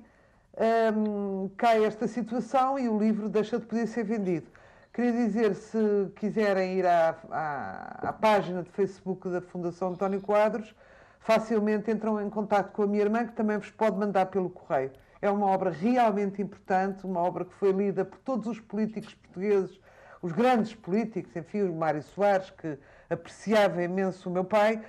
um, 0.95 1.49
cai 1.57 1.83
esta 1.83 2.07
situação 2.07 2.77
e 2.77 2.87
o 2.87 2.97
livro 2.97 3.27
deixa 3.29 3.59
de 3.59 3.65
poder 3.65 3.87
ser 3.87 4.03
vendido. 4.03 4.47
Queria 4.93 5.11
dizer, 5.11 5.55
se 5.55 6.11
quiserem 6.15 6.77
ir 6.77 6.85
à, 6.85 7.15
à, 7.31 8.09
à 8.09 8.13
página 8.13 8.61
de 8.61 8.69
Facebook 8.69 9.27
da 9.27 9.41
Fundação 9.41 9.89
António 9.89 10.21
Quadros, 10.21 10.75
facilmente 11.19 11.89
entram 11.89 12.21
em 12.21 12.29
contato 12.29 12.71
com 12.71 12.83
a 12.83 12.87
minha 12.87 13.01
irmã, 13.01 13.25
que 13.25 13.33
também 13.33 13.57
vos 13.57 13.71
pode 13.71 13.97
mandar 13.97 14.27
pelo 14.27 14.51
correio. 14.51 14.91
É 15.19 15.31
uma 15.31 15.47
obra 15.47 15.71
realmente 15.71 16.41
importante, 16.41 17.05
uma 17.05 17.21
obra 17.21 17.45
que 17.45 17.53
foi 17.55 17.71
lida 17.71 18.05
por 18.05 18.19
todos 18.19 18.45
os 18.45 18.59
políticos 18.59 19.15
portugueses, 19.15 19.79
os 20.21 20.31
grandes 20.31 20.75
políticos, 20.75 21.35
enfim, 21.35 21.63
o 21.63 21.73
Mário 21.73 22.03
Soares, 22.03 22.51
que 22.51 22.77
apreciava 23.09 23.81
imenso 23.81 24.29
o 24.29 24.31
meu 24.31 24.43
pai, 24.43 24.79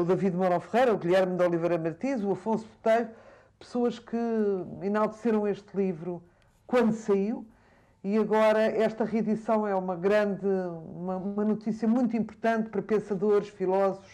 o 0.00 0.04
David 0.04 0.36
Mourão 0.36 0.60
Ferreira, 0.60 0.94
o 0.94 0.98
Guilherme 0.98 1.36
de 1.36 1.42
Oliveira 1.42 1.78
Martins, 1.78 2.22
o 2.22 2.32
Afonso 2.32 2.66
Botelho, 2.66 3.10
pessoas 3.58 3.98
que 3.98 4.16
enalteceram 4.82 5.46
este 5.46 5.76
livro 5.76 6.22
quando 6.66 6.92
saiu 6.92 7.46
e 8.02 8.16
agora 8.16 8.60
esta 8.60 9.04
reedição 9.04 9.66
é 9.66 9.74
uma 9.74 9.94
grande, 9.94 10.46
uma, 10.46 11.16
uma 11.16 11.44
notícia 11.44 11.86
muito 11.86 12.16
importante 12.16 12.70
para 12.70 12.80
pensadores, 12.80 13.48
filósofos, 13.48 14.10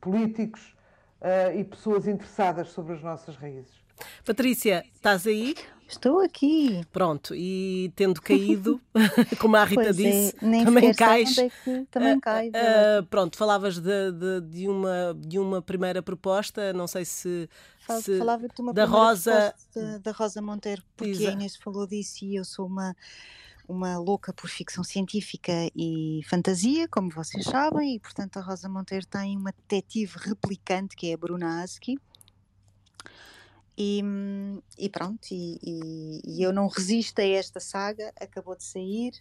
políticos 0.00 0.76
uh, 1.20 1.58
e 1.58 1.64
pessoas 1.64 2.06
interessadas 2.06 2.68
sobre 2.68 2.94
as 2.94 3.02
nossas 3.02 3.34
raízes. 3.36 3.82
Patrícia, 4.24 4.84
estás 4.94 5.26
aí? 5.26 5.54
Estou 5.94 6.20
aqui. 6.20 6.84
Pronto, 6.92 7.34
e 7.34 7.92
tendo 7.94 8.20
caído, 8.20 8.80
como 9.40 9.56
a 9.56 9.64
Rita 9.64 9.82
pois 9.84 9.96
disse, 9.96 10.34
é, 10.36 10.64
também 10.64 10.92
cais. 10.92 11.38
É 11.38 11.50
também 11.90 12.18
cai. 12.20 12.48
Uh, 12.48 13.00
uh, 13.00 13.06
pronto, 13.06 13.36
falavas 13.36 13.78
de, 13.78 14.12
de, 14.12 14.40
de, 14.40 14.68
uma, 14.68 15.16
de 15.16 15.38
uma 15.38 15.62
primeira 15.62 16.02
proposta, 16.02 16.72
não 16.72 16.88
sei 16.88 17.04
se. 17.04 17.48
se 18.00 18.18
Falava 18.18 18.48
de 18.48 18.60
uma 18.60 18.74
da 18.74 18.84
Rosa 18.84 19.54
da, 19.74 19.98
da, 19.98 20.10
Rosa 20.10 20.42
Monteiro, 20.42 20.82
porque 20.96 21.12
Exato. 21.12 21.30
a 21.30 21.32
Inês 21.32 21.56
falou 21.56 21.86
disso 21.86 22.24
e 22.24 22.36
eu 22.36 22.44
sou 22.44 22.66
uma 22.66 22.94
uma 23.66 23.96
louca 23.96 24.30
por 24.30 24.50
ficção 24.50 24.84
científica 24.84 25.52
e 25.74 26.20
fantasia, 26.28 26.86
como 26.86 27.08
vocês 27.08 27.46
sabem, 27.46 27.94
e 27.94 28.00
portanto 28.00 28.36
a 28.36 28.42
Rosa 28.42 28.68
Monteiro 28.68 29.06
tem 29.06 29.38
uma 29.38 29.52
detetive 29.52 30.18
replicante 30.18 30.94
que 30.94 31.10
é 31.10 31.14
a 31.14 31.16
Bruna 31.16 31.62
Aski, 31.62 31.98
e, 33.76 34.02
e 34.78 34.88
pronto, 34.88 35.26
e, 35.30 35.58
e, 35.62 36.20
e, 36.24 36.42
eu 36.42 36.52
não 36.52 36.68
resisto 36.68 37.18
a 37.18 37.24
esta 37.24 37.58
saga, 37.58 38.12
acabou 38.20 38.56
de 38.56 38.64
sair. 38.64 39.12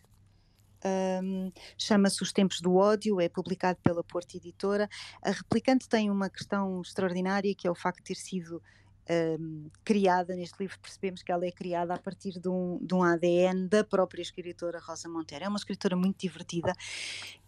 Um, 0.86 1.52
Chama-se 1.78 2.22
Os 2.22 2.34
Tempos 2.34 2.60
do 2.60 2.76
Ódio, 2.76 3.22
é 3.22 3.30
publicado 3.30 3.80
pela 3.82 4.04
Porta 4.04 4.38
Editora. 4.38 4.90
A 5.24 5.32
replicante 5.32 5.88
tem 5.88 6.12
uma 6.12 6.30
questão 6.30 6.82
extraordinária 6.82 7.56
que 7.56 7.68
é 7.68 7.72
o 7.72 7.76
facto 7.76 8.00
de 8.00 8.04
ter 8.04 8.16
sido 8.16 8.62
um, 9.10 9.70
criada 9.84 10.36
neste 10.36 10.60
livro, 10.60 10.80
percebemos 10.80 11.22
que 11.22 11.32
ela 11.32 11.46
é 11.46 11.52
criada 11.52 11.94
a 11.94 11.98
partir 11.98 12.40
de 12.40 12.48
um, 12.48 12.80
de 12.82 12.94
um 12.94 13.04
ADN 13.04 13.68
da 13.68 13.84
própria 13.84 14.22
escritora 14.22 14.80
Rosa 14.80 15.10
Monteiro. 15.10 15.46
É 15.46 15.48
uma 15.48 15.58
escritora 15.58 15.96
muito 15.96 16.20
divertida 16.20 16.74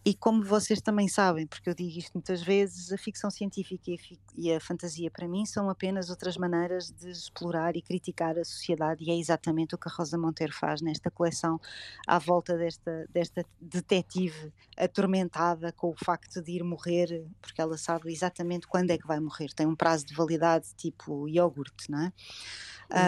e 0.08 0.14
como 0.14 0.44
vocês 0.44 0.80
também 0.82 1.08
sabem, 1.08 1.48
porque 1.48 1.68
eu 1.68 1.74
digo 1.74 1.98
isto 1.98 2.12
muitas 2.14 2.40
vezes, 2.44 2.92
a 2.92 2.98
ficção 2.98 3.32
científica 3.32 3.90
e 3.90 3.96
a, 3.96 3.98
e 4.36 4.54
a, 4.54 4.60
fantasia 4.60 5.10
para 5.10 5.28
mim 5.28 5.48
são 5.48 5.68
apenas 5.68 6.12
outras 6.12 6.38
maneiras 6.38 6.92
de 6.92 7.10
explorar 7.10 7.76
e 7.76 7.82
criticar 7.82 8.38
a 8.38 8.46
sociedade 8.46 9.04
e 9.04 9.10
é 9.10 9.18
exatamente 9.18 9.74
o 9.74 9.80
que 9.80 9.90
a 9.90 9.92
Rosa 9.92 10.16
Monteiro 10.16 10.54
faz 10.54 10.80
nesta 10.80 11.10
coleção 11.10 11.60
à 12.06 12.20
volta 12.20 12.56
desta, 12.56 13.08
desta 13.10 13.44
detetive 13.60 14.54
atormentada 14.78 15.72
com 15.72 15.90
o 15.90 15.96
facto 15.96 16.40
de 16.40 16.52
ir 16.52 16.64
morrer, 16.64 17.26
porque 17.42 17.60
ela 17.60 17.76
sabe 17.76 18.14
exatamente 18.14 18.68
quando 18.68 18.92
é 18.92 19.00
que 19.00 19.08
vai 19.08 19.20
morrer, 19.20 19.48
tem 19.56 19.66
um 19.66 19.76
prazo 19.76 20.06
de 20.06 20.14
validade 20.14 20.68
tipo 20.76 21.28
iogurte, 21.46 21.90
não 21.90 22.02
é? 22.02 22.14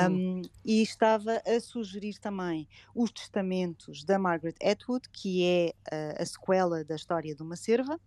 Um, 0.10 0.42
e 0.66 0.82
estava 0.82 1.42
a 1.46 1.60
sugerir 1.60 2.18
também 2.18 2.68
os 2.96 3.12
testamentos 3.12 4.04
da 4.04 4.18
Margaret 4.18 4.56
Atwood, 4.64 5.08
que 5.10 5.46
é 5.46 5.74
uh, 5.94 6.22
a 6.22 6.26
sequela 6.26 6.84
da 6.84 6.96
história 6.96 7.36
de 7.36 7.44
uma 7.44 7.56
serva, 7.56 8.00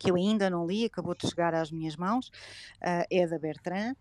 que 0.00 0.10
eu 0.10 0.16
ainda 0.16 0.50
não 0.50 0.66
li, 0.66 0.84
acabou 0.84 1.14
de 1.14 1.28
chegar 1.28 1.54
às 1.54 1.70
minhas 1.70 1.96
mãos, 1.96 2.28
uh, 2.82 3.06
é 3.08 3.26
da 3.26 3.38
Bertrand, 3.38 3.94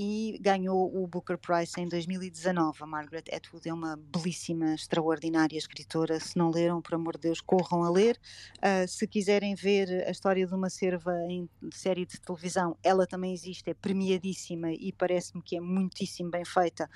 e 0.00 0.38
ganhou 0.40 0.96
o 0.96 1.08
Booker 1.08 1.36
Prize 1.36 1.72
em 1.76 1.88
2019. 1.88 2.84
A 2.84 2.86
Margaret 2.86 3.24
Atwood 3.32 3.68
é 3.68 3.74
uma 3.74 3.96
belíssima, 3.96 4.72
extraordinária 4.72 5.58
escritora. 5.58 6.20
Se 6.20 6.38
não 6.38 6.52
leram, 6.52 6.80
por 6.80 6.94
amor 6.94 7.16
de 7.16 7.22
Deus, 7.22 7.40
corram 7.40 7.82
a 7.82 7.90
ler. 7.90 8.16
Uh, 8.58 8.86
se 8.86 9.08
quiserem 9.08 9.56
ver 9.56 10.06
a 10.06 10.10
história 10.12 10.46
de 10.46 10.54
uma 10.54 10.70
serva 10.70 11.12
em 11.28 11.50
série 11.72 12.06
de 12.06 12.20
televisão, 12.20 12.76
ela 12.80 13.08
também 13.08 13.32
existe, 13.32 13.70
é 13.70 13.74
premiadíssima 13.74 14.70
e 14.70 14.92
parece-me 14.92 15.42
que 15.42 15.56
é 15.56 15.60
muitíssimo 15.60 16.30
bem 16.30 16.44
feita 16.44 16.88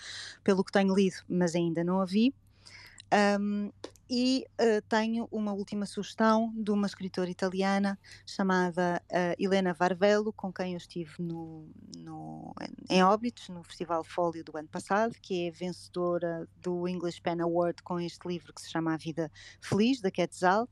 pelo 0.45 0.63
que 0.63 0.71
tenho 0.71 0.95
lido, 0.95 1.17
mas 1.29 1.57
ainda 1.57 1.83
não 1.83 2.01
a 2.01 2.05
vi. 2.05 2.33
Um, 3.41 3.73
e 4.15 4.45
uh, 4.61 4.83
tenho 4.91 5.27
uma 5.33 5.55
última 5.55 5.87
sugestão 5.87 6.53
de 6.55 6.71
uma 6.71 6.87
escritora 6.87 7.31
italiana 7.31 7.99
chamada 8.27 9.03
uh, 9.11 9.43
Helena 9.43 9.73
Varvello, 9.73 10.35
com 10.35 10.53
quem 10.53 10.73
eu 10.73 10.77
estive 10.77 11.15
no, 11.19 11.67
no, 11.97 12.55
em 12.91 13.03
Óbitos, 13.03 13.49
no 13.49 13.63
Festival 13.63 14.05
Fólio 14.05 14.45
do 14.45 14.55
ano 14.55 14.69
passado, 14.69 15.15
que 15.23 15.47
é 15.49 15.51
vencedora 15.51 16.47
do 16.61 16.87
English 16.87 17.23
Pen 17.23 17.41
Award 17.41 17.83
com 17.83 17.99
este 17.99 18.29
livro 18.29 18.53
que 18.53 18.61
se 18.61 18.71
chama 18.71 18.93
A 18.93 18.99
Vida 18.99 19.33
Feliz, 19.63 20.03
da 20.03 20.11
Quetzal, 20.11 20.69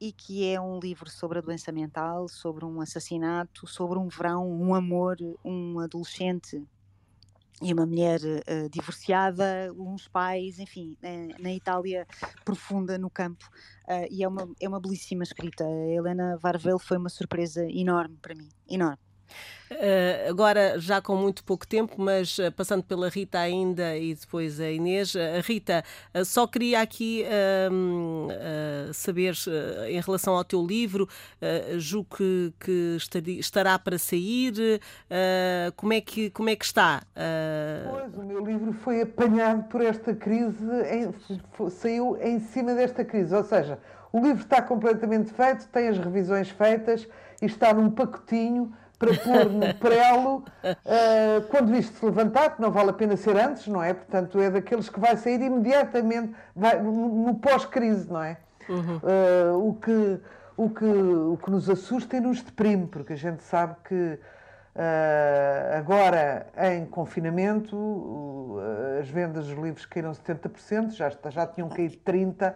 e 0.00 0.10
que 0.10 0.48
é 0.48 0.58
um 0.58 0.78
livro 0.78 1.10
sobre 1.10 1.40
a 1.40 1.42
doença 1.42 1.70
mental, 1.70 2.30
sobre 2.30 2.64
um 2.64 2.80
assassinato, 2.80 3.66
sobre 3.66 3.98
um 3.98 4.08
verão, 4.08 4.50
um 4.50 4.74
amor, 4.74 5.18
um 5.44 5.80
adolescente 5.80 6.66
e 7.62 7.72
uma 7.72 7.86
mulher 7.86 8.20
uh, 8.20 8.68
divorciada, 8.68 9.72
uns 9.76 10.08
pais, 10.08 10.58
enfim, 10.58 10.96
uh, 11.02 11.42
na 11.42 11.52
Itália 11.52 12.06
profunda 12.44 12.98
no 12.98 13.08
campo. 13.08 13.48
Uh, 13.88 14.06
e 14.10 14.24
é 14.24 14.28
uma, 14.28 14.48
é 14.60 14.68
uma 14.68 14.80
belíssima 14.80 15.22
escrita. 15.22 15.64
A 15.64 15.88
Helena 15.88 16.36
Varvel 16.38 16.78
foi 16.78 16.96
uma 16.96 17.08
surpresa 17.08 17.64
enorme 17.70 18.16
para 18.20 18.34
mim, 18.34 18.48
enorme. 18.68 19.03
Uh, 19.70 20.30
agora, 20.30 20.78
já 20.78 21.00
com 21.00 21.16
muito 21.16 21.42
pouco 21.42 21.66
tempo, 21.66 21.94
mas 21.96 22.38
uh, 22.38 22.52
passando 22.52 22.82
pela 22.82 23.08
Rita 23.08 23.38
ainda 23.38 23.96
e 23.96 24.14
depois 24.14 24.60
a 24.60 24.70
Inês. 24.70 25.14
A 25.16 25.40
Rita, 25.40 25.82
uh, 26.14 26.24
só 26.24 26.46
queria 26.46 26.80
aqui 26.80 27.24
ehm, 27.24 28.28
saber, 28.92 29.34
em 29.88 30.00
relação 30.00 30.34
ao 30.34 30.44
teu 30.44 30.64
livro, 30.64 31.08
julgo 31.78 32.16
que, 32.16 32.52
que 32.60 32.96
estaria, 32.96 33.40
estará 33.40 33.78
para 33.78 33.98
sair. 33.98 34.80
como, 35.76 35.92
é 35.92 36.00
que, 36.00 36.30
como 36.30 36.48
é 36.50 36.56
que 36.56 36.64
está? 36.64 37.02
Pois, 37.90 38.16
o 38.16 38.22
meu 38.22 38.44
livro 38.44 38.72
foi 38.72 39.02
apanhado 39.02 39.64
por 39.64 39.80
esta 39.80 40.14
crise, 40.14 40.64
em, 40.90 41.70
saiu 41.70 42.16
em 42.20 42.38
cima 42.38 42.74
desta 42.74 43.04
crise. 43.04 43.34
Ou 43.34 43.44
seja, 43.44 43.78
o 44.12 44.20
livro 44.20 44.42
está 44.42 44.62
completamente 44.62 45.32
feito, 45.32 45.68
tem 45.68 45.88
as 45.88 45.98
revisões 45.98 46.50
feitas 46.50 47.08
e 47.42 47.46
está 47.46 47.72
num 47.72 47.90
pacotinho 47.90 48.72
para 48.98 49.14
pôr 49.14 49.50
no 49.50 49.74
prelo 49.74 50.36
uh, 50.36 51.42
quando 51.50 51.74
isto 51.76 51.98
se 51.98 52.04
levantar, 52.04 52.56
que 52.56 52.62
não 52.62 52.70
vale 52.70 52.90
a 52.90 52.92
pena 52.92 53.16
ser 53.16 53.36
antes, 53.36 53.66
não 53.66 53.82
é? 53.82 53.92
Portanto, 53.92 54.40
é 54.40 54.50
daqueles 54.50 54.88
que 54.88 54.98
vai 54.98 55.16
sair 55.16 55.40
imediatamente, 55.40 56.34
vai, 56.54 56.80
no, 56.80 57.34
pós-crise, 57.36 58.10
não 58.10 58.22
é? 58.22 58.36
Uhum. 58.68 58.96
Uh, 58.96 59.68
o, 59.68 59.74
que, 59.74 60.20
o, 60.56 60.70
que, 60.70 60.84
o 60.84 61.38
que 61.42 61.50
nos 61.50 61.68
assusta 61.68 62.16
e 62.16 62.20
nos 62.20 62.42
deprime, 62.42 62.86
porque 62.86 63.12
a 63.12 63.16
gente 63.16 63.42
sabe 63.42 63.76
que 63.86 63.94
uh, 63.94 65.76
agora, 65.76 66.46
em 66.72 66.86
confinamento, 66.86 68.58
as 69.00 69.08
vendas 69.08 69.46
dos 69.46 69.58
livros 69.58 69.84
caíram 69.86 70.12
70%, 70.12 70.92
já, 70.92 71.12
já 71.30 71.46
tinham 71.46 71.68
caído 71.68 71.96
30%, 72.06 72.54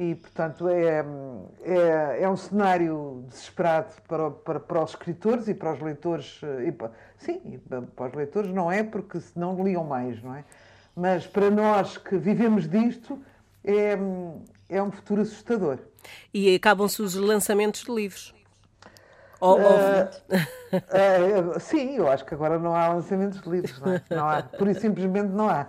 e, 0.00 0.14
portanto, 0.14 0.66
é, 0.66 1.04
é, 1.60 2.22
é 2.22 2.28
um 2.28 2.34
cenário 2.34 3.22
desesperado 3.28 3.92
para, 4.08 4.30
para, 4.30 4.58
para 4.58 4.82
os 4.82 4.90
escritores 4.92 5.46
e 5.46 5.52
para 5.52 5.74
os 5.74 5.80
leitores. 5.82 6.40
Eh, 6.42 6.68
e 6.68 6.72
para, 6.72 6.90
sim, 7.18 7.60
para 7.94 8.08
os 8.08 8.14
leitores 8.14 8.50
não 8.50 8.72
é, 8.72 8.82
porque 8.82 9.20
senão 9.20 9.62
liam 9.62 9.84
mais, 9.84 10.22
não 10.22 10.34
é? 10.34 10.42
Mas 10.96 11.26
para 11.26 11.50
nós 11.50 11.98
que 11.98 12.16
vivemos 12.16 12.66
disto, 12.66 13.22
é, 13.62 13.98
é 14.70 14.82
um 14.82 14.90
futuro 14.90 15.20
assustador. 15.20 15.78
E 16.32 16.54
acabam-se 16.54 17.02
os 17.02 17.14
lançamentos 17.14 17.82
de 17.84 17.94
livros. 17.94 18.34
Ou, 19.40 19.58
uh, 19.58 19.62
uh, 21.56 21.60
sim, 21.60 21.96
eu 21.96 22.08
acho 22.08 22.26
que 22.26 22.34
agora 22.34 22.58
não 22.58 22.74
há 22.74 22.88
lançamentos 22.88 23.40
de 23.40 23.48
livros, 23.48 23.80
não, 23.80 23.92
é? 23.92 24.02
não 24.10 24.28
há, 24.28 24.42
por 24.42 24.68
isso 24.68 24.80
simplesmente 24.80 25.28
não 25.28 25.48
há. 25.48 25.66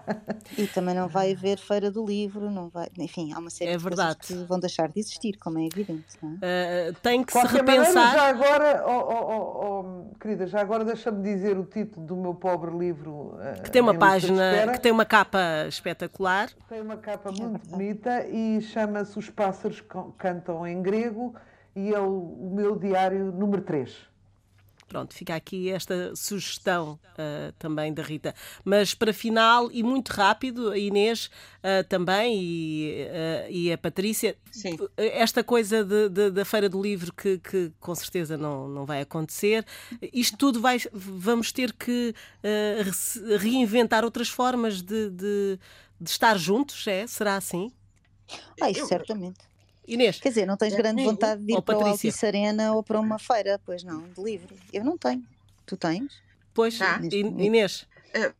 E 0.57 0.67
também 0.67 0.93
não 0.93 1.07
vai 1.07 1.31
haver 1.31 1.57
feira 1.57 1.89
do 1.89 2.05
livro, 2.05 2.51
não 2.51 2.67
vai, 2.67 2.89
enfim, 2.97 3.31
há 3.33 3.39
uma 3.39 3.49
série 3.49 3.71
é 3.71 3.77
de 3.77 3.83
verdade. 3.83 4.17
coisas 4.17 4.43
que 4.43 4.47
vão 4.47 4.59
deixar 4.59 4.89
de 4.89 4.99
existir, 4.99 5.37
como 5.37 5.57
é 5.57 5.65
evidente. 5.65 6.19
É? 6.41 6.89
Uh, 6.89 6.93
tem 7.01 7.23
que 7.23 7.31
se 7.31 7.47
repensar. 7.47 7.93
Maneira, 7.93 8.17
já 8.17 8.27
agora, 8.27 8.83
oh, 8.85 8.91
oh, 8.91 9.33
oh, 9.33 9.79
oh, 9.79 10.15
querida, 10.19 10.45
já 10.47 10.59
agora 10.59 10.83
deixa-me 10.83 11.23
dizer 11.23 11.57
o 11.57 11.63
título 11.63 12.05
do 12.05 12.15
meu 12.17 12.35
pobre 12.35 12.77
livro. 12.77 13.37
que 13.63 13.71
tem 13.71 13.81
uma 13.81 13.97
página, 13.97 14.67
que 14.73 14.81
tem 14.81 14.91
uma 14.91 15.05
capa 15.05 15.65
espetacular. 15.69 16.49
Tem 16.67 16.81
uma 16.81 16.97
capa 16.97 17.31
muito 17.31 17.69
bonita 17.69 18.25
e 18.27 18.59
chama-se 18.61 19.17
Os 19.17 19.29
Pássaros 19.29 19.81
Cantam 20.17 20.67
em 20.67 20.81
Grego 20.81 21.33
e 21.75 21.93
é 21.93 21.99
o, 21.99 22.07
o 22.07 22.55
meu 22.55 22.77
diário 22.77 23.31
número 23.31 23.61
3. 23.61 24.11
Pronto, 24.91 25.13
fica 25.13 25.33
aqui 25.33 25.69
esta 25.69 26.13
sugestão 26.17 26.99
uh, 27.13 27.53
também 27.57 27.93
da 27.93 28.03
Rita. 28.03 28.35
Mas 28.65 28.93
para 28.93 29.13
final, 29.13 29.71
e 29.71 29.81
muito 29.81 30.09
rápido, 30.09 30.69
a 30.69 30.77
Inês 30.77 31.27
uh, 31.27 31.87
também 31.87 32.37
e, 32.43 33.07
uh, 33.07 33.49
e 33.49 33.71
a 33.71 33.77
Patrícia, 33.77 34.35
Sim. 34.51 34.77
esta 34.97 35.45
coisa 35.45 35.81
de, 35.81 36.09
de, 36.09 36.31
da 36.31 36.43
Feira 36.43 36.67
do 36.67 36.81
Livro 36.81 37.13
que, 37.13 37.39
que, 37.39 37.71
com 37.79 37.95
certeza 37.95 38.37
não, 38.37 38.67
não 38.67 38.85
vai 38.85 38.99
acontecer, 38.99 39.65
isto 40.11 40.35
tudo 40.35 40.59
vai, 40.59 40.77
vamos 40.91 41.53
ter 41.53 41.71
que 41.71 42.13
reinventar 43.39 44.03
outras 44.03 44.27
formas 44.27 44.81
de, 44.81 45.09
de, 45.09 45.59
de 46.01 46.09
estar 46.09 46.37
juntos, 46.37 46.85
é? 46.85 47.07
Será 47.07 47.37
assim? 47.37 47.71
Ah, 48.59 48.69
isso 48.69 48.85
certamente. 48.87 49.50
Inês. 49.87 50.19
Quer 50.19 50.29
dizer, 50.29 50.45
não 50.45 50.57
tens 50.57 50.73
grande 50.73 51.03
vontade 51.03 51.43
de 51.43 51.53
ir 51.53 51.61
para 51.61 51.77
o 51.77 51.85
Altice 51.85 52.25
Arena 52.25 52.73
ou 52.73 52.83
para 52.83 52.99
uma 52.99 53.17
feira, 53.17 53.59
pois 53.65 53.83
não, 53.83 54.03
de 54.09 54.21
livro. 54.21 54.55
Eu 54.71 54.83
não 54.83 54.97
tenho. 54.97 55.25
Tu 55.65 55.75
tens? 55.77 56.21
Pois, 56.53 56.77
tá. 56.77 56.99
Inês. 57.01 57.87
É, 58.13 58.33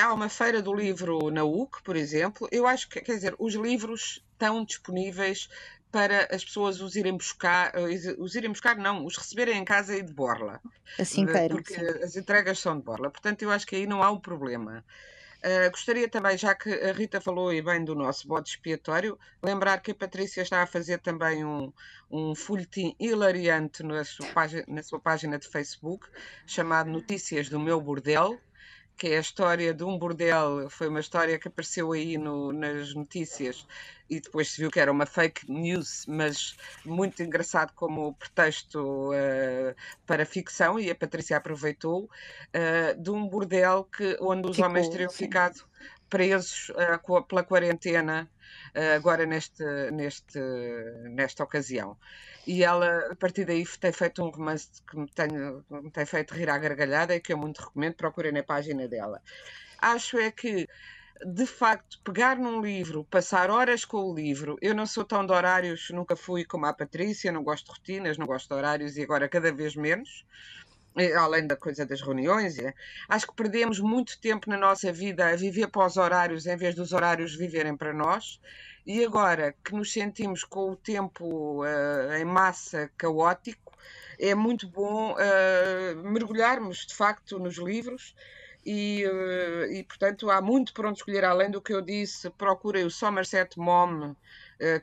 há 0.00 0.12
uma 0.12 0.28
feira 0.28 0.62
do 0.62 0.72
livro 0.72 1.30
na 1.30 1.44
UC, 1.44 1.82
por 1.82 1.96
exemplo. 1.96 2.48
Eu 2.50 2.66
acho 2.66 2.88
que, 2.88 3.00
quer 3.00 3.14
dizer, 3.14 3.34
os 3.38 3.54
livros 3.54 4.24
estão 4.32 4.64
disponíveis 4.64 5.48
para 5.90 6.28
as 6.34 6.44
pessoas 6.44 6.80
os 6.80 6.96
irem 6.96 7.16
buscar, 7.16 7.72
eh, 7.74 8.14
os 8.18 8.34
irem 8.34 8.50
buscar, 8.50 8.76
não, 8.76 9.04
os 9.04 9.16
receberem 9.16 9.58
em 9.58 9.64
casa 9.64 9.96
e 9.96 10.02
de 10.02 10.12
borla. 10.12 10.60
Assim 10.98 11.26
quero. 11.26 11.56
Porque 11.56 11.74
sim. 11.74 12.04
as 12.04 12.16
entregas 12.16 12.58
são 12.58 12.76
de 12.76 12.84
borla. 12.84 13.10
Portanto, 13.10 13.42
eu 13.42 13.50
acho 13.50 13.66
que 13.66 13.76
aí 13.76 13.86
não 13.86 14.02
há 14.02 14.10
um 14.10 14.20
problema. 14.20 14.84
Uh, 15.38 15.70
gostaria 15.70 16.08
também, 16.08 16.36
já 16.36 16.52
que 16.52 16.68
a 16.68 16.92
Rita 16.92 17.20
falou 17.20 17.52
e 17.52 17.62
bem 17.62 17.84
do 17.84 17.94
nosso 17.94 18.26
bode 18.26 18.48
expiatório, 18.48 19.16
lembrar 19.40 19.80
que 19.80 19.92
a 19.92 19.94
Patrícia 19.94 20.42
está 20.42 20.62
a 20.62 20.66
fazer 20.66 20.98
também 20.98 21.44
um, 21.44 21.72
um 22.10 22.34
folhetim 22.34 22.96
hilariante 22.98 23.84
na 23.84 24.02
sua, 24.04 24.26
página, 24.32 24.64
na 24.66 24.82
sua 24.82 24.98
página 24.98 25.38
de 25.38 25.46
Facebook, 25.46 26.08
chamado 26.44 26.90
Notícias 26.90 27.48
do 27.48 27.60
Meu 27.60 27.80
Bordel, 27.80 28.40
que 28.98 29.06
é 29.06 29.16
a 29.16 29.20
história 29.20 29.72
de 29.72 29.84
um 29.84 29.96
bordel, 29.96 30.68
foi 30.68 30.88
uma 30.88 30.98
história 30.98 31.38
que 31.38 31.46
apareceu 31.46 31.92
aí 31.92 32.18
no, 32.18 32.52
nas 32.52 32.92
notícias. 32.94 33.64
E 34.10 34.20
depois 34.20 34.50
se 34.50 34.60
viu 34.60 34.70
que 34.70 34.80
era 34.80 34.90
uma 34.90 35.06
fake 35.06 35.50
news, 35.50 36.04
mas 36.08 36.56
muito 36.84 37.22
engraçado 37.22 37.72
como 37.74 38.14
pretexto 38.14 39.10
uh, 39.12 39.74
para 40.04 40.26
ficção, 40.26 40.80
e 40.80 40.90
a 40.90 40.94
Patrícia 40.94 41.36
aproveitou, 41.36 42.04
uh, 42.04 43.00
de 43.00 43.10
um 43.10 43.28
bordel 43.28 43.84
que, 43.84 44.16
onde 44.20 44.48
os 44.48 44.56
Ficou, 44.56 44.68
homens 44.68 44.88
teriam 44.88 45.10
sim. 45.10 45.26
ficado 45.26 45.62
presos 46.10 46.70
uh, 46.70 47.22
pela 47.22 47.44
quarentena 47.44 48.28
agora 48.94 49.26
neste, 49.26 49.64
neste, 49.92 50.38
nesta 51.10 51.44
ocasião. 51.44 51.96
E 52.46 52.64
ela, 52.64 53.12
a 53.12 53.16
partir 53.16 53.44
daí, 53.44 53.66
tem 53.66 53.92
feito 53.92 54.22
um 54.22 54.30
romance 54.30 54.82
que 54.88 54.96
me 54.98 55.08
tem, 55.08 55.28
me 55.70 55.90
tem 55.90 56.06
feito 56.06 56.34
rir 56.34 56.48
à 56.48 56.58
gargalhada 56.58 57.14
e 57.14 57.20
que 57.20 57.32
eu 57.32 57.38
muito 57.38 57.60
recomendo, 57.60 57.94
procurem 57.94 58.32
na 58.32 58.42
página 58.42 58.88
dela. 58.88 59.20
Acho 59.80 60.18
é 60.18 60.30
que 60.30 60.66
de 61.24 61.46
facto, 61.46 62.00
pegar 62.04 62.36
num 62.36 62.60
livro, 62.60 63.04
passar 63.04 63.50
horas 63.50 63.84
com 63.84 63.98
o 63.98 64.14
livro. 64.14 64.56
Eu 64.62 64.74
não 64.74 64.86
sou 64.86 65.04
tão 65.04 65.26
de 65.26 65.32
horários, 65.32 65.90
nunca 65.90 66.14
fui 66.14 66.44
como 66.44 66.66
a 66.66 66.72
Patrícia, 66.72 67.32
não 67.32 67.42
gosto 67.42 67.66
de 67.66 67.72
rotinas, 67.72 68.16
não 68.16 68.26
gosto 68.26 68.48
de 68.48 68.54
horários 68.54 68.96
e 68.96 69.02
agora 69.02 69.28
cada 69.28 69.52
vez 69.52 69.74
menos. 69.74 70.24
Além 71.16 71.46
da 71.46 71.54
coisa 71.54 71.86
das 71.86 72.00
reuniões, 72.00 72.58
é. 72.58 72.74
acho 73.08 73.26
que 73.26 73.34
perdemos 73.34 73.78
muito 73.78 74.20
tempo 74.20 74.50
na 74.50 74.56
nossa 74.56 74.92
vida 74.92 75.28
a 75.28 75.36
viver 75.36 75.68
para 75.68 75.86
os 75.86 75.96
horários 75.96 76.46
em 76.46 76.56
vez 76.56 76.74
dos 76.74 76.92
horários 76.92 77.36
viverem 77.36 77.76
para 77.76 77.92
nós. 77.92 78.40
E 78.84 79.04
agora 79.04 79.54
que 79.64 79.74
nos 79.74 79.92
sentimos 79.92 80.42
com 80.42 80.70
o 80.70 80.76
tempo 80.76 81.62
uh, 81.62 82.14
em 82.18 82.24
massa 82.24 82.90
caótico, 82.96 83.72
é 84.18 84.34
muito 84.34 84.66
bom 84.66 85.12
uh, 85.12 86.10
mergulharmos 86.10 86.86
de 86.86 86.94
facto 86.94 87.38
nos 87.38 87.56
livros 87.58 88.14
e, 88.68 89.04
eh, 89.04 89.78
e, 89.78 89.84
portanto 89.84 90.30
há 90.30 90.42
muito 90.42 90.74
para 90.74 90.88
onde 90.88 90.98
escolher, 90.98 91.24
além 91.24 91.50
do 91.50 91.60
que 91.60 91.72
eu 91.72 91.80
disse, 91.80 92.28
procurem 92.28 92.84
o 92.84 92.90
Somerset 92.90 93.58
eh, 93.58 94.16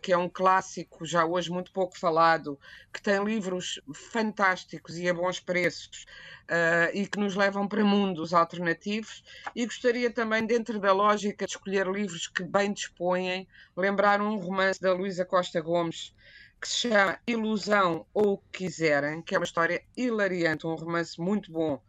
que 0.01 0.11
é 0.11 0.17
um 0.17 0.30
clássico 0.30 1.05
já 1.05 1.26
hoje 1.26 1.51
muito 1.51 1.71
pouco 1.71 1.97
falado, 1.97 2.59
que 2.93 3.01
tem 3.01 3.23
livros 3.23 3.80
fantásticos 3.93 4.97
e 4.97 5.09
a 5.09 5.13
bons 5.13 5.39
preços 5.39 6.05
uh, 6.43 6.91
e 6.93 7.05
que 7.07 7.19
nos 7.19 7.36
levam 7.36 7.67
para 7.67 7.84
mundos 7.84 8.34
alternativos. 8.34 9.23
E 9.55 9.65
gostaria 9.65 10.09
também, 10.09 10.45
dentro 10.45 10.80
da 10.80 10.93
lógica 10.93 11.45
de 11.45 11.51
escolher 11.51 11.88
livros 11.88 12.28
que 12.28 12.43
bem 12.43 12.71
dispõem, 12.71 13.47
lembrar 13.76 14.21
um 14.21 14.38
romance 14.38 14.80
da 14.80 14.93
Luísa 14.93 15.26
Costa 15.26 15.59
Gomes 15.61 16.13
que 16.61 16.69
se 16.69 16.89
chama 16.89 17.19
Ilusão 17.28 18.05
ou 18.13 18.34
o 18.34 18.38
que 18.38 18.65
quiserem, 18.65 19.21
que 19.21 19.36
é 19.36 19.38
uma 19.38 19.43
história 19.43 19.84
hilariante, 19.95 20.65
um 20.65 20.73
romance 20.73 21.19
muito 21.19 21.51
bom 21.51 21.82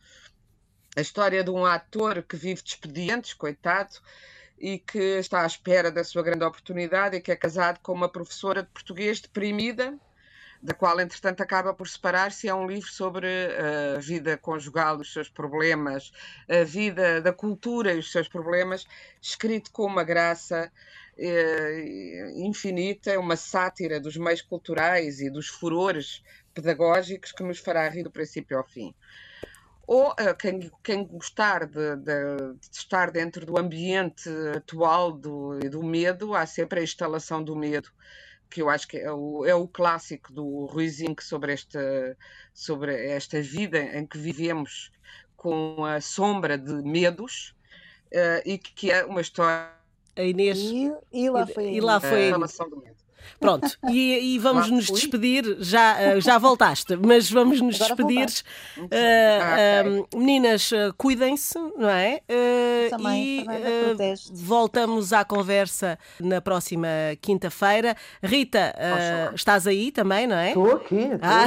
a 0.96 1.00
história 1.02 1.44
de 1.44 1.50
um 1.50 1.66
ator 1.66 2.22
que 2.22 2.36
vive 2.36 2.62
de 2.62 2.70
expedientes, 2.70 3.34
coitado, 3.34 3.96
e 4.58 4.78
que 4.78 5.18
está 5.18 5.42
à 5.42 5.46
espera 5.46 5.90
da 5.90 6.02
sua 6.02 6.22
grande 6.22 6.44
oportunidade 6.44 7.16
e 7.16 7.20
que 7.20 7.30
é 7.30 7.36
casado 7.36 7.80
com 7.80 7.92
uma 7.92 8.08
professora 8.08 8.62
de 8.62 8.68
português 8.68 9.20
deprimida, 9.20 9.98
da 10.62 10.74
qual, 10.74 10.98
entretanto, 10.98 11.42
acaba 11.42 11.74
por 11.74 11.86
separar-se. 11.86 12.48
É 12.48 12.54
um 12.54 12.66
livro 12.66 12.88
sobre 12.88 13.28
a 13.96 14.00
vida 14.00 14.36
conjugal, 14.36 14.98
os 14.98 15.12
seus 15.12 15.28
problemas, 15.28 16.10
a 16.48 16.64
vida 16.64 17.20
da 17.20 17.32
cultura 17.32 17.92
e 17.92 17.98
os 17.98 18.10
seus 18.10 18.28
problemas, 18.28 18.86
escrito 19.20 19.70
com 19.70 19.84
uma 19.84 20.02
graça 20.02 20.72
eh, 21.18 22.32
infinita, 22.36 23.18
uma 23.18 23.36
sátira 23.36 24.00
dos 24.00 24.16
meios 24.16 24.42
culturais 24.42 25.20
e 25.20 25.30
dos 25.30 25.48
furores 25.48 26.22
pedagógicos 26.54 27.32
que 27.32 27.42
nos 27.42 27.58
fará 27.58 27.88
rir 27.88 28.02
do 28.02 28.10
princípio 28.10 28.56
ao 28.56 28.64
fim. 28.64 28.94
Ou 29.86 30.10
uh, 30.10 30.36
quem, 30.38 30.70
quem 30.82 31.04
gostar 31.04 31.66
de, 31.66 31.96
de, 31.96 32.54
de, 32.60 32.76
estar 32.76 33.10
dentro 33.10 33.46
do 33.46 33.58
ambiente 33.58 34.28
atual 34.56 35.12
do, 35.12 35.58
do 35.60 35.82
medo, 35.82 36.34
há 36.34 36.44
sempre 36.44 36.80
a 36.80 36.82
instalação 36.82 37.42
do 37.42 37.54
medo, 37.54 37.88
que 38.50 38.60
eu 38.60 38.68
acho 38.68 38.88
que 38.88 38.96
é 38.96 39.12
o, 39.12 39.44
é 39.44 39.54
o 39.54 39.68
clássico 39.68 40.32
do 40.32 40.66
Ruizinho 40.66 41.16
sobre 41.20 41.52
esta, 41.52 42.16
sobre 42.52 43.08
esta 43.08 43.40
vida 43.40 43.78
em 43.78 44.04
que 44.06 44.18
vivemos 44.18 44.90
com 45.36 45.84
a 45.84 46.00
sombra 46.00 46.58
de 46.58 46.72
medos 46.82 47.54
uh, 48.12 48.42
e 48.44 48.58
que 48.58 48.90
é 48.90 49.04
uma 49.04 49.20
história. 49.20 49.70
A 50.16 50.22
Inês. 50.22 50.58
E, 50.58 50.92
e 51.12 51.30
lá 51.30 51.46
foi. 51.46 51.74
E 51.74 51.80
lá 51.80 52.00
foi. 52.00 52.32
A 52.32 52.38
do 52.38 52.76
medo. 52.82 53.05
Pronto, 53.38 53.68
e, 53.90 54.34
e 54.34 54.38
vamos 54.38 54.70
nos 54.70 54.86
despedir. 54.86 55.56
Já, 55.60 56.00
eh, 56.00 56.20
já 56.20 56.38
voltaste, 56.38 56.96
mas 56.96 57.30
vamos 57.30 57.60
nos 57.60 57.78
despedir. 57.78 58.28
Uh, 58.76 58.82
uh, 58.84 60.18
meninas, 60.18 60.70
uh, 60.72 60.92
cuidem-se, 60.96 61.58
não 61.76 61.88
é? 61.88 62.20
Também, 62.90 63.40
e 63.40 63.44
também 63.44 64.14
voltamos 64.32 65.12
à 65.12 65.24
conversa 65.24 65.98
na 66.20 66.40
próxima 66.40 66.88
quinta-feira. 67.20 67.96
Rita, 68.22 68.74
estás 69.34 69.66
aí 69.66 69.90
também, 69.90 70.26
não 70.26 70.36
é? 70.36 70.48
Estou 70.48 70.72
aqui. 70.72 71.08
Ah. 71.20 71.46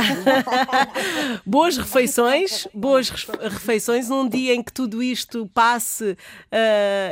boas 1.46 1.78
refeições, 1.78 2.68
boas 2.74 3.10
refeições. 3.10 4.10
Num 4.10 4.28
dia 4.28 4.54
em 4.54 4.64
que 4.64 4.74
tudo 4.74 5.02
isto 5.02 5.50
passe, 5.54 6.18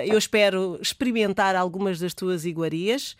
eu 0.05 0.17
espero 0.17 0.77
experimentar 0.81 1.55
algumas 1.55 1.99
das 1.99 2.13
tuas 2.13 2.45
iguarias. 2.45 3.15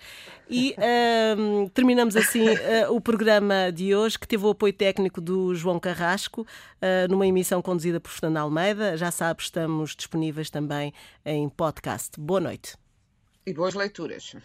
E 0.50 0.76
uh, 0.78 1.70
terminamos 1.72 2.16
assim 2.16 2.48
uh, 2.48 2.94
o 2.94 3.02
programa 3.02 3.72
de 3.72 3.94
hoje, 3.94 4.18
que 4.18 4.28
teve 4.28 4.46
o 4.46 4.50
apoio 4.50 4.74
técnico 4.74 5.20
do 5.20 5.54
João 5.54 5.80
Carrasco, 5.80 6.42
uh, 6.42 7.10
numa 7.10 7.28
emissão 7.28 7.62
conduzida 7.62 8.00
por 8.00 8.10
Fernando 8.10 8.38
Almeida. 8.38 8.96
Já 8.96 9.12
sabe, 9.12 9.42
estamos 9.42 9.96
disponíveis 9.96 10.50
também 10.50 10.94
em 11.26 11.50
podcast. 11.50 12.20
Boa 12.20 12.40
noite. 12.40 12.76
E 13.46 13.54
boas 13.54 13.74
leituras. 13.74 14.36